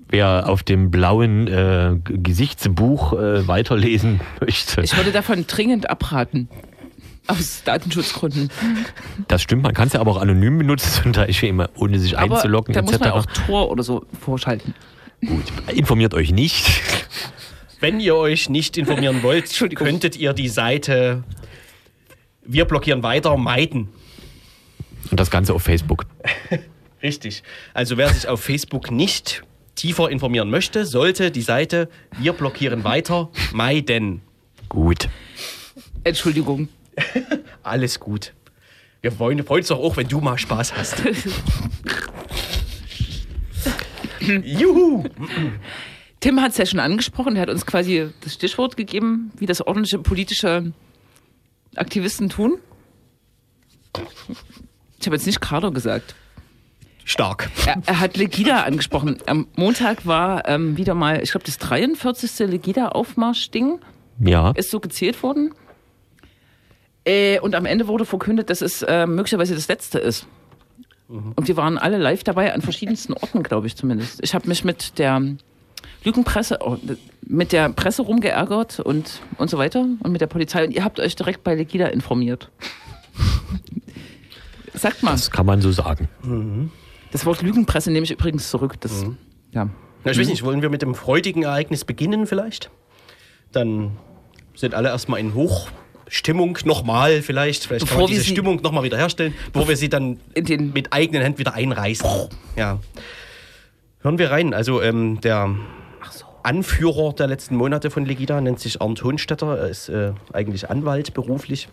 Wer 0.09 0.49
auf 0.49 0.63
dem 0.63 0.91
blauen 0.91 1.47
äh, 1.47 1.95
Gesichtsbuch 2.03 3.13
äh, 3.13 3.47
weiterlesen 3.47 4.19
möchte. 4.41 4.81
Ich 4.81 4.95
würde 4.97 5.11
davon 5.11 5.45
dringend 5.47 5.89
abraten. 5.89 6.49
Aus 7.27 7.63
Datenschutzgründen. 7.63 8.49
Das 9.27 9.41
stimmt, 9.41 9.63
man 9.63 9.73
kann 9.73 9.87
es 9.87 9.93
ja 9.93 9.99
aber 9.99 10.11
auch 10.11 10.21
anonym 10.21 10.57
benutzen, 10.57 11.05
und 11.05 11.17
da 11.17 11.23
ist 11.23 11.41
ja 11.41 11.49
immer, 11.49 11.69
ohne 11.75 11.99
sich 11.99 12.17
aber 12.17 12.35
einzuloggen. 12.35 12.73
Da 12.73 12.79
etc. 12.79 12.91
muss 12.91 12.99
man 12.99 13.11
auch 13.11 13.25
Tor 13.25 13.69
oder 13.69 13.83
so 13.83 14.05
vorschalten. 14.19 14.73
Gut, 15.25 15.43
informiert 15.73 16.13
euch 16.13 16.31
nicht. 16.31 16.81
Wenn 17.79 17.99
ihr 17.99 18.15
euch 18.15 18.49
nicht 18.49 18.77
informieren 18.77 19.23
wollt, 19.23 19.53
könntet 19.75 20.15
ihr 20.15 20.33
die 20.33 20.47
Seite 20.47 21.23
Wir 22.43 22.65
blockieren 22.65 23.03
weiter 23.03 23.35
meiden. 23.37 23.89
Und 25.11 25.19
das 25.19 25.29
Ganze 25.29 25.53
auf 25.53 25.63
Facebook. 25.63 26.05
Richtig. 27.03 27.43
Also 27.73 27.97
wer 27.97 28.09
sich 28.09 28.27
auf 28.27 28.41
Facebook 28.41 28.89
nicht 28.89 29.43
tiefer 29.75 30.09
informieren 30.09 30.49
möchte, 30.49 30.85
sollte 30.85 31.29
die 31.29 31.41
Seite 31.41 31.89
Wir 32.19 32.33
blockieren 32.33 32.83
weiter 32.83 33.29
meiden. 33.53 34.21
Gut. 34.69 35.07
Entschuldigung. 36.03 36.69
Alles 37.63 37.99
gut. 37.99 38.33
Wir 39.01 39.11
freuen, 39.11 39.41
uns 39.41 39.67
doch 39.67 39.79
auch, 39.79 39.97
wenn 39.97 40.07
du 40.07 40.19
mal 40.19 40.37
Spaß 40.37 40.75
hast. 40.75 41.03
Juhu! 44.19 45.03
Tim 46.19 46.41
hat 46.41 46.51
es 46.51 46.57
ja 46.57 46.65
schon 46.65 46.79
angesprochen, 46.79 47.35
er 47.35 47.43
hat 47.43 47.49
uns 47.49 47.65
quasi 47.65 48.09
das 48.21 48.33
Stichwort 48.33 48.75
gegeben, 48.75 49.31
wie 49.37 49.45
das 49.45 49.61
ordentliche 49.61 49.99
politische 49.99 50.73
Aktivisten 51.75 52.29
tun. 52.29 52.57
Ich 54.99 55.05
habe 55.05 55.15
jetzt 55.15 55.27
nicht 55.27 55.39
Carlo 55.39 55.71
gesagt. 55.71 56.15
Stark. 57.05 57.49
Er, 57.65 57.81
er, 57.85 57.99
hat 58.01 58.17
Legida 58.17 58.63
angesprochen. 58.63 59.17
Am 59.27 59.47
Montag 59.55 60.05
war 60.05 60.47
ähm, 60.49 60.75
wieder 60.75 60.93
mal, 60.93 61.21
ich 61.23 61.31
glaube, 61.31 61.45
das 61.45 61.57
43. 61.57 62.39
Legida-Aufmarsch-Ding 62.49 63.79
Ja. 64.19 64.51
ist 64.51 64.71
so 64.71 64.81
gezählt 64.81 65.23
worden. 65.23 65.53
Äh, 67.07 67.39
und 67.39 67.55
am 67.55 67.65
Ende 67.65 67.87
wurde 67.87 68.05
verkündet, 68.05 68.49
dass 68.49 68.61
es 68.61 68.81
äh, 68.81 69.07
möglicherweise 69.07 69.55
das 69.55 69.67
letzte 69.69 69.97
ist. 69.97 70.27
Und 71.07 71.47
wir 71.47 71.55
waren 71.55 71.77
alle 71.77 71.97
live 71.97 72.25
dabei, 72.25 72.53
an 72.53 72.61
verschiedensten 72.61 73.13
Orten, 73.13 73.41
glaube 73.41 73.65
ich 73.65 73.77
zumindest. 73.77 74.19
Ich 74.23 74.35
habe 74.35 74.45
mich 74.49 74.65
mit 74.65 74.99
der 74.99 75.21
Lügenpresse, 76.03 76.57
oh, 76.59 76.75
mit 77.21 77.53
der 77.53 77.69
Presse 77.69 78.01
rumgeärgert 78.01 78.81
und, 78.81 79.21
und 79.37 79.49
so 79.49 79.57
weiter 79.57 79.87
und 79.99 80.11
mit 80.11 80.19
der 80.19 80.27
Polizei. 80.27 80.65
Und 80.65 80.71
ihr 80.71 80.83
habt 80.83 80.99
euch 80.99 81.15
direkt 81.15 81.45
bei 81.45 81.55
Legida 81.55 81.87
informiert. 81.87 82.51
Sagt 84.73 85.01
mal. 85.01 85.11
Das 85.11 85.31
kann 85.31 85.45
man 85.45 85.61
so 85.61 85.71
sagen. 85.71 86.09
Das 87.13 87.25
Wort 87.25 87.41
Lügenpresse 87.41 87.89
nehme 87.89 88.03
ich 88.03 88.11
übrigens 88.11 88.49
zurück. 88.49 88.75
Das, 88.81 89.05
ja. 89.53 89.69
Na, 90.03 90.11
ich 90.11 90.19
weiß 90.19 90.27
nicht, 90.27 90.43
wollen 90.43 90.61
wir 90.61 90.69
mit 90.69 90.81
dem 90.81 90.93
freudigen 90.93 91.43
Ereignis 91.43 91.85
beginnen 91.85 92.27
vielleicht? 92.27 92.69
Dann 93.53 93.93
sind 94.55 94.73
alle 94.73 94.89
erstmal 94.89 95.21
in 95.21 95.33
Hochstimmung 96.07 96.57
nochmal 96.65 97.21
vielleicht. 97.21 97.65
Vielleicht 97.65 97.85
kann 97.85 97.89
Bevor 97.89 98.03
man 98.03 98.09
wir 98.09 98.17
diese 98.17 98.29
Stimmung 98.29 98.61
nochmal 98.61 98.83
wiederherstellen, 98.83 99.33
bevor 99.51 99.67
wir 99.67 99.77
sie 99.77 99.89
dann 99.89 100.19
mit 100.35 100.93
eigenen 100.93 101.21
Händen 101.21 101.39
wieder 101.39 101.53
einreißen. 101.53 102.29
Ja. 102.55 102.79
Hören 104.01 104.17
wir 104.17 104.31
rein. 104.31 104.53
Also 104.53 104.81
ähm, 104.81 105.19
der 105.21 105.55
Anführer 106.43 107.13
der 107.13 107.27
letzten 107.27 107.55
Monate 107.55 107.89
von 107.89 108.05
Legida 108.05 108.39
nennt 108.39 108.59
sich 108.59 108.81
Arndt 108.81 109.03
Hohenstetter. 109.03 109.57
Er 109.57 109.67
ist 109.67 109.89
äh, 109.89 110.13
eigentlich 110.33 110.69
Anwalt 110.69 111.13
beruflich. 111.13 111.67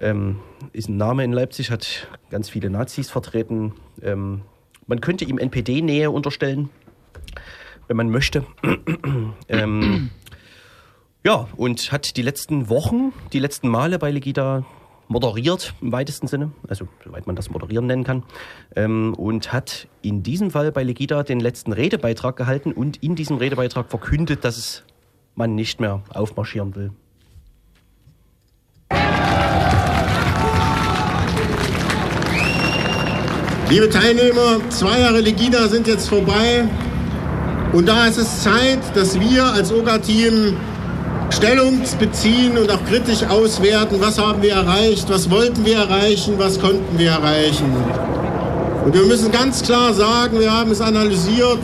Ähm, 0.00 0.40
ist 0.72 0.88
ein 0.88 0.96
Name 0.96 1.22
in 1.22 1.32
Leipzig, 1.32 1.70
hat 1.70 2.08
ganz 2.30 2.48
viele 2.48 2.70
Nazis 2.70 3.10
vertreten. 3.10 3.74
Ähm, 4.02 4.42
man 4.86 5.00
könnte 5.00 5.24
ihm 5.24 5.38
NPD-Nähe 5.38 6.10
unterstellen, 6.10 6.70
wenn 7.86 7.96
man 7.96 8.10
möchte. 8.10 8.44
ähm, 9.48 10.10
ja, 11.24 11.48
und 11.56 11.90
hat 11.90 12.16
die 12.16 12.22
letzten 12.22 12.68
Wochen, 12.68 13.12
die 13.32 13.38
letzten 13.38 13.68
Male 13.68 13.98
bei 13.98 14.10
Legida 14.10 14.64
moderiert, 15.08 15.74
im 15.80 15.90
weitesten 15.90 16.26
Sinne, 16.26 16.52
also 16.68 16.86
soweit 17.02 17.26
man 17.26 17.34
das 17.34 17.50
moderieren 17.50 17.86
nennen 17.86 18.04
kann, 18.04 18.22
ähm, 18.76 19.14
und 19.14 19.52
hat 19.52 19.88
in 20.02 20.22
diesem 20.22 20.50
Fall 20.50 20.70
bei 20.70 20.82
Legida 20.82 21.22
den 21.22 21.40
letzten 21.40 21.72
Redebeitrag 21.72 22.36
gehalten 22.36 22.72
und 22.72 23.02
in 23.02 23.14
diesem 23.14 23.38
Redebeitrag 23.38 23.88
verkündet, 23.88 24.44
dass 24.44 24.58
es 24.58 24.84
man 25.34 25.54
nicht 25.54 25.80
mehr 25.80 26.02
aufmarschieren 26.10 26.74
will. 26.76 26.90
Liebe 33.70 33.88
Teilnehmer, 33.88 34.60
zwei 34.68 35.00
Jahre 35.00 35.20
Legida 35.20 35.68
sind 35.68 35.86
jetzt 35.86 36.08
vorbei. 36.08 36.68
Und 37.72 37.88
da 37.88 38.06
ist 38.06 38.18
es 38.18 38.42
Zeit, 38.42 38.78
dass 38.94 39.18
wir 39.18 39.44
als 39.44 39.72
OGA-Team 39.72 40.56
Stellung 41.30 41.80
beziehen 41.98 42.56
und 42.58 42.70
auch 42.70 42.84
kritisch 42.88 43.24
auswerten, 43.24 43.96
was 44.00 44.18
haben 44.18 44.42
wir 44.42 44.52
erreicht, 44.52 45.08
was 45.08 45.30
wollten 45.30 45.64
wir 45.64 45.76
erreichen, 45.76 46.34
was 46.38 46.60
konnten 46.60 46.98
wir 46.98 47.10
erreichen. 47.10 47.74
Und 48.84 48.94
wir 48.94 49.02
müssen 49.02 49.32
ganz 49.32 49.62
klar 49.62 49.94
sagen, 49.94 50.38
wir 50.38 50.52
haben 50.52 50.70
es 50.70 50.80
analysiert. 50.80 51.60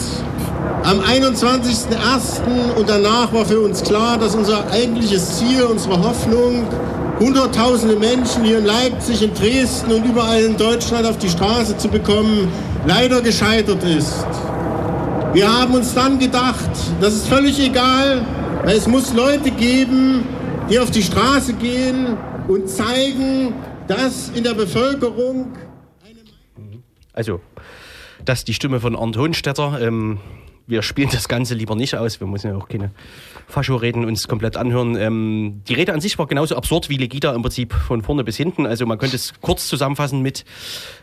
Am 0.83 1.01
21.01. 1.01 2.75
und 2.79 2.89
danach 2.89 3.33
war 3.33 3.45
für 3.45 3.61
uns 3.61 3.83
klar, 3.83 4.17
dass 4.17 4.35
unser 4.35 4.71
eigentliches 4.71 5.39
Ziel, 5.39 5.63
unsere 5.65 6.03
Hoffnung, 6.03 6.67
Hunderttausende 7.21 7.97
Menschen 7.97 8.45
hier 8.45 8.61
in 8.61 8.65
Leipzig, 8.65 9.23
in 9.23 9.35
Dresden 9.35 9.93
und 9.93 10.07
überall 10.07 10.41
in 10.41 10.57
Deutschland 10.57 11.07
auf 11.07 11.19
die 11.19 11.29
Straße 11.29 11.77
zu 11.77 11.89
bekommen, 11.89 12.49
leider 12.87 13.21
gescheitert 13.21 13.85
ist. 13.85 14.25
Wir 15.35 15.47
haben 15.47 15.75
uns 15.75 15.93
dann 15.93 16.19
gedacht, 16.19 16.71
das 16.99 17.13
ist 17.13 17.29
völlig 17.29 17.61
egal, 17.61 18.25
weil 18.65 18.77
es 18.77 18.87
muss 18.87 19.15
Leute 19.15 19.51
geben, 19.51 20.25
die 20.69 20.79
auf 20.79 20.91
die 20.91 21.03
Straße 21.03 21.55
gehen 21.55 22.17
und 22.49 22.69
zeigen, 22.69 23.55
dass 23.87 24.31
in 24.31 24.45
der 24.45 24.55
Bevölkerung 24.55 25.53
Also, 27.13 27.41
das 28.25 28.41
ist 28.41 28.49
die 28.49 28.55
Stimme 28.55 28.81
von 28.81 28.95
Arndt 28.95 29.17
Hohenstetter. 29.17 29.81
Ähm, 29.81 30.19
wir 30.67 30.83
spielen 30.83 31.09
das 31.11 31.27
Ganze 31.27 31.55
lieber 31.55 31.75
nicht 31.75 31.97
aus. 31.97 32.21
Wir 32.21 32.29
müssen 32.29 32.49
ja 32.49 32.57
auch 32.57 32.69
keine 32.69 32.93
Fascho-Reden 33.49 34.05
uns 34.05 34.29
komplett 34.29 34.57
anhören. 34.57 34.97
Ähm, 34.97 35.63
die 35.67 35.75
Rede 35.75 35.93
an 35.93 36.01
sich 36.01 36.17
war 36.19 36.29
genauso 36.29 36.55
absurd 36.55 36.89
wie 36.89 36.97
Legida 36.97 37.35
im 37.35 37.43
Prinzip 37.43 37.73
von 37.73 38.03
vorne 38.03 38.23
bis 38.23 38.37
hinten. 38.37 38.67
Also 38.67 38.87
man 38.87 38.99
könnte 38.99 39.17
es 39.17 39.33
kurz 39.41 39.67
zusammenfassen 39.67 40.23
mit, 40.23 40.45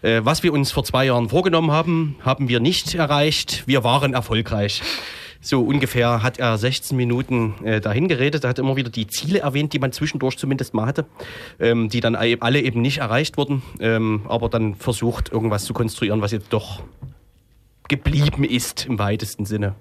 äh, 0.03 0.21
was 0.23 0.43
wir 0.43 0.53
uns 0.53 0.71
vor 0.71 0.85
zwei 0.85 1.05
Jahren 1.05 1.27
vorgenommen 1.27 1.71
haben, 1.71 2.15
haben 2.21 2.47
wir 2.47 2.61
nicht 2.61 2.95
erreicht. 2.95 3.63
Wir 3.65 3.83
waren 3.83 4.13
erfolgreich. 4.13 4.81
So 5.41 5.61
ungefähr 5.61 6.23
hat 6.23 6.39
er 6.39 6.57
16 6.57 6.95
Minuten 6.97 7.53
äh, 7.63 7.81
dahin 7.81 8.07
geredet. 8.07 8.43
Er 8.43 8.49
hat 8.49 8.59
immer 8.59 8.75
wieder 8.75 8.89
die 8.89 9.07
Ziele 9.07 9.39
erwähnt, 9.39 9.73
die 9.73 9.79
man 9.79 9.91
zwischendurch 9.91 10.37
zumindest 10.37 10.73
mal 10.73 10.85
hatte, 10.85 11.05
ähm, 11.59 11.89
die 11.89 11.99
dann 11.99 12.15
alle 12.15 12.61
eben 12.61 12.81
nicht 12.81 12.99
erreicht 12.99 13.37
wurden, 13.37 13.61
ähm, 13.79 14.21
aber 14.27 14.49
dann 14.49 14.75
versucht, 14.75 15.31
irgendwas 15.31 15.65
zu 15.65 15.73
konstruieren, 15.73 16.21
was 16.21 16.31
jetzt 16.31 16.51
doch 16.51 16.81
geblieben 17.87 18.43
ist 18.43 18.85
im 18.85 18.99
weitesten 18.99 19.45
Sinne. 19.45 19.75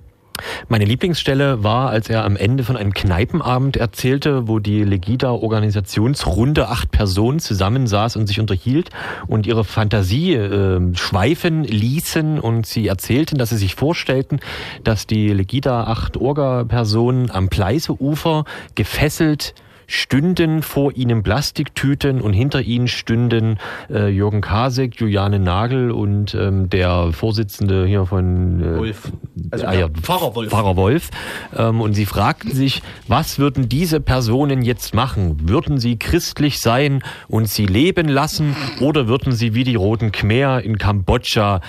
Meine 0.68 0.84
Lieblingsstelle 0.84 1.62
war, 1.62 1.90
als 1.90 2.08
er 2.08 2.24
am 2.24 2.36
Ende 2.36 2.64
von 2.64 2.76
einem 2.76 2.92
Kneipenabend 2.92 3.76
erzählte, 3.76 4.48
wo 4.48 4.58
die 4.58 4.84
Legida-Organisationsrunde 4.84 6.68
acht 6.68 6.90
Personen 6.90 7.38
zusammensaß 7.38 8.16
und 8.16 8.26
sich 8.26 8.40
unterhielt 8.40 8.90
und 9.26 9.46
ihre 9.46 9.64
Fantasie 9.64 10.34
äh, 10.34 10.94
schweifen 10.94 11.64
ließen 11.64 12.38
und 12.40 12.66
sie 12.66 12.86
erzählten, 12.86 13.38
dass 13.38 13.50
sie 13.50 13.56
sich 13.56 13.74
vorstellten, 13.74 14.40
dass 14.84 15.06
die 15.06 15.28
Legida 15.28 15.84
acht 15.84 16.16
Orga-Personen 16.16 17.30
am 17.30 17.48
Pleiseufer 17.48 18.44
gefesselt 18.74 19.54
stünden 19.86 20.62
vor 20.62 20.96
ihnen 20.96 21.22
Plastiktüten 21.22 22.20
und 22.20 22.32
hinter 22.32 22.62
ihnen 22.62 22.88
stünden 22.88 23.58
äh, 23.90 24.08
Jürgen 24.08 24.40
Kasek, 24.40 25.00
Juliane 25.00 25.38
Nagel 25.38 25.90
und 25.90 26.34
ähm, 26.34 26.68
der 26.70 27.12
Vorsitzende 27.12 27.86
hier 27.86 28.06
von 28.06 28.62
äh, 28.62 28.78
Wolf. 28.78 29.12
Also 29.50 29.66
ah, 29.66 29.74
ja, 29.74 29.88
Pfarrer 29.88 30.34
Wolf. 30.34 30.50
Pfarrer 30.50 30.76
Wolf. 30.76 31.10
Ähm, 31.56 31.80
und 31.80 31.94
sie 31.94 32.06
fragten 32.06 32.52
sich, 32.52 32.82
was 33.08 33.38
würden 33.38 33.68
diese 33.68 34.00
Personen 34.00 34.62
jetzt 34.62 34.94
machen? 34.94 35.48
Würden 35.48 35.78
sie 35.78 35.98
christlich 35.98 36.60
sein 36.60 37.02
und 37.28 37.48
sie 37.48 37.66
leben 37.66 38.08
lassen 38.08 38.56
oder 38.80 39.08
würden 39.08 39.32
sie 39.32 39.54
wie 39.54 39.64
die 39.64 39.76
Roten 39.76 40.12
Khmer 40.12 40.62
in 40.62 40.78
Kambodscha 40.78 41.60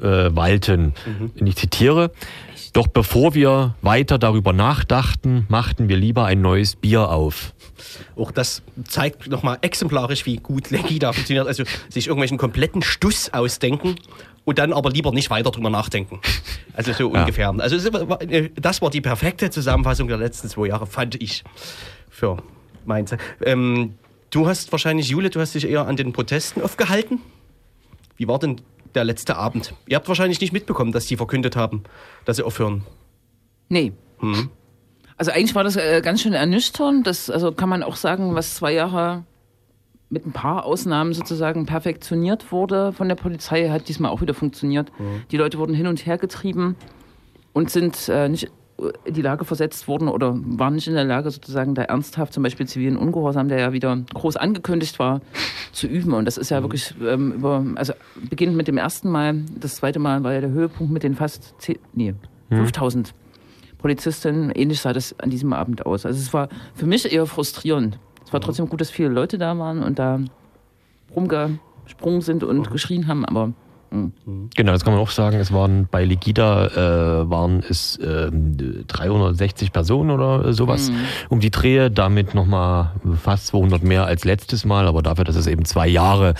äh, 0.00 0.34
walten? 0.34 0.94
Und 1.38 1.46
ich 1.46 1.56
zitiere. 1.56 2.10
Doch 2.72 2.86
bevor 2.86 3.34
wir 3.34 3.74
weiter 3.82 4.18
darüber 4.18 4.52
nachdachten, 4.54 5.44
machten 5.48 5.88
wir 5.90 5.96
lieber 5.96 6.24
ein 6.24 6.40
neues 6.40 6.74
Bier 6.76 7.10
auf. 7.10 7.52
Auch 8.16 8.30
das 8.30 8.62
zeigt 8.88 9.28
nochmal 9.28 9.58
exemplarisch, 9.60 10.24
wie 10.24 10.36
gut 10.36 10.70
Legida 10.70 11.12
funktioniert. 11.12 11.46
Also 11.46 11.64
sich 11.90 12.06
irgendwelchen 12.06 12.38
kompletten 12.38 12.80
Stuss 12.82 13.30
ausdenken 13.32 13.96
und 14.44 14.58
dann 14.58 14.72
aber 14.72 14.90
lieber 14.90 15.12
nicht 15.12 15.28
weiter 15.28 15.50
drüber 15.50 15.68
nachdenken. 15.70 16.20
Also 16.74 16.92
so 16.94 17.10
Ja. 17.14 17.20
ungefähr. 17.20 17.54
Also 17.58 17.76
äh, 17.90 18.48
das 18.54 18.80
war 18.80 18.88
die 18.90 19.00
perfekte 19.02 19.50
Zusammenfassung 19.50 20.08
der 20.08 20.16
letzten 20.16 20.48
zwei 20.48 20.68
Jahre, 20.68 20.86
fand 20.86 21.20
ich. 21.22 21.44
Für 22.08 22.38
mein 22.86 23.06
Ze- 23.06 23.18
ähm, 23.44 23.94
Du 24.30 24.48
hast 24.48 24.72
wahrscheinlich, 24.72 25.08
Jule, 25.08 25.28
du 25.28 25.40
hast 25.40 25.54
dich 25.54 25.68
eher 25.68 25.86
an 25.86 25.96
den 25.96 26.14
Protesten 26.14 26.62
aufgehalten. 26.62 27.20
Wie 28.16 28.26
war 28.28 28.38
denn 28.38 28.62
der 28.94 29.04
letzte 29.04 29.36
Abend? 29.36 29.74
Ihr 29.86 29.96
habt 29.96 30.08
wahrscheinlich 30.08 30.40
nicht 30.40 30.52
mitbekommen, 30.52 30.92
dass 30.92 31.06
sie 31.06 31.16
verkündet 31.16 31.56
haben, 31.56 31.82
dass 32.24 32.36
sie 32.36 32.42
aufhören. 32.42 32.82
Nee. 33.68 33.92
Also 35.16 35.30
eigentlich 35.30 35.54
war 35.54 35.64
das 35.64 35.76
äh, 35.76 36.00
ganz 36.02 36.22
schön 36.22 36.32
ernüchternd. 36.32 37.06
Das 37.06 37.30
also 37.30 37.52
kann 37.52 37.68
man 37.68 37.82
auch 37.82 37.96
sagen, 37.96 38.34
was 38.34 38.54
zwei 38.56 38.72
Jahre 38.72 39.24
mit 40.10 40.26
ein 40.26 40.32
paar 40.32 40.66
Ausnahmen 40.66 41.14
sozusagen 41.14 41.64
perfektioniert 41.64 42.52
wurde 42.52 42.92
von 42.92 43.08
der 43.08 43.14
Polizei, 43.14 43.70
hat 43.70 43.88
diesmal 43.88 44.10
auch 44.10 44.20
wieder 44.20 44.34
funktioniert. 44.34 44.92
Die 45.30 45.38
Leute 45.38 45.58
wurden 45.58 45.74
hin 45.74 45.86
und 45.86 46.04
her 46.04 46.18
getrieben 46.18 46.76
und 47.54 47.70
sind 47.70 48.08
äh, 48.10 48.28
nicht 48.28 48.50
in 49.04 49.14
die 49.14 49.22
Lage 49.22 49.44
versetzt 49.44 49.88
worden 49.88 50.08
oder 50.08 50.34
waren 50.34 50.74
nicht 50.74 50.88
in 50.88 50.94
der 50.94 51.04
Lage, 51.04 51.30
sozusagen 51.30 51.74
da 51.74 51.82
ernsthaft 51.82 52.32
zum 52.32 52.42
Beispiel 52.42 52.66
zivilen 52.66 52.96
Ungehorsam, 52.96 53.48
der 53.48 53.58
ja 53.58 53.72
wieder 53.72 53.96
groß 54.14 54.36
angekündigt 54.36 54.98
war, 54.98 55.20
zu 55.72 55.86
üben. 55.86 56.12
Und 56.12 56.24
das 56.24 56.38
ist 56.38 56.50
ja 56.50 56.62
wirklich 56.62 56.94
ähm, 57.02 57.32
über, 57.32 57.64
also 57.76 57.92
beginnend 58.28 58.56
mit 58.56 58.68
dem 58.68 58.78
ersten 58.78 59.10
Mal, 59.10 59.42
das 59.58 59.76
zweite 59.76 59.98
Mal 59.98 60.24
war 60.24 60.32
ja 60.32 60.40
der 60.40 60.50
Höhepunkt 60.50 60.92
mit 60.92 61.02
den 61.02 61.14
fast 61.14 61.54
10, 61.58 61.78
nee, 61.94 62.14
5000 62.50 63.14
Polizistinnen. 63.78 64.50
Ähnlich 64.50 64.80
sah 64.80 64.92
das 64.92 65.18
an 65.18 65.30
diesem 65.30 65.52
Abend 65.52 65.86
aus. 65.86 66.06
Also 66.06 66.18
es 66.18 66.32
war 66.32 66.48
für 66.74 66.86
mich 66.86 67.10
eher 67.12 67.26
frustrierend. 67.26 67.98
Es 68.24 68.32
war 68.32 68.40
trotzdem 68.40 68.68
gut, 68.68 68.80
dass 68.80 68.90
viele 68.90 69.08
Leute 69.08 69.38
da 69.38 69.58
waren 69.58 69.82
und 69.82 69.98
da 69.98 70.20
rumgesprungen 71.14 72.20
sind 72.20 72.44
und 72.44 72.70
geschrien 72.70 73.08
haben, 73.08 73.24
aber 73.24 73.52
Genau, 74.54 74.72
das 74.72 74.84
kann 74.84 74.94
man 74.94 75.02
auch 75.02 75.10
sagen. 75.10 75.38
Es 75.38 75.52
waren 75.52 75.86
bei 75.90 76.04
Legida 76.04 76.66
äh, 76.66 77.30
waren 77.30 77.62
es 77.68 77.98
ähm, 78.02 78.56
360 78.86 79.72
Personen 79.72 80.10
oder 80.10 80.52
sowas 80.52 80.90
um 81.28 81.40
die 81.40 81.50
Drehe. 81.50 81.90
Damit 81.90 82.34
nochmal 82.34 82.92
fast 83.22 83.48
200 83.48 83.82
mehr 83.82 84.06
als 84.06 84.24
letztes 84.24 84.64
Mal. 84.64 84.86
Aber 84.86 85.02
dafür, 85.02 85.24
dass 85.24 85.36
es 85.36 85.46
eben 85.46 85.64
zwei 85.66 85.88
Jahre 85.88 86.34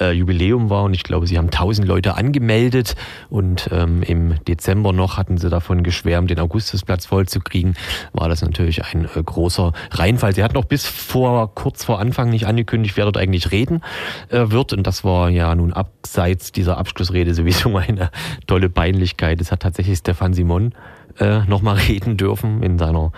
äh, 0.00 0.12
Jubiläum 0.12 0.70
war 0.70 0.84
und 0.84 0.94
ich 0.94 1.02
glaube, 1.02 1.26
sie 1.26 1.38
haben 1.38 1.46
1000 1.46 1.86
Leute 1.86 2.16
angemeldet 2.16 2.94
und 3.30 3.68
ähm, 3.72 4.02
im 4.02 4.44
Dezember 4.44 4.92
noch 4.92 5.16
hatten 5.16 5.38
sie 5.38 5.50
davon 5.50 5.82
geschwärmt, 5.82 6.30
den 6.30 6.40
Augustusplatz 6.40 7.06
voll 7.06 7.26
zu 7.26 7.40
kriegen. 7.40 7.74
War 8.12 8.28
das 8.28 8.42
natürlich 8.42 8.84
ein 8.84 9.04
äh, 9.14 9.22
großer 9.22 9.72
Reinfall. 9.90 10.34
Sie 10.34 10.42
hatten 10.42 10.56
auch 10.56 10.64
bis 10.64 10.86
vor 10.86 11.54
kurz 11.54 11.84
vor 11.84 11.98
Anfang 11.98 12.30
nicht 12.30 12.46
angekündigt, 12.46 12.96
wer 12.96 13.04
dort 13.04 13.16
eigentlich 13.16 13.50
reden 13.50 13.82
äh, 14.28 14.50
wird 14.50 14.72
und 14.72 14.86
das 14.86 15.04
war 15.04 15.30
ja 15.30 15.54
nun 15.54 15.72
abseits 15.72 16.52
dieser 16.52 16.78
Abschlussrede 16.78 17.34
sowieso 17.34 17.76
eine 17.76 18.10
tolle 18.46 18.70
Peinlichkeit. 18.70 19.40
Es 19.40 19.52
hat 19.52 19.60
tatsächlich 19.60 19.98
Stefan 19.98 20.34
Simon 20.34 20.72
äh, 21.18 21.40
nochmal 21.46 21.76
reden 21.88 22.16
dürfen 22.16 22.62
in 22.62 22.78
seiner 22.78 23.12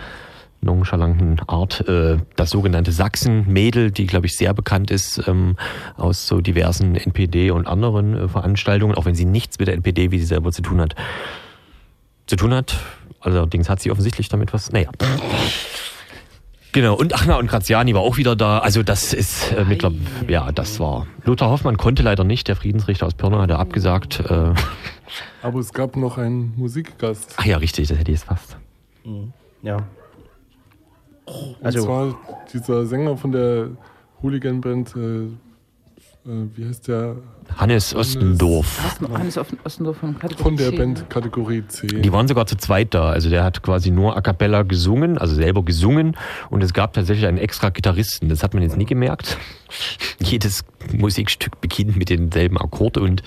nonchalanten 0.61 1.39
Art. 1.47 1.87
Äh, 1.87 2.17
das 2.35 2.49
sogenannte 2.49 2.91
Sachsen-Mädel, 2.91 3.91
die, 3.91 4.05
glaube 4.07 4.25
ich, 4.25 4.35
sehr 4.35 4.53
bekannt 4.53 4.91
ist 4.91 5.21
ähm, 5.27 5.55
aus 5.95 6.27
so 6.27 6.41
diversen 6.41 6.95
NPD 6.95 7.51
und 7.51 7.67
anderen 7.67 8.15
äh, 8.15 8.27
Veranstaltungen, 8.27 8.95
auch 8.95 9.05
wenn 9.05 9.15
sie 9.15 9.25
nichts 9.25 9.59
mit 9.59 9.67
der 9.67 9.75
NPD, 9.75 10.11
wie 10.11 10.19
sie 10.19 10.25
selber 10.25 10.51
zu 10.51 10.61
tun 10.61 10.81
hat, 10.81 10.95
zu 12.25 12.35
tun 12.35 12.53
hat. 12.53 12.75
Allerdings 13.21 13.69
hat 13.69 13.81
sie 13.81 13.91
offensichtlich 13.91 14.29
damit 14.29 14.53
was. 14.53 14.71
Naja. 14.71 14.89
Genau, 16.73 16.95
und 16.95 17.15
ach 17.15 17.25
na, 17.25 17.37
und 17.37 17.47
Graziani 17.47 17.93
war 17.95 18.01
auch 18.01 18.17
wieder 18.17 18.35
da. 18.35 18.59
Also 18.59 18.83
das 18.83 19.13
ist 19.13 19.51
äh, 19.53 19.63
mittlerweile, 19.67 19.99
ja, 20.27 20.51
das 20.51 20.79
war. 20.79 21.07
Lothar 21.23 21.49
Hoffmann 21.49 21.77
konnte 21.77 22.03
leider 22.03 22.23
nicht, 22.23 22.47
der 22.47 22.55
Friedensrichter 22.55 23.07
aus 23.07 23.13
Pirna 23.15 23.41
hat 23.41 23.49
er 23.49 23.59
abgesagt. 23.59 24.19
Äh, 24.19 24.53
Aber 25.41 25.59
es 25.59 25.73
gab 25.73 25.95
noch 25.95 26.17
einen 26.17 26.53
Musikgast. 26.57 27.35
ach 27.37 27.45
ja, 27.45 27.57
richtig, 27.57 27.87
das 27.87 27.97
hätte 27.97 28.11
ich 28.11 28.19
jetzt 28.19 28.27
fast. 28.27 28.57
Ja. 29.63 29.77
Und 31.27 31.55
Also- 31.65 31.83
zwar 31.83 32.15
dieser 32.53 32.85
Sänger 32.85 33.17
von 33.17 33.31
der 33.31 33.69
Hooligan-Band, 34.23 34.95
äh, 34.95 34.99
äh, 34.99 35.29
wie 36.55 36.65
heißt 36.65 36.87
der? 36.87 37.17
Hannes 37.55 37.95
Ostendorf. 37.95 38.79
Osten- 38.85 39.17
Hannes 39.17 39.37
Osten- 39.37 39.57
Ostendorf 39.63 39.97
von 39.97 40.17
Kategorie 40.19 40.43
Von 40.43 40.57
der 40.57 40.71
C. 40.71 40.77
Band 40.77 41.09
Kategorie 41.09 41.63
C. 41.67 41.87
Die 41.87 42.11
waren 42.11 42.27
sogar 42.27 42.45
zu 42.45 42.57
zweit 42.57 42.93
da. 42.93 43.09
Also 43.09 43.29
der 43.29 43.43
hat 43.43 43.61
quasi 43.63 43.89
nur 43.91 44.17
a 44.17 44.21
cappella 44.21 44.63
gesungen, 44.63 45.17
also 45.17 45.35
selber 45.35 45.63
gesungen. 45.63 46.17
Und 46.49 46.63
es 46.63 46.73
gab 46.73 46.93
tatsächlich 46.93 47.25
einen 47.27 47.37
extra 47.37 47.69
Gitarristen. 47.69 48.27
Das 48.29 48.43
hat 48.43 48.53
man 48.53 48.63
jetzt 48.63 48.75
nie 48.77 48.85
gemerkt. 48.85 49.37
Jedes 50.19 50.65
Musikstück 50.93 51.59
beginnt 51.61 51.95
mit 51.97 52.09
demselben 52.09 52.57
Akkord 52.57 52.97
und 52.97 53.23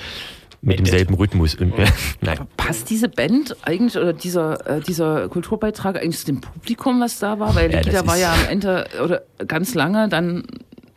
mit 0.63 0.79
demselben 0.79 1.15
Rhythmus. 1.15 1.55
Und, 1.55 1.73
nein. 2.21 2.39
Passt 2.57 2.91
diese 2.91 3.09
Band 3.09 3.57
eigentlich 3.63 3.97
oder 3.97 4.13
dieser, 4.13 4.67
äh, 4.79 4.81
dieser 4.81 5.29
Kulturbeitrag 5.29 5.97
eigentlich 5.97 6.19
zu 6.19 6.27
dem 6.27 6.41
Publikum, 6.41 7.01
was 7.01 7.19
da 7.19 7.39
war? 7.39 7.55
Weil 7.55 7.71
Ja, 7.87 8.07
war 8.07 8.17
ja 8.17 8.33
am 8.33 8.49
Ende 8.49 8.87
oder 9.03 9.23
ganz 9.47 9.75
lange 9.75 10.09
dann 10.09 10.45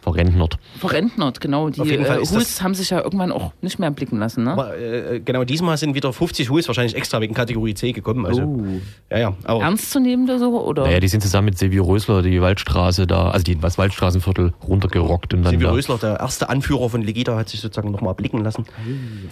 Verrentnert. 0.04 0.58
verrentnert, 0.80 1.40
genau. 1.40 1.70
Die 1.70 1.80
äh, 1.82 2.20
Hus 2.20 2.32
das- 2.32 2.62
haben 2.62 2.76
sich 2.76 2.90
ja 2.90 3.02
irgendwann 3.02 3.32
auch 3.32 3.54
nicht 3.62 3.80
mehr 3.80 3.90
blicken 3.90 4.20
lassen, 4.20 4.44
ne? 4.44 4.52
Aber, 4.52 4.78
äh, 4.78 5.22
genau, 5.24 5.46
diesmal 5.46 5.78
sind 5.78 5.96
wieder 5.96 6.12
50 6.12 6.50
Hus 6.50 6.68
wahrscheinlich 6.68 6.96
extra 6.96 7.22
wegen 7.22 7.34
Kategorie 7.34 7.74
C 7.74 7.94
gekommen. 7.94 8.26
Also, 8.26 8.42
Oh. 8.44 8.64
ja, 9.10 9.18
ja. 9.18 9.34
Aber 9.46 9.62
Ernstzunehmende 9.64 10.38
so? 10.40 10.62
Oder? 10.66 10.84
Naja, 10.84 11.00
die 11.00 11.08
sind 11.08 11.22
zusammen 11.22 11.46
mit 11.46 11.58
Silvio 11.58 11.84
Rösler 11.86 12.22
die 12.22 12.42
Waldstraße 12.42 13.08
da, 13.08 13.30
also 13.30 13.44
die 13.44 13.62
was 13.64 13.78
Waldstraßenviertel 13.78 14.54
runtergerockt 14.68 15.34
und 15.34 15.44
dann 15.44 15.52
Silvio 15.52 15.70
da. 15.70 15.74
Rösler, 15.74 15.98
der 15.98 16.20
erste 16.20 16.50
Anführer 16.50 16.90
von 16.90 17.02
Legida, 17.02 17.38
hat 17.38 17.48
sich 17.50 17.62
sozusagen 17.62 17.92
nochmal 17.92 18.14
blicken 18.14 18.44
lassen. 18.44 18.66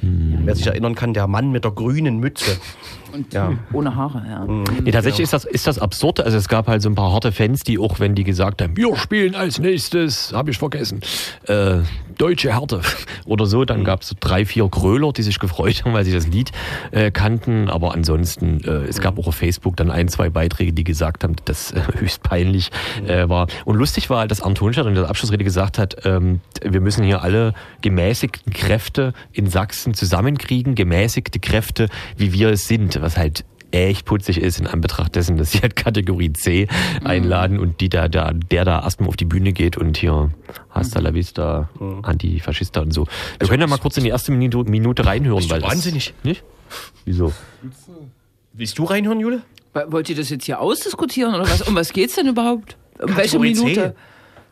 Wer 0.02 0.56
sich 0.56 0.68
erinnern 0.68 0.96
kann, 0.96 1.14
der 1.14 1.28
Mann 1.28 1.52
mit 1.52 1.66
der 1.66 1.72
grünen 1.72 2.18
Mütze. 2.20 2.58
Und 3.14 3.34
Ja. 3.34 3.54
ohne 3.74 3.96
Haare, 3.96 4.24
ja. 4.28 4.46
Nee, 4.84 4.92
tatsächlich 4.92 5.24
ist 5.24 5.34
das, 5.34 5.46
ist 5.46 5.68
das 5.68 5.80
absurd. 5.80 6.20
Also 6.22 6.38
es 6.38 6.48
gab 6.48 6.68
halt 6.68 6.82
so 6.82 6.90
ein 6.90 6.96
paar 6.96 7.12
harte 7.12 7.32
Fans, 7.32 7.62
die 7.62 7.78
auch, 7.80 8.00
wenn 8.00 8.16
die 8.16 8.24
gesagt 8.24 8.62
haben, 8.62 8.76
wir 8.78 8.96
spielen 8.96 9.36
als 9.36 9.60
nächstes, 9.60 10.34
habe 10.34 10.52
ich 10.52 10.58
vergessen, 10.58 11.02
äh, 11.48 11.78
deutsche 12.18 12.54
Härte 12.54 12.82
oder 13.26 13.46
so, 13.46 13.66
dann 13.66 13.84
gab 13.84 14.02
es 14.02 14.10
so 14.10 14.16
drei, 14.20 14.46
vier 14.46 14.68
Gröler, 14.68 15.12
die 15.14 15.24
sich 15.24 15.40
gefreut 15.40 15.84
haben, 15.86 15.94
weil 15.94 16.06
sie 16.06 16.14
das 16.14 16.28
Lied 16.28 16.52
äh, 16.92 17.12
kannten. 17.12 17.70
Aber 17.70 17.94
ansonsten, 17.94 18.64
äh, 18.64 18.86
es 18.88 19.02
gab 19.02 19.18
auch 19.18 19.28
auf 19.28 19.36
Facebook 19.36 19.76
dann 19.78 19.90
ein, 19.92 20.08
zwei 20.08 20.30
Beiträge, 20.30 20.74
die 20.74 20.84
gesagt 20.84 21.24
haben, 21.24 21.36
dass 21.46 21.72
das 21.72 21.72
äh, 21.74 21.82
höchst 22.00 22.24
peinlich 22.24 22.70
äh, 23.08 23.28
war. 23.28 23.48
Und 23.66 23.76
lustig 23.78 24.10
war, 24.10 24.28
dass 24.28 24.42
Arndt 24.42 24.62
Hohenstadt 24.62 24.86
in 24.88 24.96
der 24.96 25.10
Abschlussrede 25.10 25.44
gesagt 25.44 25.78
hat, 25.78 26.06
ähm, 26.06 26.42
wir 26.64 26.82
müssen 26.82 27.04
hier 27.04 27.22
alle 27.24 27.54
gemäßigten 27.82 28.54
Kräfte 28.54 29.14
in 29.32 29.48
Sachsen 29.50 29.94
zusammenkriegen, 29.94 30.76
gemäßigte 30.76 31.40
Kräfte, 31.40 31.90
wie 32.18 32.34
wir 32.34 32.50
es 32.50 32.68
sind, 32.68 33.01
was 33.02 33.18
halt 33.18 33.44
echt 33.74 34.06
putzig 34.06 34.38
ist 34.42 34.60
in 34.60 34.68
Anbetracht 34.68 35.16
dessen, 35.16 35.38
dass 35.38 35.52
sie 35.52 35.60
halt 35.60 35.78
Kategorie 35.78 36.34
C 36.34 36.68
einladen 37.06 37.58
und 37.58 37.80
die 37.80 37.88
da, 37.88 38.10
da, 38.10 38.34
der 38.34 38.66
da 38.66 38.84
erstmal 38.84 39.08
auf 39.08 39.16
die 39.16 39.24
Bühne 39.26 39.54
geht 39.54 39.78
und 39.78 39.96
hier 39.96 40.30
Hasta 40.70 41.00
la 41.00 41.14
Vista, 41.14 41.70
Antifaschista 42.04 42.82
und 42.82 42.92
so. 42.94 43.08
Wir 43.40 43.48
können 43.48 43.62
ja 43.62 43.68
mal 43.68 43.78
kurz 43.78 43.96
in 43.96 44.04
die 44.04 44.10
erste 44.10 44.34
Minute, 44.34 44.70
Minute 44.70 45.06
reinhören, 45.06 45.50
weil 45.50 45.62
das- 45.62 45.72
wahnsinnig? 45.72 46.14
Nicht? 46.24 46.44
Wieso? 47.06 47.32
Willst 48.54 48.78
du 48.78 48.84
reinhören, 48.84 49.20
Jule? 49.22 49.42
Wollt 49.88 50.10
ihr 50.10 50.16
das 50.18 50.30
jetzt 50.30 50.46
hier 50.46 50.60
ausdiskutieren 50.60 51.34
oder 51.34 51.44
was? 51.44 51.62
Um 51.62 51.76
was 51.76 51.94
geht's 51.94 52.16
denn 52.16 52.28
überhaupt? 52.28 52.76
Um 53.02 53.16
welche 53.16 53.38
Kategorie 53.38 53.74
C. 53.76 53.92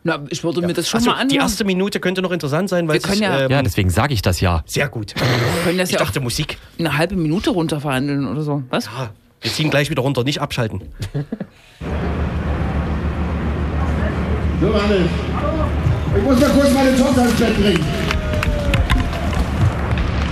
Na, 0.02 0.18
ich 0.30 0.42
würde 0.42 0.62
mir 0.62 0.72
das 0.72 0.88
schon 0.88 0.98
Ach 1.00 1.04
so, 1.04 1.10
mal 1.10 1.14
anhören. 1.16 1.28
die 1.28 1.36
erste 1.36 1.64
Minute 1.64 2.00
könnte 2.00 2.22
noch 2.22 2.30
interessant 2.32 2.70
sein, 2.70 2.88
weil 2.88 2.94
Wir 2.94 3.02
können 3.02 3.20
ja- 3.22 3.40
ähm, 3.40 3.50
Ja, 3.50 3.62
deswegen 3.62 3.90
sage 3.90 4.14
ich 4.14 4.22
das 4.22 4.40
ja. 4.40 4.62
sehr 4.66 4.88
gut. 4.88 5.14
Wir 5.14 5.26
können 5.64 5.78
das 5.78 5.90
Ich 5.90 5.94
ja 5.96 6.00
auch 6.00 6.06
dachte 6.06 6.20
Musik. 6.20 6.56
eine 6.78 6.96
halbe 6.96 7.16
Minute 7.16 7.50
runterverhandeln 7.50 8.26
oder 8.26 8.40
so. 8.42 8.62
Was? 8.70 8.88
Ah, 8.88 9.10
wir 9.42 9.52
ziehen 9.52 9.68
gleich 9.70 9.90
wieder 9.90 10.00
runter, 10.02 10.24
nicht 10.24 10.40
abschalten. 10.40 10.80
So, 14.60 14.66
Hannes. 14.74 15.08
Ich 16.16 16.22
muss 16.22 16.40
mal 16.40 16.50
kurz 16.50 16.72
meine 16.72 16.96
Tochter 16.96 17.22
ins 17.24 17.34
Bett 17.34 17.62
bringen. 17.62 17.84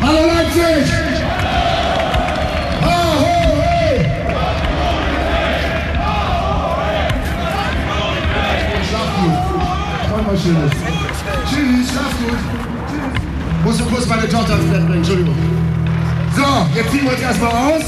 Hallo 0.00 0.18
Leipzig! 0.26 0.92
Gut. 10.44 10.54
Mach 10.54 10.68
was 10.68 10.72
Schönes. 10.72 10.72
Tschüss, 11.48 11.92
schlaf 11.92 12.12
gut. 12.18 12.38
Tschüss. 12.88 13.64
Muss 13.64 13.78
nur 13.78 13.88
kurz 13.88 14.06
meine 14.06 14.28
Tochter 14.28 14.54
ins 14.54 14.70
Bett 14.70 14.86
bringen, 14.86 14.98
Entschuldigung. 14.98 15.34
So, 16.36 16.44
jetzt 16.74 16.90
ziehen 16.90 17.04
wir 17.04 17.12
uns 17.12 17.20
erstmal 17.20 17.50
aus. 17.50 17.82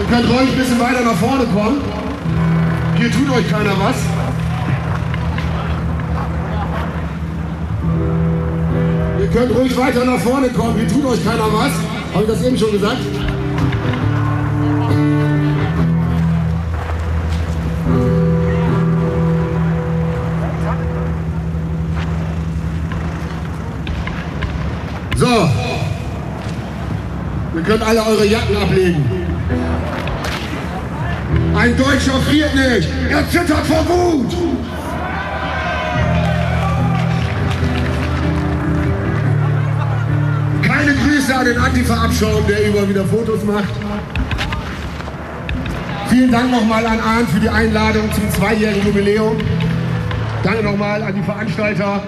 Ihr 0.00 0.16
könnt 0.16 0.28
ruhig 0.30 0.52
ein 0.52 0.58
bisschen 0.58 0.80
weiter 0.80 1.04
nach 1.04 1.16
vorne 1.16 1.44
kommen. 1.44 1.80
Hier 2.96 3.10
tut 3.10 3.30
euch 3.30 3.50
keiner 3.50 3.72
was. 3.78 3.96
Ihr 9.20 9.28
könnt 9.28 9.54
ruhig 9.54 9.76
weiter 9.76 10.04
nach 10.04 10.18
vorne 10.18 10.48
kommen. 10.48 10.76
Hier 10.78 10.88
tut 10.88 11.04
euch 11.04 11.24
keiner 11.24 11.52
was. 11.52 11.72
Habe 12.14 12.24
ich 12.24 12.30
das 12.30 12.42
eben 12.42 12.56
schon 12.56 12.72
gesagt? 12.72 12.98
Könnt 27.68 27.82
alle 27.82 28.02
eure 28.02 28.24
Jacken 28.24 28.56
ablegen. 28.56 29.04
Ein 31.54 31.76
Deutscher 31.76 32.18
friert 32.26 32.54
nicht. 32.54 32.88
Er 33.10 33.28
zittert 33.28 33.66
vor 33.66 33.86
Wut. 33.86 34.32
Keine 40.62 40.94
Grüße 40.94 41.36
an 41.36 41.44
den 41.44 41.58
Antifa-Abschaum, 41.58 42.46
der 42.48 42.64
immer 42.64 42.88
wieder 42.88 43.04
Fotos 43.04 43.44
macht. 43.44 43.74
Vielen 46.08 46.32
Dank 46.32 46.50
nochmal 46.50 46.86
an 46.86 47.00
Arndt 47.00 47.28
für 47.28 47.40
die 47.40 47.50
Einladung 47.50 48.10
zum 48.14 48.30
zweijährigen 48.30 48.86
Jubiläum. 48.86 49.36
Danke 50.42 50.62
nochmal 50.62 51.02
an 51.02 51.14
die 51.14 51.22
Veranstalter. 51.22 52.02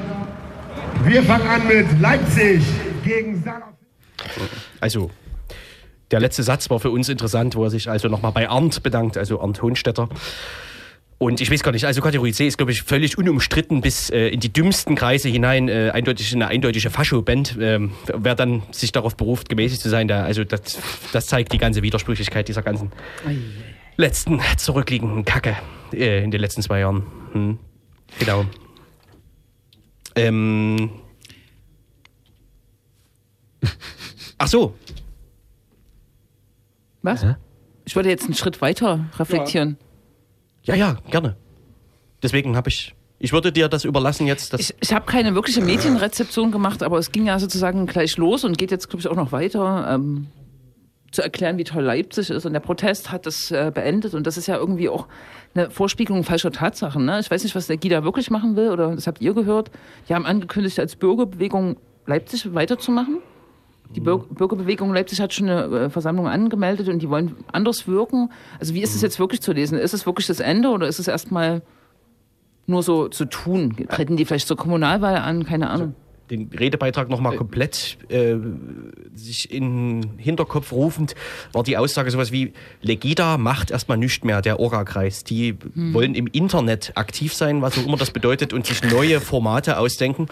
Wir 1.04 1.22
fangen 1.22 1.46
an 1.46 1.68
mit 1.68 2.00
Leipzig 2.00 2.62
gegen 3.04 3.42
Salaf. 3.42 3.68
Also, 4.80 5.10
der 6.10 6.20
letzte 6.20 6.42
Satz 6.42 6.70
war 6.70 6.80
für 6.80 6.90
uns 6.90 7.08
interessant, 7.08 7.54
wo 7.54 7.64
er 7.64 7.70
sich 7.70 7.88
also 7.88 8.08
nochmal 8.08 8.32
bei 8.32 8.48
Arndt 8.48 8.82
bedankt, 8.82 9.16
also 9.16 9.40
Arndt 9.40 9.62
Hohenstetter. 9.62 10.08
Und 11.22 11.42
ich 11.42 11.50
weiß 11.50 11.62
gar 11.62 11.72
nicht, 11.72 11.84
also 11.84 12.00
Kategorie 12.00 12.32
C 12.32 12.46
ist, 12.46 12.56
glaube 12.56 12.72
ich, 12.72 12.82
völlig 12.82 13.18
unumstritten 13.18 13.82
bis 13.82 14.08
äh, 14.08 14.28
in 14.28 14.40
die 14.40 14.50
dümmsten 14.50 14.94
Kreise 14.94 15.28
hinein, 15.28 15.68
äh, 15.68 15.90
eindeutig 15.92 16.34
eine 16.34 16.48
eindeutige 16.48 16.88
Fascho-Band. 16.88 17.58
Ähm, 17.60 17.92
wer 18.06 18.34
dann 18.34 18.62
sich 18.70 18.90
darauf 18.90 19.18
beruft, 19.18 19.50
gemäßigt 19.50 19.82
zu 19.82 19.90
sein, 19.90 20.08
da, 20.08 20.22
also 20.22 20.44
das, 20.44 20.78
das 21.12 21.26
zeigt 21.26 21.52
die 21.52 21.58
ganze 21.58 21.82
Widersprüchlichkeit 21.82 22.48
dieser 22.48 22.62
ganzen 22.62 22.90
letzten 23.98 24.40
zurückliegenden 24.56 25.26
Kacke 25.26 25.58
äh, 25.92 26.24
in 26.24 26.30
den 26.30 26.40
letzten 26.40 26.62
zwei 26.62 26.80
Jahren. 26.80 27.02
Hm. 27.32 27.58
Genau. 28.18 28.46
Ähm. 30.16 30.90
Ach 34.38 34.48
so, 34.48 34.74
Was? 37.02 37.24
Ich 37.84 37.96
würde 37.96 38.08
jetzt 38.08 38.24
einen 38.24 38.34
Schritt 38.34 38.60
weiter 38.60 39.06
reflektieren. 39.18 39.76
Ja, 40.62 40.74
ja, 40.74 40.96
gerne. 41.10 41.36
Deswegen 42.22 42.56
habe 42.56 42.68
ich 42.68 42.94
Ich 43.18 43.32
würde 43.32 43.52
dir 43.52 43.68
das 43.68 43.84
überlassen 43.84 44.26
jetzt. 44.26 44.54
Ich, 44.54 44.74
ich 44.80 44.92
habe 44.92 45.06
keine 45.06 45.34
wirkliche 45.34 45.62
Medienrezeption 45.62 46.52
gemacht, 46.52 46.82
aber 46.82 46.98
es 46.98 47.12
ging 47.12 47.26
ja 47.26 47.38
sozusagen 47.38 47.86
gleich 47.86 48.16
los 48.16 48.44
und 48.44 48.58
geht 48.58 48.70
jetzt, 48.70 48.88
glaube 48.88 49.00
ich, 49.00 49.08
auch 49.08 49.16
noch 49.16 49.32
weiter. 49.32 49.86
Ähm, 49.94 50.26
zu 51.10 51.22
erklären, 51.22 51.58
wie 51.58 51.64
toll 51.64 51.82
Leipzig 51.82 52.30
ist. 52.30 52.46
Und 52.46 52.52
der 52.52 52.60
Protest 52.60 53.10
hat 53.10 53.26
das 53.26 53.50
äh, 53.50 53.72
beendet. 53.74 54.14
Und 54.14 54.26
das 54.26 54.36
ist 54.36 54.46
ja 54.46 54.56
irgendwie 54.56 54.88
auch 54.88 55.08
eine 55.54 55.70
Vorspiegelung 55.70 56.22
falscher 56.22 56.52
Tatsachen. 56.52 57.04
Ne? 57.04 57.18
Ich 57.18 57.30
weiß 57.30 57.42
nicht, 57.42 57.54
was 57.56 57.66
der 57.66 57.78
Gida 57.78 58.04
wirklich 58.04 58.30
machen 58.30 58.54
will, 58.56 58.70
oder 58.70 58.94
das 58.94 59.06
habt 59.06 59.20
ihr 59.20 59.34
gehört. 59.34 59.70
Die 60.08 60.14
haben 60.14 60.24
angekündigt, 60.24 60.78
als 60.78 60.94
Bürgerbewegung 60.96 61.78
Leipzig 62.06 62.54
weiterzumachen. 62.54 63.18
Die 63.96 64.00
Bür 64.00 64.18
Bürgerbewegung 64.18 64.94
Leipzig 64.94 65.20
hat 65.20 65.34
schon 65.34 65.48
eine 65.48 65.64
äh, 65.64 65.90
Versammlung 65.90 66.28
angemeldet 66.28 66.88
und 66.88 67.00
die 67.00 67.08
wollen 67.08 67.34
anders 67.52 67.88
wirken. 67.88 68.30
Also 68.60 68.74
wie 68.74 68.82
ist 68.82 68.94
es 68.94 69.02
jetzt 69.02 69.18
wirklich 69.18 69.40
zu 69.40 69.52
lesen? 69.52 69.78
Ist 69.78 69.94
es 69.94 70.06
wirklich 70.06 70.26
das 70.26 70.38
Ende 70.40 70.68
oder 70.68 70.86
ist 70.86 71.00
es 71.00 71.08
erstmal 71.08 71.62
nur 72.66 72.82
so 72.84 73.08
zu 73.08 73.24
tun? 73.24 73.74
Treten 73.88 74.16
die 74.16 74.24
vielleicht 74.24 74.46
zur 74.46 74.56
Kommunalwahl 74.56 75.16
an? 75.16 75.44
Keine 75.44 75.70
Ahnung. 75.70 75.94
den 76.30 76.48
Redebeitrag 76.56 77.08
nochmal 77.08 77.36
komplett 77.36 77.98
äh, 78.08 78.36
sich 79.12 79.50
in 79.50 80.02
den 80.02 80.18
Hinterkopf 80.18 80.70
rufend, 80.70 81.16
war 81.52 81.64
die 81.64 81.76
Aussage 81.76 82.10
sowas 82.12 82.30
wie, 82.30 82.52
Legida 82.82 83.36
macht 83.36 83.72
erstmal 83.72 83.98
nichts 83.98 84.24
mehr, 84.24 84.40
der 84.40 84.60
Orga-Kreis. 84.60 85.24
Die 85.24 85.56
wollen 85.74 86.14
im 86.14 86.28
Internet 86.28 86.92
aktiv 86.94 87.34
sein, 87.34 87.62
was 87.62 87.76
auch 87.76 87.84
immer 87.84 87.96
das 87.96 88.12
bedeutet, 88.12 88.52
und 88.52 88.64
sich 88.66 88.84
neue 88.84 89.20
Formate 89.20 89.78
ausdenken. 89.78 90.28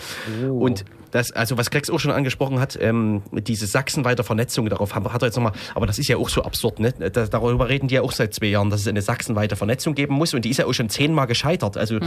Und 0.48 0.84
das, 1.11 1.32
also 1.32 1.56
was 1.59 1.70
Grex 1.70 1.90
auch 1.90 1.98
schon 1.98 2.11
angesprochen 2.12 2.61
hat, 2.61 2.78
ähm, 2.80 3.22
diese 3.32 3.66
sachsenweite 3.66 4.24
Vernetzung, 4.24 4.68
darauf 4.68 4.94
haben- 4.94 5.12
hat 5.12 5.22
er 5.22 5.26
jetzt 5.26 5.36
nochmal, 5.36 5.52
aber 5.74 5.86
das 5.86 5.98
ist 5.98 6.09
ja 6.09 6.16
auch 6.16 6.28
so 6.28 6.42
absurd, 6.42 6.80
ne? 6.80 6.92
Da, 6.92 7.26
darüber 7.26 7.68
reden 7.68 7.88
die 7.88 7.94
ja 7.96 8.02
auch 8.02 8.12
seit 8.12 8.34
zwei 8.34 8.46
Jahren, 8.46 8.70
dass 8.70 8.80
es 8.82 8.88
eine 8.88 9.02
sachsenweite 9.02 9.56
Vernetzung 9.56 9.94
geben 9.94 10.14
muss 10.14 10.34
und 10.34 10.44
die 10.44 10.50
ist 10.50 10.59
ja 10.59 10.66
auch 10.66 10.72
schon 10.72 10.88
zehnmal 10.88 11.26
gescheitert. 11.26 11.76
Also 11.76 11.98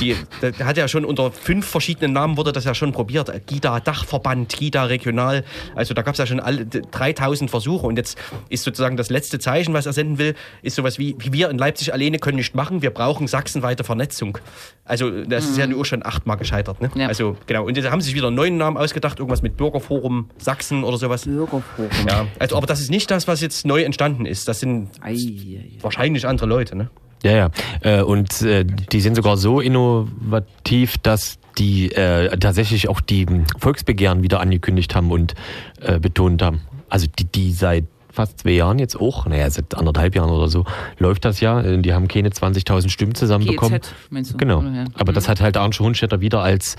die, 0.00 0.16
da 0.40 0.50
da 0.50 0.64
hat 0.64 0.76
ja 0.76 0.88
schon 0.88 1.04
unter 1.04 1.30
fünf 1.32 1.66
verschiedenen 1.66 2.12
Namen 2.12 2.36
wurde 2.36 2.52
das 2.52 2.64
ja 2.64 2.74
schon 2.74 2.92
probiert. 2.92 3.30
GIDA 3.46 3.80
Dachverband, 3.80 4.56
GIDA 4.56 4.84
Regional, 4.84 5.44
also 5.74 5.94
da 5.94 6.02
gab 6.02 6.14
es 6.14 6.18
ja 6.18 6.26
schon 6.26 6.40
alle 6.40 6.66
3000 6.66 7.50
Versuche 7.50 7.86
und 7.86 7.96
jetzt 7.96 8.18
ist 8.48 8.64
sozusagen 8.64 8.96
das 8.96 9.10
letzte 9.10 9.38
Zeichen, 9.38 9.74
was 9.74 9.86
er 9.86 9.92
senden 9.92 10.18
will, 10.18 10.34
ist 10.62 10.76
sowas 10.76 10.98
wie, 10.98 11.14
wie 11.18 11.32
wir 11.32 11.50
in 11.50 11.58
Leipzig 11.58 11.92
alleine 11.92 12.18
können 12.18 12.36
nicht 12.36 12.54
machen, 12.54 12.82
wir 12.82 12.90
brauchen 12.90 13.26
sachsenweite 13.26 13.84
Vernetzung. 13.84 14.38
Also 14.84 15.24
das 15.24 15.44
ist 15.46 15.58
ja 15.58 15.66
nur 15.66 15.84
schon 15.84 16.04
achtmal 16.06 16.36
gescheitert. 16.36 16.80
Ne? 16.80 16.90
Ja. 16.94 17.08
Also 17.08 17.36
genau, 17.46 17.64
und 17.66 17.76
jetzt 17.76 17.90
haben 17.90 18.00
sie 18.00 18.06
sich 18.06 18.14
wieder 18.14 18.28
einen 18.28 18.36
neuen 18.46 18.58
Namen 18.58 18.76
ausgedacht, 18.76 19.18
irgendwas 19.18 19.42
mit 19.42 19.56
Bürgerforum 19.56 20.30
Sachsen 20.38 20.84
oder 20.84 20.96
sowas. 20.98 21.24
Bürgerforum. 21.24 21.90
Ja, 22.08 22.26
also 22.38 22.56
aber 22.56 22.66
das 22.66 22.80
ist 22.80 22.90
nicht 22.90 23.10
das, 23.10 23.26
was 23.26 23.40
jetzt 23.40 23.66
neu 23.66 23.82
entstanden 23.82 24.26
ist. 24.26 24.48
Das 24.48 24.60
sind 24.60 24.90
Ei, 25.00 25.12
ei, 25.12 25.14
ei. 25.14 25.78
wahrscheinlich 25.80 26.26
andere 26.26 26.46
Leute, 26.46 26.76
ne? 26.76 26.90
Ja, 27.22 27.32
ja. 27.32 27.50
Äh, 27.80 28.02
und 28.02 28.42
äh, 28.42 28.64
die 28.64 29.00
sind 29.00 29.16
sogar 29.16 29.36
so 29.36 29.60
innovativ, 29.60 30.98
dass 30.98 31.38
die 31.58 31.90
äh, 31.92 32.36
tatsächlich 32.36 32.88
auch 32.88 33.00
die 33.00 33.26
Volksbegehren 33.58 34.22
wieder 34.22 34.40
angekündigt 34.40 34.94
haben 34.94 35.10
und 35.10 35.34
äh, 35.80 35.98
betont 35.98 36.42
haben. 36.42 36.60
Also 36.88 37.06
die, 37.18 37.24
die 37.24 37.52
seit 37.52 37.84
fast 38.12 38.40
zwei 38.40 38.50
Jahren 38.50 38.78
jetzt 38.78 38.98
auch, 38.98 39.26
naja, 39.26 39.48
seit 39.50 39.74
anderthalb 39.74 40.14
Jahren 40.14 40.30
oder 40.30 40.48
so, 40.48 40.64
läuft 40.98 41.24
das 41.24 41.40
ja. 41.40 41.62
Die 41.62 41.92
haben 41.92 42.08
keine 42.08 42.28
20.000 42.28 42.88
Stimmen 42.88 43.14
zusammenbekommen. 43.14 43.80
GEZ, 43.80 43.94
meinst 44.10 44.32
du? 44.32 44.36
Genau. 44.36 44.64
Aber 44.94 45.12
das 45.12 45.28
hat 45.28 45.40
halt 45.40 45.56
Arndt 45.56 45.78
Hohenstetter 45.80 46.20
wieder 46.20 46.42
als 46.42 46.76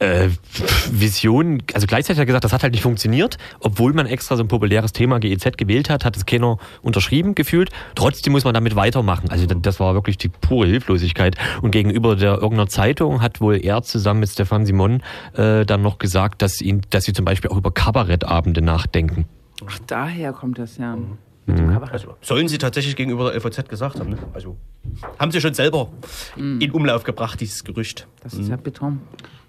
äh, 0.00 0.28
Vision, 0.90 1.62
also 1.74 1.86
gleichzeitig 1.86 2.18
hat 2.18 2.22
er 2.22 2.26
gesagt, 2.26 2.44
das 2.44 2.52
hat 2.52 2.62
halt 2.62 2.72
nicht 2.72 2.82
funktioniert, 2.82 3.36
obwohl 3.60 3.92
man 3.92 4.06
extra 4.06 4.36
so 4.36 4.42
ein 4.42 4.48
populäres 4.48 4.92
Thema 4.92 5.18
GEZ 5.18 5.56
gewählt 5.56 5.90
hat, 5.90 6.04
hat 6.04 6.16
es 6.16 6.26
keiner 6.26 6.58
unterschrieben 6.82 7.34
gefühlt. 7.34 7.70
Trotzdem 7.94 8.32
muss 8.32 8.44
man 8.44 8.54
damit 8.54 8.76
weitermachen. 8.76 9.30
Also 9.30 9.46
das- 9.46 9.78
war 9.80 9.94
wirklich 9.94 10.18
die 10.18 10.28
pure 10.28 10.66
Hilflosigkeit. 10.66 11.36
Und 11.62 11.70
gegenüber 11.70 12.16
der 12.16 12.32
irgendeiner 12.34 12.68
Zeitung 12.68 13.22
hat 13.22 13.40
wohl 13.40 13.64
er 13.64 13.82
zusammen 13.82 14.20
mit 14.20 14.28
Stefan 14.28 14.66
Simon 14.66 15.02
äh, 15.34 15.64
dann 15.64 15.82
noch 15.82 15.98
gesagt, 15.98 16.42
dass 16.42 16.60
ihn, 16.60 16.80
dass 16.90 17.04
sie 17.04 17.12
zum 17.12 17.24
Beispiel 17.24 17.50
auch 17.50 17.56
über 17.56 17.70
Kabarettabende 17.70 18.60
nachdenken. 18.60 19.26
Ach, 19.64 19.78
daher 19.86 20.32
kommt 20.32 20.58
das 20.58 20.76
ja. 20.78 20.96
Also 21.92 22.14
sollen 22.20 22.48
sie 22.48 22.58
tatsächlich 22.58 22.94
gegenüber 22.96 23.30
der 23.32 23.40
LVZ 23.40 23.68
gesagt 23.68 24.00
haben. 24.00 24.10
Ne? 24.10 24.18
Also 24.34 24.56
haben 25.18 25.30
sie 25.30 25.40
schon 25.40 25.54
selber 25.54 25.88
in 26.36 26.70
Umlauf 26.72 27.04
gebracht, 27.04 27.40
dieses 27.40 27.62
Gerücht. 27.64 28.06
Das 28.22 28.34
ist 28.34 28.48
ja 28.48 28.56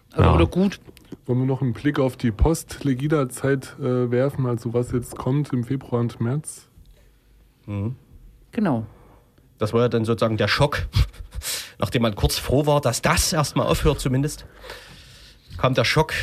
bitter. 0.09 0.23
Ja. 0.23 0.33
Oder 0.35 0.45
gut. 0.47 0.79
Wollen 1.25 1.39
wir 1.39 1.45
noch 1.45 1.61
einen 1.61 1.73
Blick 1.73 1.99
auf 1.99 2.17
die 2.17 2.31
Post-Legida-Zeit 2.31 3.77
äh, 3.79 4.11
werfen, 4.11 4.45
also 4.45 4.73
was 4.73 4.91
jetzt 4.91 5.15
kommt 5.17 5.53
im 5.53 5.63
Februar 5.63 6.01
und 6.01 6.19
März? 6.19 6.67
Genau. 8.51 8.85
Das 9.59 9.73
war 9.73 9.81
ja 9.81 9.89
dann 9.89 10.05
sozusagen 10.05 10.37
der 10.37 10.47
Schock, 10.47 10.87
nachdem 11.79 12.01
man 12.01 12.15
kurz 12.15 12.37
froh 12.37 12.65
war, 12.65 12.81
dass 12.81 13.01
das 13.01 13.31
erstmal 13.31 13.67
aufhört 13.67 13.99
zumindest, 13.99 14.45
kam 15.57 15.75
der 15.75 15.83
Schock, 15.83 16.13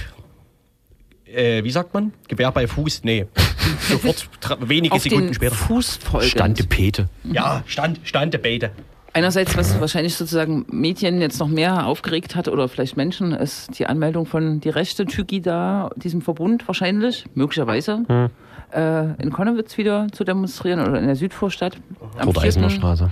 äh, 1.24 1.62
wie 1.62 1.70
sagt 1.70 1.94
man? 1.94 2.12
Gewehr 2.28 2.50
bei 2.50 2.66
Fuß? 2.66 3.04
Nee. 3.04 3.26
Sofort 3.88 4.28
wenige 4.60 4.94
Auf 4.94 5.02
Sekunden 5.02 5.26
den 5.26 5.34
später. 5.34 5.54
Fuß 5.54 5.96
folgend. 5.96 6.30
Stande 6.30 6.64
Pete. 6.64 7.08
Ja, 7.24 7.62
stand, 7.66 8.00
stande 8.04 8.38
beide. 8.38 8.72
Einerseits, 9.16 9.56
was 9.56 9.80
wahrscheinlich 9.80 10.14
sozusagen 10.14 10.66
Medien 10.68 11.22
jetzt 11.22 11.40
noch 11.40 11.48
mehr 11.48 11.86
aufgeregt 11.86 12.36
hat 12.36 12.48
oder 12.48 12.68
vielleicht 12.68 12.98
Menschen, 12.98 13.32
ist 13.32 13.78
die 13.78 13.86
Anmeldung 13.86 14.26
von 14.26 14.60
die 14.60 14.68
rechte 14.68 15.06
Tygida, 15.06 15.88
diesem 15.96 16.20
Verbund 16.20 16.68
wahrscheinlich, 16.68 17.24
möglicherweise, 17.34 18.30
äh, 18.74 19.22
in 19.22 19.30
Konnewitz 19.32 19.78
wieder 19.78 20.08
zu 20.12 20.22
demonstrieren 20.24 20.80
oder 20.80 20.98
in 20.98 21.06
der 21.06 21.16
Südvorstadt. 21.16 21.78
Am 22.18 22.26
Dort 22.26 22.44
Eisener 22.44 22.68
4. 22.68 22.76
Straße. 22.76 23.10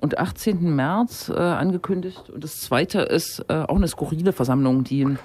und 0.00 0.16
18. 0.16 0.74
März 0.74 1.28
äh, 1.28 1.38
angekündigt. 1.38 2.30
Und 2.30 2.42
das 2.42 2.62
zweite 2.62 3.00
ist 3.00 3.44
äh, 3.48 3.52
auch 3.52 3.76
eine 3.76 3.88
skurrile 3.88 4.32
Versammlung, 4.32 4.82
die 4.82 5.04
ein 5.04 5.18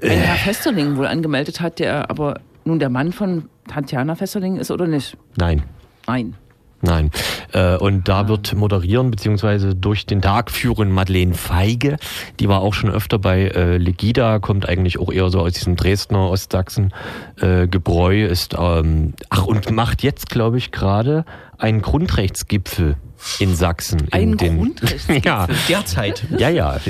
Herr 0.00 0.34
Festerling 0.34 0.96
wohl 0.96 1.06
angemeldet 1.06 1.60
hat, 1.60 1.78
der 1.78 2.10
aber 2.10 2.40
nun 2.64 2.80
der 2.80 2.90
Mann 2.90 3.12
von 3.12 3.48
Tatjana 3.68 4.16
Festerling 4.16 4.56
ist 4.56 4.72
oder 4.72 4.88
nicht? 4.88 5.16
Nein. 5.36 5.62
Nein. 6.08 6.34
Nein. 6.82 7.12
Äh, 7.52 7.76
und 7.76 8.08
da 8.08 8.26
wird 8.26 8.54
moderieren 8.54 9.12
beziehungsweise 9.12 9.76
durch 9.76 10.04
den 10.04 10.20
Tag 10.20 10.50
führen 10.50 10.90
Madeleine 10.90 11.34
Feige. 11.34 11.96
Die 12.40 12.48
war 12.48 12.60
auch 12.60 12.74
schon 12.74 12.90
öfter 12.90 13.20
bei 13.20 13.42
äh, 13.42 13.76
Legida, 13.76 14.40
kommt 14.40 14.68
eigentlich 14.68 14.98
auch 14.98 15.12
eher 15.12 15.30
so 15.30 15.40
aus 15.40 15.52
diesem 15.52 15.76
Dresdner 15.76 16.28
Ostsachsen 16.28 16.92
äh, 17.40 17.68
Gebräu, 17.68 18.26
ist 18.26 18.56
ähm, 18.58 19.14
ach 19.30 19.46
und 19.46 19.70
macht 19.70 20.02
jetzt 20.02 20.28
glaube 20.28 20.58
ich 20.58 20.72
gerade 20.72 21.24
einen 21.56 21.82
Grundrechtsgipfel 21.82 22.96
in 23.38 23.54
Sachsen. 23.54 24.00
in 24.00 24.12
Einen 24.12 24.36
den, 24.36 24.58
Grundrechtsgipfel? 24.58 25.22
Ja. 25.24 25.46
Derzeit. 25.68 26.24
Ja, 26.36 26.48
ja. 26.48 26.80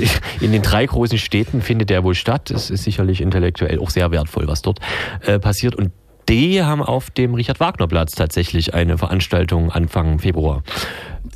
In 0.41 0.51
den 0.51 0.63
drei 0.63 0.87
großen 0.87 1.19
Städten 1.19 1.61
findet 1.61 1.91
der 1.91 2.03
wohl 2.03 2.15
statt. 2.15 2.49
Es 2.49 2.71
ist 2.71 2.83
sicherlich 2.83 3.21
intellektuell 3.21 3.77
auch 3.77 3.91
sehr 3.91 4.09
wertvoll, 4.09 4.47
was 4.47 4.63
dort 4.63 4.79
äh, 5.21 5.37
passiert. 5.37 5.75
Und 5.75 5.91
die 6.29 6.63
haben 6.63 6.81
auf 6.81 7.09
dem 7.11 7.33
Richard-Wagner-Platz 7.33 8.13
tatsächlich 8.13 8.73
eine 8.73 8.97
Veranstaltung 8.97 9.71
Anfang 9.71 10.19
Februar 10.19 10.63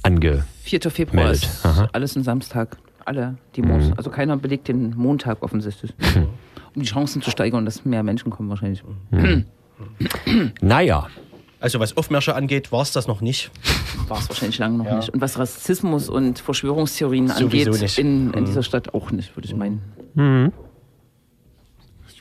ange. 0.04 0.46
4. 0.64 0.82
Februar 0.92 1.32
ist 1.32 1.50
alles 1.94 2.16
ein 2.16 2.24
Samstag. 2.24 2.78
Alle 3.06 3.38
Demos. 3.56 3.86
Mhm. 3.88 3.94
Also 3.96 4.10
keiner 4.10 4.36
belegt 4.38 4.68
den 4.68 4.94
Montag 4.96 5.42
offensichtlich. 5.44 5.94
Um 6.76 6.84
die 6.84 6.90
Chancen 6.90 7.24
zu 7.24 7.32
steigern, 7.32 7.66
dass 7.66 7.86
mehr 7.86 8.04
Menschen 8.04 8.30
kommen 8.30 8.50
wahrscheinlich. 8.50 8.84
Naja, 10.62 11.08
Also 11.60 11.80
was 11.80 11.98
Aufmärsche 11.98 12.36
angeht, 12.36 12.72
war 12.72 12.84
es 12.84 12.92
das 12.92 13.08
noch 13.08 13.20
nicht. 13.22 13.50
War 14.08 14.20
es 14.20 14.30
wahrscheinlich 14.30 14.60
lange 14.60 14.78
noch 14.78 14.86
Ja. 14.86 14.98
nicht. 14.98 15.10
Und 15.10 15.20
was 15.22 15.40
Rassismus 15.40 16.08
und 16.08 16.38
Verschwörungstheorien 16.38 17.30
Sowieso 17.30 17.72
angeht, 17.72 17.82
nicht. 17.82 17.98
in, 17.98 18.32
in 18.34 18.42
Mhm. 18.42 18.46
dieser 18.46 18.62
Stadt 18.62 18.94
auch 18.94 19.10
nicht, 19.12 19.36
würde 19.36 19.48
ich 19.48 19.56
meinen. 19.56 19.82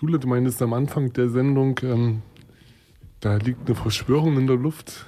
Jule, 0.00 0.18
du 0.18 0.26
meintest 0.28 0.62
am 0.62 0.72
Anfang 0.72 1.12
der 1.12 1.28
Sendung, 1.28 1.78
ähm, 1.82 2.22
da 3.20 3.36
liegt 3.36 3.66
eine 3.66 3.74
Verschwörung 3.74 4.38
in 4.38 4.46
der 4.46 4.56
Luft. 4.56 5.06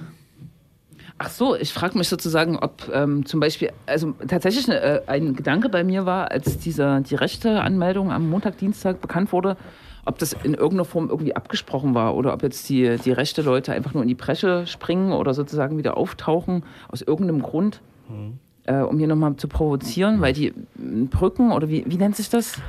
Ach 1.21 1.29
so, 1.29 1.55
ich 1.55 1.73
frage 1.73 1.97
mich 1.97 2.07
sozusagen, 2.07 2.57
ob 2.57 2.89
ähm, 2.93 3.25
zum 3.25 3.41
Beispiel, 3.41 3.71
also 3.85 4.13
tatsächlich 4.27 4.69
äh, 4.69 5.01
ein 5.05 5.35
Gedanke 5.35 5.67
bei 5.67 5.83
mir 5.83 6.05
war, 6.05 6.31
als 6.31 6.59
dieser, 6.59 7.01
die 7.01 7.15
rechte 7.15 7.61
Anmeldung 7.61 8.11
am 8.11 8.29
Montag, 8.29 8.57
Dienstag 8.57 9.01
bekannt 9.01 9.33
wurde, 9.33 9.57
ob 10.05 10.17
das 10.17 10.31
in 10.31 10.53
irgendeiner 10.53 10.85
Form 10.85 11.09
irgendwie 11.09 11.35
abgesprochen 11.35 11.93
war 11.93 12.15
oder 12.15 12.33
ob 12.33 12.41
jetzt 12.41 12.69
die, 12.69 12.95
die 13.03 13.11
rechte 13.11 13.41
Leute 13.41 13.73
einfach 13.73 13.93
nur 13.93 14.03
in 14.03 14.07
die 14.07 14.15
Bresche 14.15 14.65
springen 14.65 15.11
oder 15.11 15.33
sozusagen 15.33 15.77
wieder 15.77 15.97
auftauchen 15.97 16.63
aus 16.87 17.01
irgendeinem 17.01 17.41
Grund, 17.41 17.81
äh, 18.65 18.75
um 18.81 18.97
hier 18.97 19.07
nochmal 19.07 19.35
zu 19.35 19.49
provozieren, 19.49 20.21
weil 20.21 20.31
die 20.33 20.53
m, 20.77 21.09
Brücken 21.09 21.51
oder 21.51 21.67
wie, 21.67 21.83
wie 21.85 21.97
nennt 21.97 22.15
sich 22.15 22.29
das? 22.29 22.61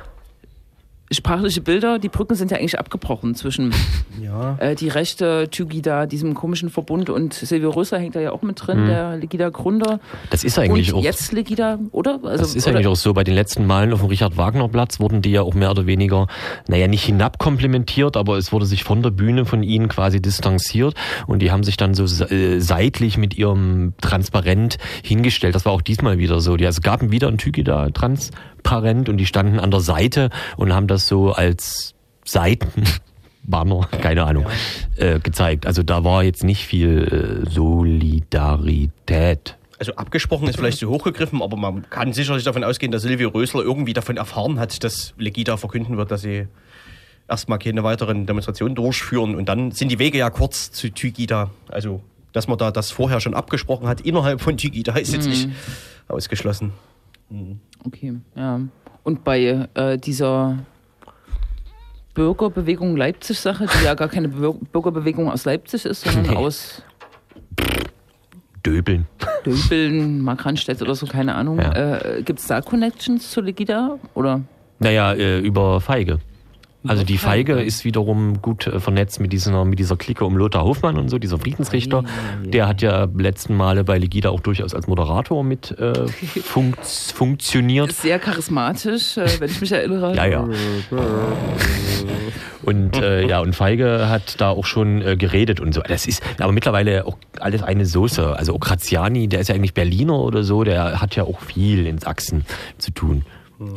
Sprachliche 1.11 1.61
Bilder, 1.61 1.99
die 1.99 2.09
Brücken 2.09 2.35
sind 2.35 2.51
ja 2.51 2.57
eigentlich 2.57 2.79
abgebrochen 2.79 3.35
zwischen 3.35 3.73
Ja. 4.21 4.55
äh, 4.59 4.75
die 4.75 4.87
rechte 4.87 5.49
Tygida, 5.49 6.05
diesem 6.05 6.33
komischen 6.35 6.69
Verbund 6.69 7.09
und 7.09 7.33
Silvio 7.33 7.71
Rösser 7.71 7.97
hängt 7.99 8.15
da 8.15 8.19
ja 8.21 8.31
auch 8.31 8.41
mit 8.43 8.65
drin, 8.65 8.85
der 8.87 9.17
Legida-Gründer. 9.17 9.99
das 10.29 10.43
ist 10.43 10.57
eigentlich 10.59 10.93
und 10.93 10.99
auch. 10.99 11.03
jetzt 11.03 11.31
Legida, 11.31 11.79
oder? 11.91 12.19
Also, 12.23 12.43
Das 12.43 12.55
ist 12.55 12.65
oder, 12.67 12.75
eigentlich 12.75 12.87
auch 12.87 12.95
so. 12.95 13.13
Bei 13.13 13.23
den 13.23 13.33
letzten 13.35 13.65
Malen 13.65 13.93
auf 13.93 13.99
dem 13.99 14.09
Richard-Wagner-Platz 14.09 14.99
wurden 14.99 15.21
die 15.21 15.31
ja 15.31 15.41
auch 15.41 15.53
mehr 15.53 15.71
oder 15.71 15.85
weniger, 15.85 16.27
naja, 16.67 16.87
nicht 16.87 17.03
hinabkomplimentiert, 17.05 18.15
aber 18.15 18.37
es 18.37 18.51
wurde 18.51 18.65
sich 18.65 18.83
von 18.83 19.03
der 19.03 19.11
Bühne 19.11 19.45
von 19.45 19.63
ihnen 19.63 19.87
quasi 19.87 20.21
distanziert 20.21 20.95
und 21.27 21.39
die 21.41 21.51
haben 21.51 21.63
sich 21.63 21.77
dann 21.77 21.93
so 21.93 22.03
äh, 22.25 22.59
seitlich 22.59 23.17
mit 23.17 23.37
ihrem 23.37 23.93
Transparent 24.01 24.77
hingestellt. 25.03 25.55
Das 25.55 25.65
war 25.65 25.73
auch 25.73 25.81
diesmal 25.81 26.17
wieder 26.17 26.39
so. 26.39 26.57
Die, 26.57 26.65
also 26.65 26.77
es 26.77 26.81
gab 26.81 27.01
wieder 27.11 27.27
ein 27.27 27.37
Tygida-Transparent 27.37 28.31
transparent 28.61 29.09
und 29.09 29.17
die 29.17 29.25
standen 29.25 29.59
an 29.59 29.71
der 29.71 29.81
Seite 29.81 30.29
und 30.57 30.73
haben 30.73 30.87
das 30.87 31.07
so 31.07 31.31
als 31.31 31.93
Seitenbanner, 32.25 33.87
keine 34.01 34.25
Ahnung, 34.25 34.45
äh, 34.97 35.19
gezeigt. 35.19 35.65
Also 35.65 35.83
da 35.83 36.03
war 36.03 36.23
jetzt 36.23 36.43
nicht 36.43 36.65
viel 36.65 37.43
äh, 37.45 37.49
Solidarität. 37.49 39.57
Also 39.79 39.95
abgesprochen 39.95 40.47
ist 40.47 40.57
vielleicht 40.57 40.77
zu 40.77 40.89
hochgegriffen, 40.89 41.41
aber 41.41 41.57
man 41.57 41.89
kann 41.89 42.13
sicherlich 42.13 42.43
davon 42.43 42.63
ausgehen, 42.63 42.91
dass 42.91 43.01
Silvio 43.01 43.29
Rösler 43.29 43.63
irgendwie 43.63 43.93
davon 43.93 44.17
erfahren 44.17 44.59
hat, 44.59 44.83
dass 44.83 45.15
Legida 45.17 45.57
verkünden 45.57 45.97
wird, 45.97 46.11
dass 46.11 46.21
sie 46.21 46.47
erstmal 47.27 47.57
keine 47.57 47.83
weiteren 47.83 48.27
Demonstrationen 48.27 48.75
durchführen 48.75 49.33
und 49.33 49.49
dann 49.49 49.71
sind 49.71 49.89
die 49.89 49.97
Wege 49.97 50.19
ja 50.19 50.29
kurz 50.29 50.71
zu 50.71 50.91
Tygida. 50.91 51.49
Also, 51.67 52.03
dass 52.31 52.47
man 52.47 52.59
da 52.59 52.69
das 52.69 52.91
vorher 52.91 53.21
schon 53.21 53.33
abgesprochen 53.33 53.87
hat 53.87 54.01
innerhalb 54.01 54.39
von 54.39 54.55
Tygida 54.55 54.95
ist 54.97 55.13
jetzt 55.13 55.27
nicht 55.27 55.49
ausgeschlossen. 56.07 56.73
Okay, 57.85 58.13
ja. 58.35 58.59
Und 59.03 59.23
bei 59.23 59.67
äh, 59.73 59.97
dieser 59.97 60.59
Bürgerbewegung 62.13 62.97
Leipzig-Sache, 62.97 63.65
die 63.67 63.85
ja 63.85 63.93
gar 63.95 64.09
keine 64.09 64.27
Bür 64.27 64.53
Bürgerbewegung 64.71 65.29
aus 65.31 65.45
Leipzig 65.45 65.85
ist, 65.85 66.01
sondern 66.01 66.23
Nee. 66.33 66.35
aus 66.35 66.83
Döbeln. 68.65 69.07
Döbeln, 69.45 70.21
Markranstädt 70.21 70.81
oder 70.81 70.93
so, 70.93 71.07
keine 71.07 71.33
Ahnung. 71.35 71.57
Ja. 71.57 71.97
Äh, 71.97 72.21
Gibt 72.23 72.39
es 72.39 72.47
da 72.47 72.61
Connections 72.61 73.31
zu 73.31 73.41
Legida? 73.41 73.97
Oder? 74.13 74.41
Naja, 74.79 75.13
äh, 75.13 75.39
über 75.39 75.81
Feige. 75.81 76.19
Also 76.87 77.03
die 77.03 77.17
Feige 77.17 77.61
ist 77.61 77.85
wiederum 77.85 78.41
gut 78.41 78.65
äh, 78.65 78.79
vernetzt 78.79 79.19
mit 79.19 79.31
dieser, 79.31 79.65
mit 79.65 79.77
dieser 79.77 79.97
Clique 79.97 80.25
um 80.25 80.35
Lothar 80.35 80.63
Hofmann 80.63 80.97
und 80.97 81.09
so, 81.09 81.19
dieser 81.19 81.37
Friedensrichter. 81.37 82.03
Der 82.43 82.67
hat 82.67 82.81
ja 82.81 83.07
letzten 83.15 83.55
Male 83.55 83.83
bei 83.83 83.99
Legida 83.99 84.29
auch 84.29 84.39
durchaus 84.39 84.73
als 84.73 84.87
Moderator 84.87 85.43
mit 85.43 85.77
äh, 85.77 86.07
funkt, 86.43 86.85
funktioniert. 86.85 87.91
Sehr 87.91 88.17
charismatisch, 88.17 89.17
äh, 89.17 89.27
wenn 89.39 89.51
ich 89.51 89.61
mich 89.61 89.71
erinnere. 89.71 90.15
Ja, 90.15 90.25
ja. 90.25 90.47
Und 92.63 92.95
äh, 92.97 93.27
ja, 93.27 93.39
und 93.41 93.55
Feige 93.55 94.09
hat 94.09 94.41
da 94.41 94.49
auch 94.49 94.65
schon 94.65 95.01
äh, 95.01 95.15
geredet 95.17 95.59
und 95.59 95.73
so. 95.73 95.81
Das 95.81 96.07
ist 96.07 96.23
aber 96.39 96.51
mittlerweile 96.51 97.05
auch 97.05 97.17
alles 97.39 97.61
eine 97.61 97.85
Soße. 97.85 98.35
Also 98.35 98.55
auch 98.55 98.59
Graziani, 98.59 99.27
der 99.27 99.41
ist 99.41 99.49
ja 99.49 99.55
eigentlich 99.55 99.73
Berliner 99.73 100.19
oder 100.19 100.43
so, 100.43 100.63
der 100.63 100.99
hat 100.99 101.15
ja 101.15 101.23
auch 101.23 101.41
viel 101.41 101.85
in 101.85 101.99
Sachsen 101.99 102.45
zu 102.77 102.91
tun. 102.91 103.23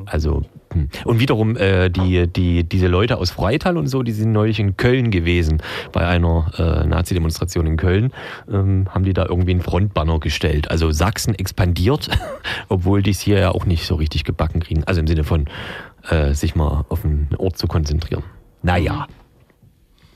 Also 0.07 0.43
hm. 0.75 0.89
und 1.05 1.20
wiederum 1.20 1.57
äh, 1.57 1.89
die 1.89 2.27
die 2.27 2.64
diese 2.64 2.89
Leute 2.89 3.18
aus 3.18 3.31
Freital 3.31 3.77
und 3.77 3.87
so, 3.87 4.03
die 4.03 4.12
sind 4.12 4.33
neulich 4.33 4.61
in 4.61 4.77
Köln 4.77 5.11
gewesen 5.11 5.62
bei 5.93 6.07
einer 6.07 6.51
äh, 6.59 6.87
Nazi-Demonstration 6.87 7.66
in 7.66 7.77
Köln, 7.77 8.12
ähm, 8.51 8.89
haben 8.91 9.05
die 9.05 9.12
da 9.12 9.27
irgendwie 9.27 9.53
einen 9.53 9.62
Frontbanner 9.62 10.20
gestellt. 10.20 10.70
Also 10.70 10.91
Sachsen 10.91 11.35
expandiert, 11.35 12.11
obwohl 12.68 13.03
die 13.03 13.11
es 13.11 13.20
hier 13.20 13.39
ja 13.39 13.51
auch 13.53 13.66
nicht 13.66 13.87
so 13.87 13.95
richtig 13.95 14.25
gebacken 14.25 14.61
kriegen. 14.61 14.85
Also 14.85 15.01
im 15.01 15.07
Sinne 15.07 15.25
von 15.25 15.47
äh, 16.11 16.35
sich 16.35 16.55
mal 16.55 16.85
auf 16.89 17.05
einen 17.05 17.29
Ort 17.39 17.57
zu 17.59 17.66
konzentrieren. 17.66 18.25
Naja, 18.62 19.07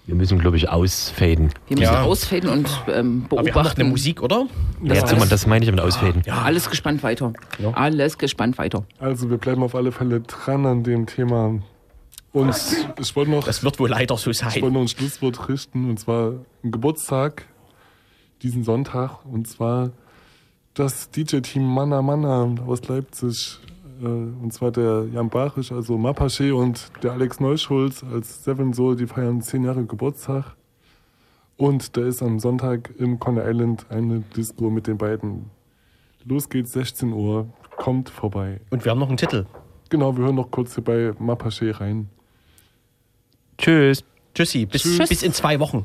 wir 0.08 0.14
müssen 0.16 0.38
glaube 0.40 0.56
ich 0.56 0.68
ausfaden. 0.68 1.50
Wir 1.68 1.78
müssen 1.78 1.92
Ja. 1.92 2.02
ausfaden 2.02 2.48
und 2.50 2.66
ähm, 2.88 2.88
Aber 2.88 2.96
wir 2.96 2.98
haben 2.98 3.28
noch 3.28 3.42
beobachten. 3.52 3.80
eine 3.82 3.90
Musik, 3.90 4.22
oder? 4.22 4.46
Ja, 4.82 5.06
so, 5.06 5.14
man, 5.16 5.28
das 5.28 5.46
meine 5.46 5.64
ich 5.64 5.70
mit 5.70 5.78
ausfaden. 5.80 6.22
Ja, 6.26 6.42
alles 6.42 6.68
gespannt 6.68 7.02
weiter. 7.04 7.32
Alles 7.74 8.18
gespannt 8.18 8.58
weiter. 8.58 8.84
Also 8.98 9.30
wir 9.30 9.36
bleiben 9.38 9.62
auf 9.62 9.74
alle 9.74 9.92
Fälle 9.92 10.20
dran 10.22 10.66
an 10.66 10.82
dem 10.82 11.06
Thema. 11.06 11.60
Und 12.32 12.54
ich 13.00 13.14
wollte 13.16 13.30
noch, 13.30 13.44
Das 13.44 13.62
wird 13.62 13.78
wohl 13.78 13.88
leider 13.90 14.16
so 14.16 14.30
ich 14.30 14.42
wollte 14.42 14.60
sein. 14.60 14.72
noch 14.72 14.80
ein 14.80 14.88
Schlusswort 14.88 15.48
richten, 15.48 15.88
und 15.90 15.98
zwar 16.00 16.32
ein 16.64 16.70
Geburtstag 16.70 17.44
diesen 18.42 18.64
Sonntag, 18.64 19.24
und 19.26 19.46
zwar 19.48 19.90
das 20.74 21.10
DJ-Team 21.10 21.62
Manna 21.64 22.00
Manna 22.02 22.54
aus 22.66 22.86
Leipzig, 22.86 23.58
und 24.06 24.52
zwar 24.52 24.70
der 24.70 25.06
Jan 25.12 25.28
Barisch, 25.28 25.72
also 25.72 25.98
Mapache 25.98 26.54
und 26.54 26.90
der 27.02 27.12
Alex 27.12 27.40
Neuschulz 27.40 28.04
als 28.04 28.44
Seven 28.44 28.72
Soul, 28.72 28.96
die 28.96 29.06
feiern 29.06 29.42
zehn 29.42 29.64
Jahre 29.64 29.84
Geburtstag. 29.84 30.56
Und 31.56 31.96
da 31.96 32.06
ist 32.06 32.22
am 32.22 32.38
Sonntag 32.38 32.90
im 32.98 33.18
Conner 33.18 33.44
Island 33.48 33.86
eine 33.88 34.20
Disco 34.36 34.70
mit 34.70 34.86
den 34.86 34.96
beiden. 34.96 35.50
Los 36.24 36.48
geht's, 36.48 36.72
16 36.72 37.12
Uhr, 37.12 37.48
kommt 37.76 38.10
vorbei. 38.10 38.60
Und 38.70 38.84
wir 38.84 38.92
haben 38.92 39.00
noch 39.00 39.08
einen 39.08 39.16
Titel. 39.16 39.46
Genau, 39.88 40.16
wir 40.16 40.24
hören 40.24 40.36
noch 40.36 40.50
kurz 40.50 40.74
hier 40.74 40.84
bei 40.84 41.12
Mapache 41.18 41.80
rein. 41.80 42.08
Tschüss. 43.56 44.04
Tschüssi, 44.34 44.66
bis, 44.66 44.82
Tschüss. 44.82 45.08
bis 45.08 45.22
in 45.22 45.32
zwei 45.32 45.58
Wochen. 45.58 45.84